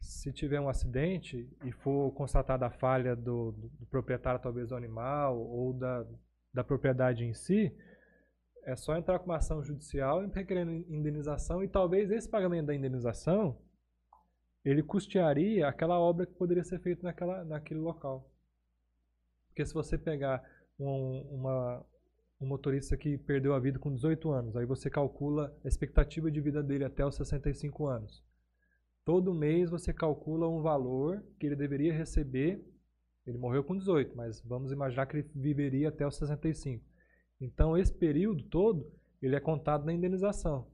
[0.00, 4.76] se tiver um acidente e for constatada a falha do, do- do proprietário, talvez do
[4.76, 6.06] animal, ou da,
[6.54, 7.76] da propriedade em si,
[8.64, 12.74] é só entrar com uma ação judicial e requerendo indenização, e talvez esse pagamento da
[12.74, 13.58] indenização
[14.64, 18.30] ele custearia aquela obra que poderia ser feita naquela, naquele local.
[19.48, 20.42] Porque se você pegar
[20.78, 21.84] um, uma,
[22.40, 26.40] um motorista que perdeu a vida com 18 anos, aí você calcula a expectativa de
[26.40, 28.24] vida dele até os 65 anos.
[29.04, 32.64] Todo mês você calcula um valor que ele deveria receber.
[33.26, 36.84] Ele morreu com 18, mas vamos imaginar que ele viveria até os 65.
[37.40, 38.90] Então esse período todo
[39.20, 40.66] ele é contado na indenização.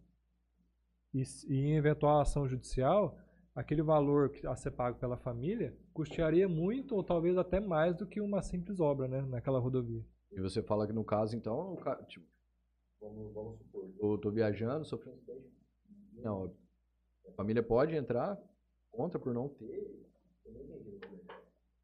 [1.14, 3.16] E, e em eventual ação judicial,
[3.55, 8.20] aquele valor a ser pago pela família custearia muito ou talvez até mais do que
[8.20, 10.05] uma simples obra, né, naquela rodovia.
[10.32, 11.77] E você fala que no caso, então,
[12.09, 12.27] tipo,
[13.01, 15.51] vamos, vamos supor, eu tô viajando, sofri um acidente.
[17.28, 18.39] A família pode entrar
[18.90, 19.64] contra por não ter.
[20.44, 21.30] eu não entendi.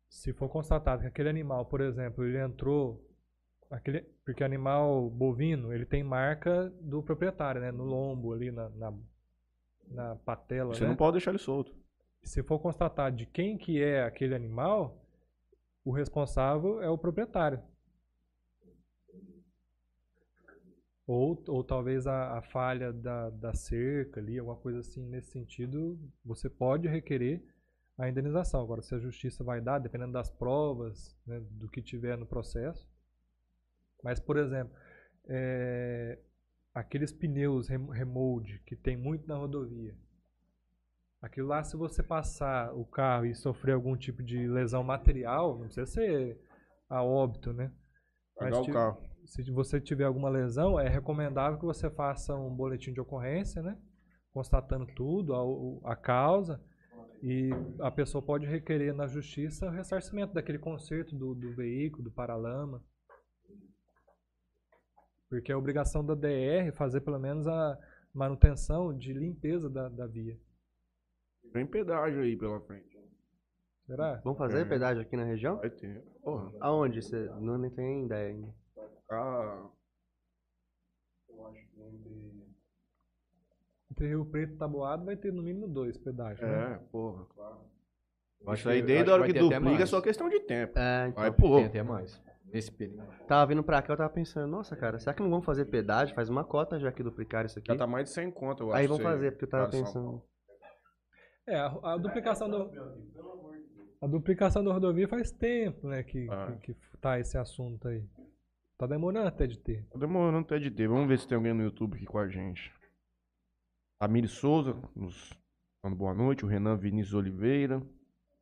[0.09, 3.05] Se for constatado que aquele animal, por exemplo, ele entrou
[3.71, 8.95] aquele, porque animal bovino, ele tem marca do proprietário, né, no lombo ali na na,
[9.89, 10.89] na patela, Você né?
[10.89, 11.75] não pode deixar ele solto.
[12.23, 15.05] se for constatar de quem que é aquele animal,
[15.85, 17.63] o responsável é o proprietário.
[21.07, 25.97] Ou, ou talvez a, a falha da, da cerca ali, alguma coisa assim nesse sentido,
[26.25, 27.45] você pode requerer
[27.99, 28.61] a indenização.
[28.63, 32.87] Agora, se a justiça vai dar, dependendo das provas, né, do que tiver no processo.
[34.03, 34.75] Mas, por exemplo,
[35.29, 36.19] é,
[36.75, 39.95] aqueles pneus rem- remold que tem muito na rodovia.
[41.21, 45.65] Aquilo lá, se você passar o carro e sofrer algum tipo de lesão material, não
[45.67, 46.39] precisa ser
[46.89, 47.73] a óbito, né?
[48.39, 49.03] Mas Pagar o carro.
[49.25, 53.77] se você tiver alguma lesão, é recomendável que você faça um boletim de ocorrência, né?
[54.33, 55.35] Constatando tudo,
[55.85, 56.63] a, a causa,
[57.23, 62.11] e a pessoa pode requerer na justiça o ressarcimento daquele conserto do, do veículo, do
[62.11, 62.83] paralama.
[65.29, 67.79] Porque é obrigação da DR fazer pelo menos a
[68.15, 70.39] manutenção de limpeza da, da via.
[71.53, 72.97] Tem pedágio aí pela frente.
[73.87, 74.21] Será?
[74.25, 74.65] Vamos fazer É.
[74.65, 75.57] pedágio aqui na região?
[75.59, 76.03] Vai ter.
[76.23, 76.53] Porra.
[76.61, 77.03] Aonde?
[77.03, 78.55] Você não nem tem ideia ainda.
[79.11, 79.69] Ah,
[83.97, 86.47] Entre Rio Preto e Taboado vai ter no mínimo dois pedágios.
[86.47, 86.75] né?
[86.75, 87.57] é, porra, claro.
[88.43, 90.79] Eu acho Isso aí que- desde a hora que duplica é só questão de tempo.
[90.79, 91.23] É, então.
[91.23, 91.57] Vai, pô.
[91.57, 92.23] Tem até mais.
[92.53, 93.03] Nesse período.
[93.27, 96.15] Tava vindo pra cá, eu tava pensando, nossa, cara, será que não vamos fazer pedágio?
[96.15, 97.67] Faz uma cota já que duplicar isso aqui.
[97.73, 98.77] Já tá mais de 100 conto, eu acho.
[98.79, 100.23] Aí vamos fazer, porque eu tava pensando.
[101.49, 102.71] É, a, a duplicação do.
[104.03, 106.53] A duplicação da rodovia faz tempo, né, que, Ah.
[106.63, 108.05] que, que tá esse assunto aí.
[108.79, 109.87] Tá demorando até de ter.
[109.91, 110.87] Tá demorando até de ter.
[110.87, 112.71] Vamos ver se tem alguém no YouTube aqui com a gente.
[113.99, 115.33] Amiri Souza, nos
[115.83, 116.45] dando boa noite.
[116.45, 117.83] O Renan Vinícius Oliveira.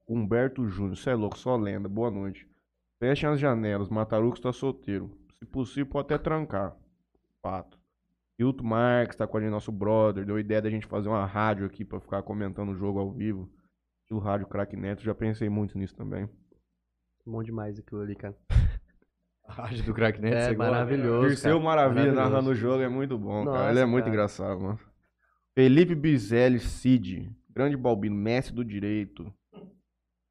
[0.09, 1.89] Humberto Júnior, cê é louco, só lenda.
[1.89, 2.47] Boa noite.
[2.99, 5.11] Fechem as janelas, Mataruco está solteiro.
[5.39, 6.77] Se possível, pode até trancar.
[7.43, 7.79] Fato.
[8.39, 10.25] Hilton Marques tá com a gente, nosso brother.
[10.27, 13.49] Deu ideia da gente fazer uma rádio aqui pra ficar comentando o jogo ao vivo.
[14.11, 16.29] O rádio Crack Neto, já pensei muito nisso também.
[17.27, 18.37] Bom demais aquilo ali, cara.
[19.47, 20.73] A rádio do Cracknet, É você gosta?
[20.73, 21.29] maravilhoso.
[21.29, 21.65] Dirceu cara.
[21.65, 23.71] Maravilha narrando o jogo é muito bom, cara.
[23.71, 24.15] Ele é Nossa, muito cara.
[24.15, 24.79] engraçado, mano.
[25.55, 27.31] Felipe Bizelli, Cid.
[27.55, 29.33] Grande Balbino, mestre do direito.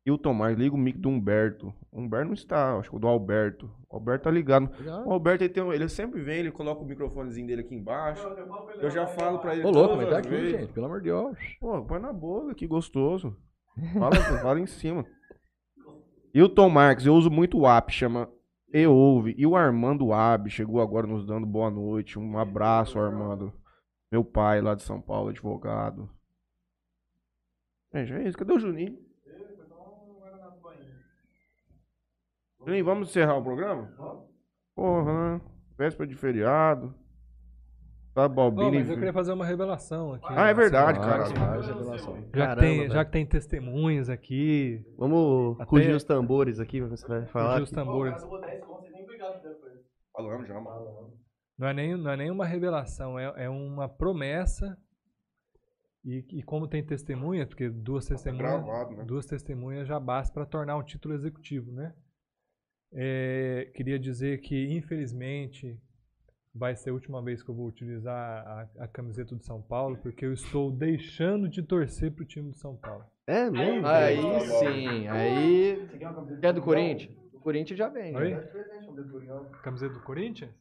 [0.06, 1.74] Hilton Marques, liga o mic do Humberto.
[1.90, 3.72] O Humberto não está, acho que o do Alberto.
[3.90, 4.70] O Alberto tá ligado.
[5.06, 8.22] O Alberto, ele, tem, ele sempre vem, ele coloca o microfonezinho dele aqui embaixo.
[8.82, 10.60] Eu já falo pra ele Ô, louco, mas tá aqui, vezes.
[10.60, 10.74] gente.
[10.74, 11.38] Pelo amor de Deus.
[11.62, 13.34] Pô, põe na boca, que gostoso.
[13.94, 15.06] Fala, fala em cima.
[16.34, 18.30] Hilton Marques, eu uso muito o app, chama
[18.74, 19.34] E Ouve.
[19.38, 22.20] E o Armando Ab chegou agora nos dando boa noite.
[22.20, 23.54] Um abraço, Armando.
[24.14, 26.08] Meu pai lá de São Paulo, advogado.
[27.92, 28.38] Gente, é isso.
[28.38, 28.96] Cadê o Juninho?
[32.60, 33.92] Juninho, vamos encerrar o programa?
[34.76, 35.42] Porra, né?
[35.76, 36.94] Véspera de feriado.
[38.14, 40.28] Tá Oh, Balbino mas eu queria fazer uma revelação aqui.
[40.30, 41.26] Ah, é verdade, cara.
[42.36, 47.08] Já, que tem, já que tem testemunhas aqui, Vamos Até- fugir os tambores aqui, você
[47.08, 47.54] vai falar.
[47.54, 48.22] fugir os tambores.
[48.22, 49.74] Eu vou 10 contos, você nem obrigado depois.
[50.16, 51.18] Falamos já, mano.
[51.58, 54.78] Não é, nem, não é nem uma revelação, é, é uma promessa.
[56.04, 59.04] E, e como tem testemunha, porque duas testemunhas, gravado, né?
[59.06, 61.94] duas testemunhas já basta para tornar um título executivo, né?
[62.92, 65.80] É, queria dizer que, infelizmente,
[66.54, 69.98] vai ser a última vez que eu vou utilizar a, a camiseta do São Paulo,
[69.98, 73.06] porque eu estou deixando de torcer pro time do São Paulo.
[73.26, 73.88] É mesmo?
[73.88, 74.18] Aí
[74.60, 75.90] sim, aí.
[76.42, 77.18] É do Corinthians?
[77.34, 78.16] O Corinthians já vem.
[78.16, 78.36] Oi?
[78.36, 78.42] né?
[79.64, 80.52] Camiseta do Corinthians?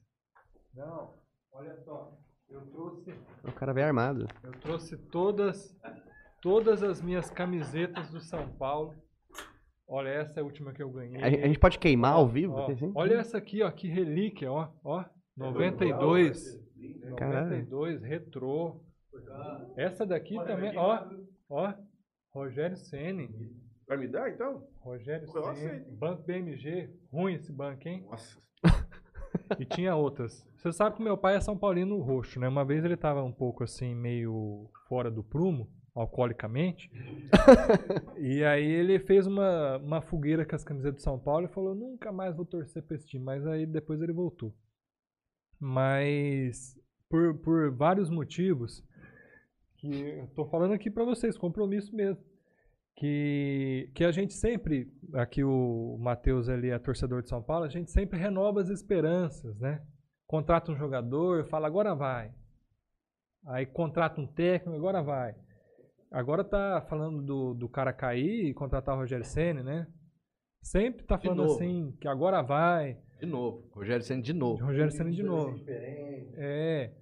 [0.74, 1.15] Não,
[1.53, 2.19] olha só.
[2.49, 4.28] Eu trouxe O cara veio armado.
[4.43, 5.74] Eu trouxe todas,
[6.40, 8.94] todas as minhas camisetas do São Paulo.
[9.86, 11.23] Olha, essa é a última que eu ganhei.
[11.23, 12.55] A, a gente pode queimar ao vivo?
[12.55, 12.93] Ó, assim?
[12.94, 15.05] olha essa aqui, ó, que relíquia, ó, ó,
[15.36, 16.61] 92.
[17.16, 17.51] Caralho.
[17.51, 18.82] 92, retrô.
[19.77, 21.07] Essa daqui também, ó,
[21.51, 21.74] ó,
[22.32, 23.28] Rogério Ceni.
[23.86, 24.66] Vai me dar, então?
[24.81, 25.97] Rogério Ceni.
[25.97, 28.07] Banco BMG, ruim esse banco, hein?
[28.11, 28.40] Nossa.
[29.59, 30.47] E tinha outras.
[30.57, 32.49] Você sabe que meu pai é São Paulino roxo, né?
[32.49, 36.91] Uma vez ele tava um pouco assim, meio fora do prumo, alcoolicamente.
[38.19, 41.75] e aí ele fez uma, uma fogueira com as camisetas do São Paulo e falou:
[41.75, 43.25] nunca mais vou torcer pra esse time.
[43.25, 44.55] Mas aí depois ele voltou.
[45.59, 46.79] Mas
[47.09, 48.83] por, por vários motivos,
[49.77, 52.25] que eu tô falando aqui pra vocês, compromisso mesmo.
[52.94, 57.69] Que, que a gente sempre, aqui o Matheus ali é torcedor de São Paulo, a
[57.69, 59.82] gente sempre renova as esperanças, né?
[60.27, 62.32] Contrata um jogador, fala agora vai.
[63.47, 65.35] Aí contrata um técnico, agora vai.
[66.10, 69.86] Agora tá falando do, do cara cair e contratar o Rogério Senna, né?
[70.62, 72.98] Sempre tá falando assim, que agora vai.
[73.19, 73.69] De novo.
[73.73, 74.64] Rogério Senna de novo.
[74.64, 75.59] Rogério Senna de novo.
[75.66, 76.93] É.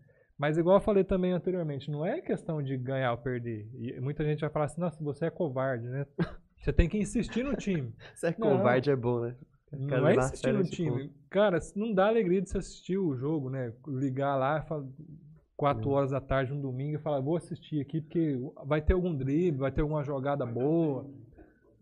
[0.40, 3.68] Mas igual eu falei também anteriormente, não é questão de ganhar ou perder.
[3.74, 6.06] E muita gente vai falar assim, nossa, você é covarde, né?
[6.56, 7.94] Você tem que insistir no time.
[8.14, 8.48] Você é Não.
[8.48, 9.34] covarde, é bom, né?
[9.72, 11.10] Não é insistir no esse time.
[11.30, 13.72] Cara, não dá alegria de você assistir o jogo, né?
[13.86, 14.86] Ligar lá, fala-
[15.56, 19.14] quatro horas da tarde, um domingo, e falar, vou assistir aqui, porque vai ter algum
[19.14, 21.06] drible, vai ter alguma jogada boa,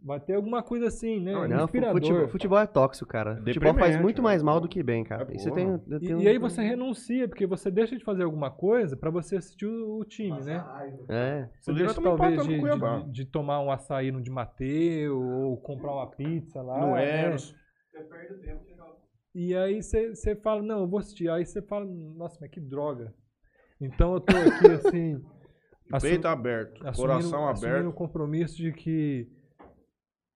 [0.05, 1.33] vai ter alguma coisa assim, né?
[1.33, 2.01] Não, Inspirador.
[2.01, 3.37] futebol, futebol é tóxico, cara.
[3.37, 4.23] futebol faz deprimente, muito né?
[4.25, 5.27] mais mal do que bem, cara.
[5.31, 8.05] É e você tem, eu E, tenho- e aí você renuncia, porque você deixa de
[8.05, 10.65] fazer alguma coisa pra você assistir o, o time, né?
[11.09, 11.49] É.
[11.61, 16.11] Você deixa talvez de, de- de tomar um açaí no de Mateu, ou comprar uma
[16.11, 16.81] pizza lá.
[16.81, 17.25] No né?
[17.27, 17.55] Eros.
[17.91, 18.69] Você perde o tempo.
[19.35, 21.29] E aí você você fala, não, eu vou assistir.
[21.31, 23.15] Aí você fala, nossa, mas que droga.
[23.81, 25.21] Então eu tô aqui assim.
[26.03, 27.95] Peito aberto, assumindo- coração assumindo o aberto.
[27.95, 29.29] compromisso de que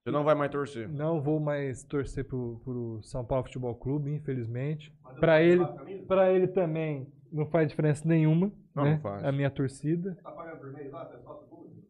[0.03, 0.89] Você não vai mais torcer.
[0.89, 4.93] não vou mais torcer pro, pro São Paulo Futebol Clube, infelizmente.
[5.17, 5.65] Pra ele,
[6.05, 8.91] pra ele também não faz diferença nenhuma, Não, né?
[8.95, 9.23] não faz.
[9.23, 10.17] A minha torcida.
[10.21, 11.05] Tá pagando por mês lá?
[11.05, 11.87] Você é sócio público?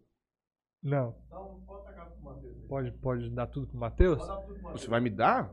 [0.83, 1.15] Não.
[1.25, 2.55] Então pode tacar pro Matheus.
[2.67, 4.17] Pode, pode dar tudo pro Matheus?
[4.19, 4.81] Pode dar tudo pro Matheus.
[4.81, 5.51] Você vai me dar?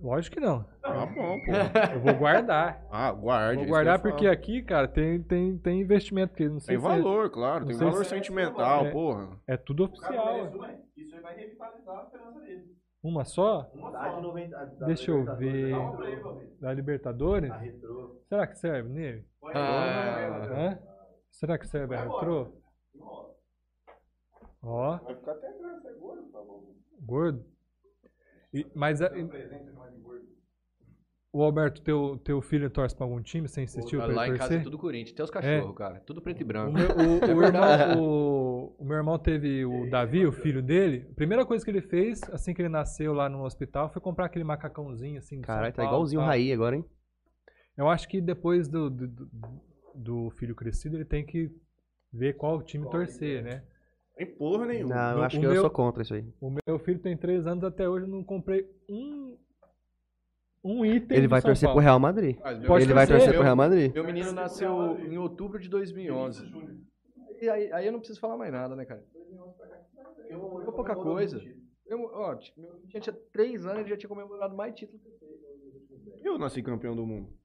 [0.00, 0.62] Lógico que não.
[0.80, 1.52] Tá bom, pô.
[1.94, 2.84] Eu vou guardar.
[2.90, 3.56] Ah, guarde.
[3.58, 4.32] Vou guardar que porque falo.
[4.34, 6.30] aqui, cara, tem, tem, tem investimento.
[6.30, 7.66] Porque não sei Tem se é- valor, claro.
[7.66, 8.90] Tem valor se- sentimental, É.
[8.92, 9.38] porra.
[9.46, 10.44] É, tudo oficial.
[10.52, 12.76] uma, Isso aí vai revitalizar a esperança dele.
[13.02, 13.70] Uma só?
[13.74, 14.20] Uma só.
[14.20, 15.74] 90, da Deixa eu ver.
[16.60, 17.52] Da Libertadores?
[18.28, 19.24] Será que serve nele?
[19.54, 20.48] Ah.
[20.50, 20.78] Hã?
[21.30, 22.52] Será que serve a retrô?
[24.62, 26.64] Ó, Vai ficar até grande, você é gordo, tá bom.
[27.00, 27.44] gordo.
[28.52, 29.10] E- mas a-
[31.30, 33.46] o Alberto, teu, teu filho torce pra algum time?
[33.46, 34.64] Você insistiu pra Lá ele em casa é torcer?
[34.64, 35.12] tudo Corinthians.
[35.14, 36.00] Tem os cachorros, cara.
[36.00, 36.72] Tudo preto e O branco.
[36.72, 41.06] meu, o- É o irmão, o, o meu irmão teve o Davi, o filho dele.
[41.10, 44.24] A primeira coisa que ele fez, assim que ele nasceu lá no hospital, foi comprar
[44.24, 45.40] aquele macacãozinho assim.
[45.42, 46.24] Caralho, tá igualzinho o.
[46.24, 46.84] Raí agora, hein?
[47.76, 49.30] Eu acho que depois do, do, do-
[49.94, 51.50] do filho crescido, ele tem que
[52.12, 53.62] ver qual time torcer, né?
[54.18, 54.94] Tem porra nenhuma.
[54.94, 56.24] Não, eu acho o que eu meu- sou contra isso aí.
[56.40, 59.38] O meu filho tem três anos, até hoje eu não comprei um,
[60.64, 61.80] um item Ele vai São torcer pro Paulo.
[61.82, 62.36] Real Madrid.
[62.42, 63.16] Mas meu- Pode Ele vai torcer.
[63.16, 63.94] torcer meu- pro Real Madrid.
[63.94, 66.44] Meu menino nasceu em outubro de 2011.
[67.40, 69.04] E aí, aí eu não preciso falar mais nada, né, cara?
[70.28, 70.40] Eu
[70.72, 71.40] pouca coisa.
[71.86, 76.32] Eu, ó, meu tinha três anos e já tinha comemorado mais títulos que eu.
[76.32, 77.37] Eu nasci campeão do mundo.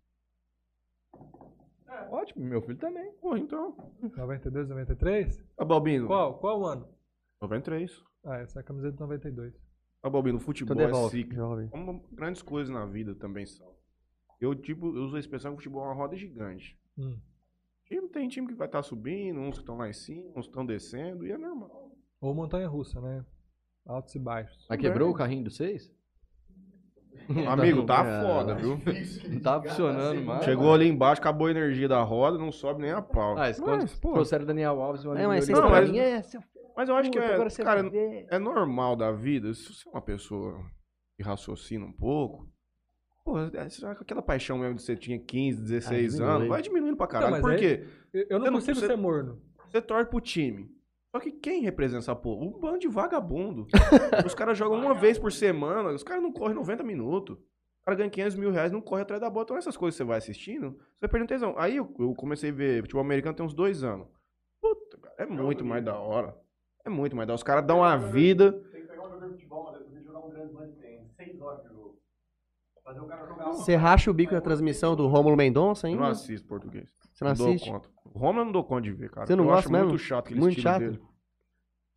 [2.11, 3.11] Ótimo, meu filho também.
[3.13, 3.75] Porra, então.
[4.01, 5.43] 92, 93?
[5.55, 6.07] Tá, Balbino.
[6.07, 6.37] Qual?
[6.39, 6.87] Qual ano?
[7.41, 8.03] 93.
[8.23, 9.53] Ah, essa é a camiseta de 92.
[10.01, 11.69] Tá, Balbino, futebol Então é ciclo.
[11.69, 13.73] Como grandes coisas na vida também são.
[14.39, 16.77] Eu, tipo, eu uso a expressão que o futebol é uma roda gigante.
[16.97, 17.17] Hum.
[17.85, 20.51] Time, tem time que vai estar subindo, uns que estão lá em cima, uns que
[20.51, 21.91] estão descendo, e é normal.
[22.19, 23.25] Ou montanha russa, né?
[23.85, 24.65] Altos e baixos.
[24.69, 25.93] Mas quebrou o carrinho do seis?
[27.47, 28.21] Amigo, tá É.
[28.21, 28.79] foda, viu?
[29.29, 30.43] Não tá funcionando mais.
[30.43, 33.37] Chegou ali embaixo, acabou a energia da roda, não sobe nem a pau.
[33.37, 35.97] Ah, esse mas, pô, trouxeram o Daniel Alves, É, amigo mas vocês Não, pra mim
[35.97, 36.41] é seu
[36.75, 37.87] mas eu acho que é, cara,
[38.29, 39.53] é normal da vida.
[39.53, 40.59] Se você é uma pessoa
[41.15, 42.47] que raciocina um pouco,
[43.23, 46.35] pô, é, será que aquela paixão mesmo de você tinha 15, 16 diminui.
[46.35, 47.31] anos, vai diminuindo pra caralho.
[47.31, 47.85] mas Por quê?
[48.11, 49.39] Eu, eu não não consigo ser morno.
[49.69, 50.67] Você torce pro time.
[51.13, 52.43] Só que quem representa essa porra?
[52.43, 53.67] Um bando de vagabundo.
[54.25, 57.37] os caras jogam uma vez por semana, os caras não correm 90 minutos.
[57.37, 59.43] O cara ganha 500 mil reais, não corre atrás da bola.
[59.43, 61.53] Então essas coisas que você vai assistindo, você vai perdendo tesão.
[61.55, 64.07] Aí eu, eu comecei a ver futebol americano tem uns dois anos.
[64.59, 66.35] Puta, cara, é muito mais da hora.
[66.83, 67.37] É muito mais da hora.
[67.37, 68.51] Os caras dão a vida.
[68.71, 71.11] Tem que pegar um jogador de futebol, mas depois jogar um grande tênis.
[71.15, 71.99] Seis horas de jogo.
[72.83, 73.45] Fazer o cara jogar.
[73.51, 76.01] Você racha o bico na transmissão do Rômulo Mendonça Eu ainda?
[76.01, 76.89] não assisto português.
[77.13, 77.69] Você não dou assiste?
[77.69, 77.89] conta.
[78.13, 79.25] O Roma não dou conta de ver, cara.
[79.25, 79.87] Você não eu gosta acho mesmo?
[79.89, 80.79] muito chato aquele Muito chato?
[80.79, 81.01] dele.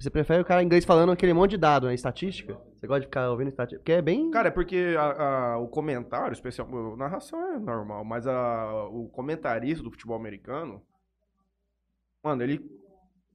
[0.00, 1.94] Você prefere o cara inglês falando aquele monte de dado, né?
[1.94, 2.58] Estatística?
[2.74, 3.80] Você gosta de ficar ouvindo estatística?
[3.80, 4.30] Porque é bem.
[4.30, 9.08] Cara, é porque a- a- o comentário, especial, a narração é normal, mas a- o
[9.08, 10.82] comentarista do futebol americano,
[12.22, 12.60] mano, ele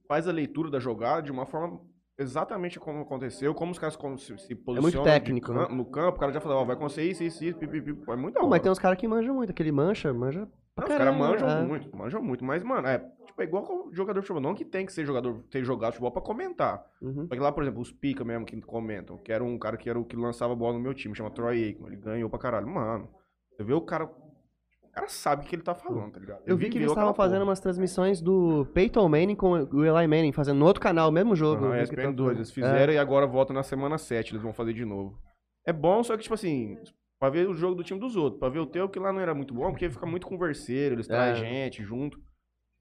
[0.06, 1.80] faz a leitura da jogada de uma forma
[2.18, 5.74] exatamente como aconteceu, como os caras se, se posicionam de técnico, cam- né?
[5.74, 8.10] no campo, o cara já fala, ó, vai acontecer isso, isso, isso, pipi, pipi.
[8.10, 8.46] é muito hora.
[8.46, 9.50] mas tem uns caras que manjam muito.
[9.50, 11.62] Aquele mancha, manja Não, os caras caramba, manjam é.
[11.62, 14.64] muito, manjam muito, mas, mano, é, tipo, é igual com jogador de futebol, não que
[14.64, 16.82] tem que ser jogador, ter jogado futebol pra comentar.
[17.02, 17.26] Uhum.
[17.28, 19.90] Só que lá, por exemplo, os pica mesmo que comentam, que era um cara que
[19.90, 22.66] era o que lançava bola no meu time, chama Troy Aikman, ele ganhou pra caralho.
[22.66, 23.08] Mano,
[23.54, 26.42] você vê o cara, o cara sabe o que ele tá falando, tá ligado?
[26.46, 27.50] Eu vi que eles estavam fazendo porra.
[27.50, 31.36] umas transmissões do Peyton Manning com o Eli Manning, fazendo no outro canal, o mesmo
[31.36, 31.62] jogo.
[31.62, 32.30] Tava ESPN2, falando.
[32.30, 35.18] eles fizeram e agora volta na semana 7, eles vão fazer de novo.
[35.66, 36.78] É bom, só que, tipo assim,
[37.22, 39.20] pra ver o jogo do time dos outros, pra ver o teu, que lá não
[39.20, 41.48] era muito bom, porque fica muito converseiro, eles trazem É.
[41.64, 42.20] gente junto.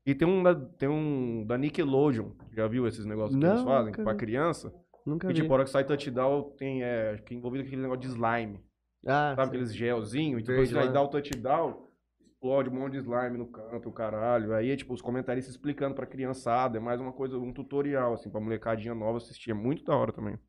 [0.03, 3.63] E tem um da, tem um da Nickelodeon, já viu esses negócios que Não, eles
[3.63, 4.17] fazem pra vi.
[4.17, 4.73] criança?
[5.05, 5.41] Nunca E vi.
[5.41, 8.59] tipo, a hora que sai touchdown, tem é, fica envolvido aquele negócio de slime.
[9.05, 9.47] ah, Sabe sim.
[9.49, 10.41] aqueles gelzinhos?
[10.41, 10.91] E depois aí lá.
[10.91, 11.87] dá o touchdown,
[12.25, 14.55] explode um monte de slime no canto, o caralho.
[14.55, 16.77] Aí, é, tipo, os comentaristas explicando pra criançada.
[16.77, 19.51] É mais uma coisa, um tutorial, assim, pra molecadinha nova assistir.
[19.51, 20.39] É muito da hora também.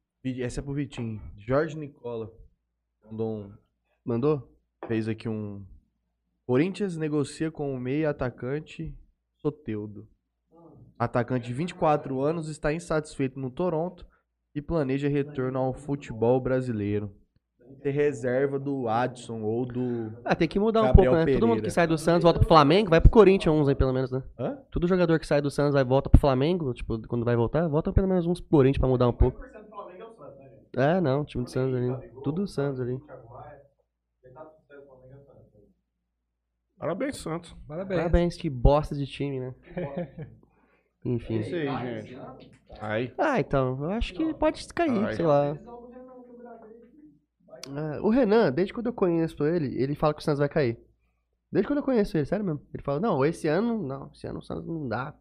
[0.41, 1.21] Essa é pro Vitinho.
[1.37, 2.33] Jorge Nicola.
[3.05, 3.62] Mandou um.
[4.05, 4.49] Mandou?
[4.87, 5.65] Fez aqui um.
[6.47, 8.95] Corinthians negocia com o meio atacante
[9.41, 10.09] Soteudo.
[10.99, 14.07] Atacante de 24 anos está insatisfeito no Toronto
[14.55, 17.11] e planeja retorno ao futebol brasileiro.
[17.81, 20.13] Ser reserva do Adson ou do.
[20.25, 21.33] Ah, tem que mudar um Gabriel pouco, né?
[21.33, 21.69] Todo mundo Pereira.
[21.69, 24.23] que sai do Santos volta pro Flamengo, vai pro Corinthians uns aí, pelo menos, né?
[24.39, 24.59] Hã?
[24.71, 27.93] Todo jogador que sai do Santos vai volta pro Flamengo, tipo, quando vai voltar, volta
[27.93, 29.41] pelo menos uns pro Corinthians pra mudar um pouco.
[30.77, 32.11] É, não, time do Santos ali.
[32.23, 33.01] Tudo do Santos ali.
[36.83, 37.55] Parabéns, Santos.
[37.69, 38.01] Parabéns.
[38.01, 39.55] Parabéns, que bosta de time, né?
[41.05, 41.37] Enfim.
[41.37, 42.51] É isso aí, gente.
[42.81, 43.15] Aí.
[43.17, 45.15] Ah, então, eu acho que pode cair, Ai.
[45.15, 45.57] sei lá.
[47.69, 50.77] Ah, o Renan, desde quando eu conheço ele, ele fala que o Santos vai cair.
[51.53, 52.61] Desde quando eu conheço ele, sério mesmo.
[52.75, 55.15] Ele fala, não, esse ano, não, esse ano o Santos não dá.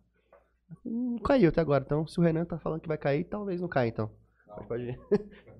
[0.83, 3.67] Não caiu até agora, então se o Renan tá falando que vai cair, talvez não
[3.67, 4.09] caia, então.
[4.47, 4.99] Mas pode ir.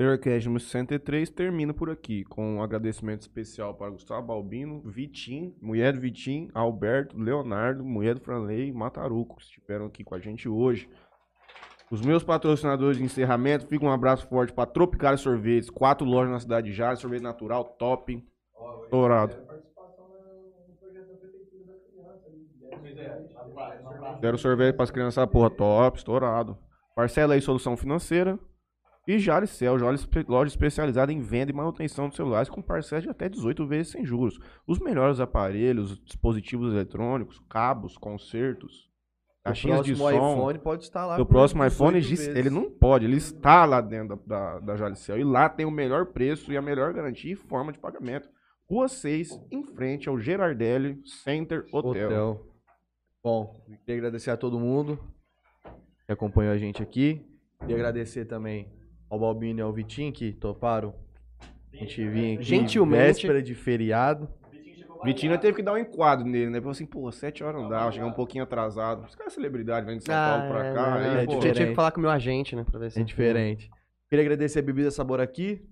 [0.00, 5.92] Terrorcast número 63 termina por aqui, com um agradecimento especial para Gustavo Balbino, Vitinho, mulher
[5.92, 10.48] do Vitinho, Alberto, Leonardo, mulher do Franley e Mataruco, que estiveram aqui com a gente
[10.48, 10.88] hoje.
[11.90, 16.40] Os meus patrocinadores de encerramento, fica um abraço forte para Tropical Sorvetes, quatro lojas na
[16.40, 18.26] cidade de Jales, sorvete natural, top,
[18.90, 19.36] dourado.
[24.18, 26.56] Quero sorvete para as crianças, porra, top, estourado.
[26.96, 28.38] Parcela aí, solução financeira.
[29.10, 33.10] E Jaricel, loja espe- loja especializada em venda e manutenção de celulares com parcelas de
[33.10, 34.38] até 18 vezes sem juros.
[34.66, 38.88] Os melhores aparelhos, dispositivos eletrônicos, cabos, consertos,
[39.40, 40.32] O caixinhas de próximo som.
[40.36, 41.20] iPhone pode estar lá.
[41.20, 45.18] O próximo 18 iPhone, ele, não pode, ele está lá dentro da, da, da Jalicel.
[45.18, 48.28] E lá tem o melhor preço e a melhor garantia e forma de pagamento.
[48.68, 52.06] Rua 6, em frente ao Gerardelli Center Hotel.
[52.06, 52.46] Hotel.
[53.24, 54.96] Bom, queria agradecer a todo mundo
[56.06, 57.26] que acompanhou a gente aqui.
[57.58, 58.70] Queria agradecer também
[59.10, 60.94] ao Balbino e ao Vitinho que toparam
[61.72, 63.02] a gente vir aqui Gentilmente.
[63.02, 64.28] véspera de feriado.
[65.02, 66.58] Vitinho teve que dar um enquadro nele, né?
[66.58, 69.04] Falou assim, pô, 7 horas não dá, chegar um pouquinho atrasado.
[69.06, 70.90] Os caras celebridade, vem de São Paulo pra é, cá.
[70.90, 72.64] não, aí, é eu pô, tinha- tinha que falar com o meu agente, né?
[72.64, 73.70] Pra ver se É diferente.
[74.10, 75.66] Queria agradecer a Bebida Sabor aqui.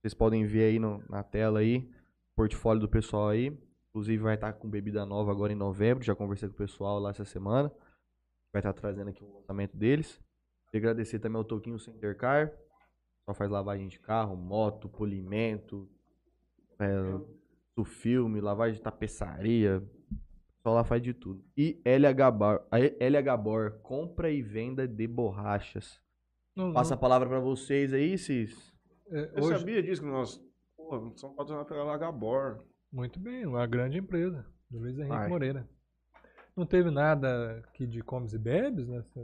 [0.00, 1.90] Vocês podem ver aí no- na tela aí,
[2.34, 3.52] portfólio do pessoal aí.
[3.90, 6.02] Inclusive vai estar com bebida nova agora em novembro.
[6.02, 7.70] Já conversei com o pessoal lá essa semana.
[8.52, 10.18] Vai estar trazendo aqui o lançamento deles.
[10.70, 12.50] Queria agradecer também ao Toquinho Center Car.
[13.30, 15.88] Só faz lavagem de carro, moto, polimento,
[16.80, 19.80] é, filme, lavagem de tapeçaria.
[20.64, 21.42] Só lá faz de tudo.
[21.56, 26.00] E LH Bar, a LH Bor, compra e venda de borrachas.
[26.56, 28.74] Não- Passa a palavra pra vocês aí, Cis.
[29.12, 30.42] é, Eu hoje- sabia disso que nós.
[30.76, 32.64] Pô, somos patrocinados pela Lagabor.
[32.92, 35.28] Muito bem, uma grande empresa, do Luiz Henrique Vai.
[35.28, 35.68] Moreira.
[36.56, 39.20] Não teve nada aqui de comes e bebes nessa?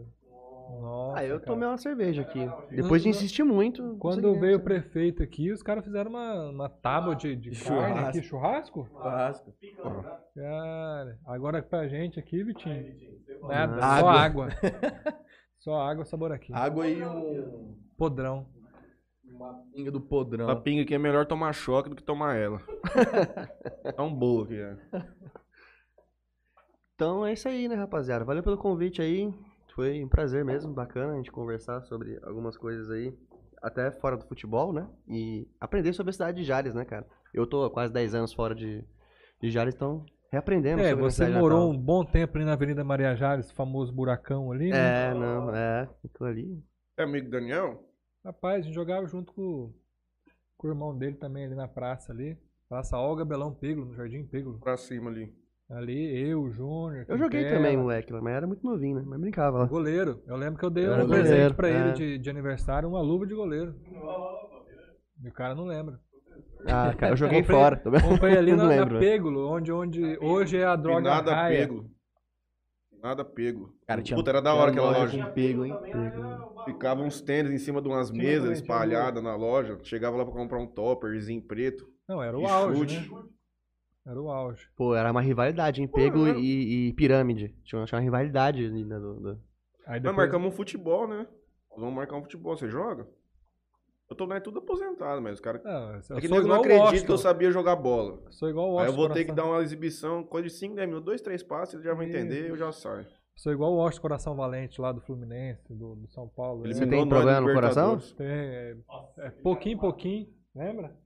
[0.69, 1.47] Nossa, Ah, eu cara.
[1.53, 2.41] tomei uma cerveja aqui.
[2.71, 3.97] Depois de insistir muito.
[3.99, 8.23] Quando veio o prefeito aqui, os caras fizeram uma, uma tábua de, de carne aqui,
[8.23, 8.87] churrasco?
[8.91, 9.55] Churrasco.
[10.35, 12.95] Cara, agora pra gente aqui, Vitinho,
[13.43, 14.21] nada, Ah, só água.
[14.21, 14.49] água.
[15.59, 16.53] só água, sabor aqui.
[16.53, 18.47] Água e um, Podrão.
[19.25, 20.49] uma pinga do podrão.
[20.49, 22.61] A pinga aqui é melhor tomar choque do que tomar ela.
[23.97, 24.77] Tão boa que é.
[26.95, 28.25] Então é isso aí, né, rapaziada?
[28.25, 29.33] Valeu pelo convite aí.
[29.77, 33.15] Foi um prazer mesmo, bacana a gente conversar sobre algumas coisas aí,
[33.63, 34.89] até fora do futebol, né?
[35.07, 37.07] E aprender sobre a cidade de Jales, né, cara?
[37.35, 38.83] Eu tô há quase 10 anos fora de,
[39.39, 41.71] de Jales, então reaprendemos É, você morou natal.
[41.71, 45.11] um bom tempo ali na Avenida Maria Jales, famoso buracão ali, né?
[45.11, 46.65] É, não, é, aquilo ali.
[46.97, 47.87] É amigo do Daniel?
[48.25, 49.75] Rapaz, a gente jogava junto com,
[50.57, 52.35] com o irmão dele também ali na praça ali.
[52.67, 54.59] Praça Olga Belão Peglo, no Jardim Peglo.
[54.59, 55.33] Pra cima ali.
[55.69, 57.05] Ali, eu, o Júnior.
[57.09, 59.03] Eu joguei também, moleque, mas era muito novinho, né?
[59.05, 59.65] Mas brincava lá.
[59.67, 60.23] Goleiro.
[60.27, 61.93] Eu lembro que eu dei Eu um presente goleiro, pra ele é.
[61.93, 63.75] de, de aniversário, uma luva de goleiro.
[65.25, 65.99] E o cara não lembra.
[66.69, 67.77] Ah, cara, eu joguei Comprei- fora.
[68.09, 68.99] Comprei ali na, na.
[68.99, 71.59] Peglo, onde, onde hoje é a E droga nada raia.
[71.67, 71.91] pego.
[73.03, 73.75] Nada pego.
[73.89, 75.31] Cara, tinha, Puta, era da hora aquela loja loja.
[75.33, 75.75] pego, hein?
[76.65, 79.79] Ficava uns tênis em cima de umas mesas espalhadas na loja.
[79.83, 81.87] Chegava lá pra comprar um topperzinho preto.
[82.09, 83.11] Não, era o E auge, chute.
[83.13, 83.23] né?
[84.07, 84.69] Era o auge.
[84.77, 85.89] Pô, era uma rivalidade, hein?
[85.89, 87.55] Pego e, e pirâmide.
[87.65, 88.99] Tinha uma, tinha uma rivalidade ali, né?
[88.99, 89.41] do- do-
[89.87, 91.27] Aí Nós depois, marcamos um futebol, né?
[91.71, 92.57] Nós vamos marcar um futebol.
[92.57, 93.07] Você joga?
[94.09, 95.61] Eu tô né, tudo aposentado, mas os caras.
[95.65, 97.07] Eu É sou que nego não igual o acredita Washington.
[97.07, 98.21] que eu sabia jogar bola.
[98.31, 98.97] Sou igual o Aí eu Washington.
[98.97, 101.75] vou ter que coração- dar uma exibição, coisa de 5, 10 minutos, dois, três passos,
[101.75, 103.05] ele já vai entender e eu já saio.
[103.35, 106.65] Sou igual o Washington Coração Valente lá do Fluminense, do, do São Paulo.
[106.65, 106.87] Ele né?
[106.87, 107.99] Tem problema no coração?
[108.17, 108.77] Tem, é,
[109.19, 110.97] é pouquinho, pouquinho, lembra?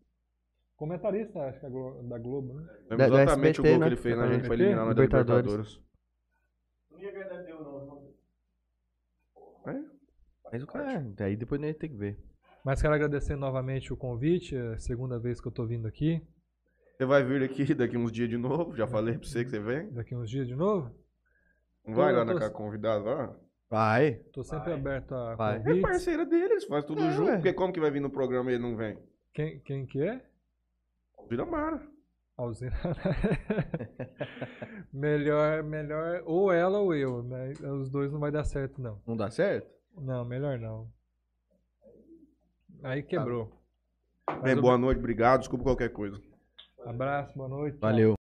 [0.81, 2.67] Comentarista, acho que é da Globo, né?
[2.91, 3.87] Lembro Da- exatamente o SBT, gol né?
[3.87, 4.63] que ele fez na gente pra SBT?
[4.63, 5.45] eliminar da Libertadores.
[5.45, 5.81] Libertadores.
[6.91, 8.11] Não ia ganhar deu, não.
[10.53, 10.93] Mas o cara.
[10.93, 12.19] É, daí depois nem tem que ver.
[12.65, 16.27] Mas quero agradecer novamente o convite, é a segunda vez que eu tô vindo aqui,
[16.97, 18.75] Você vai vir aqui daqui uns dias de novo.
[18.75, 19.91] Já falei pra você que você vem.
[19.93, 20.91] daqui uns dias de novo.
[21.87, 23.37] Não vai lá na tô- casa convidado lá?
[23.69, 24.15] Vai.
[24.33, 25.63] Tô sempre aberto a Vai.
[25.65, 27.33] É parceira deles, faz tudo É, junto.
[27.33, 28.99] Porque como que vai vir no programa e ele não vem?
[29.35, 30.25] Quem, quem que é?
[31.31, 31.81] Vira Mara.
[32.37, 32.77] Alzina.
[34.93, 37.53] melhor, melhor, ou ela ou eu, né?
[37.53, 39.01] Os dois não vai dar certo, não.
[39.07, 39.71] Não dá certo?
[39.97, 40.91] Não, melhor não.
[42.83, 43.53] Aí quebrou.
[44.27, 45.41] Bem, Mas boa noite, obrigado.
[45.41, 46.21] Desculpa qualquer coisa.
[46.85, 47.75] Abraço, boa noite.
[47.79, 47.89] tchau.
[47.89, 48.09] Valeu.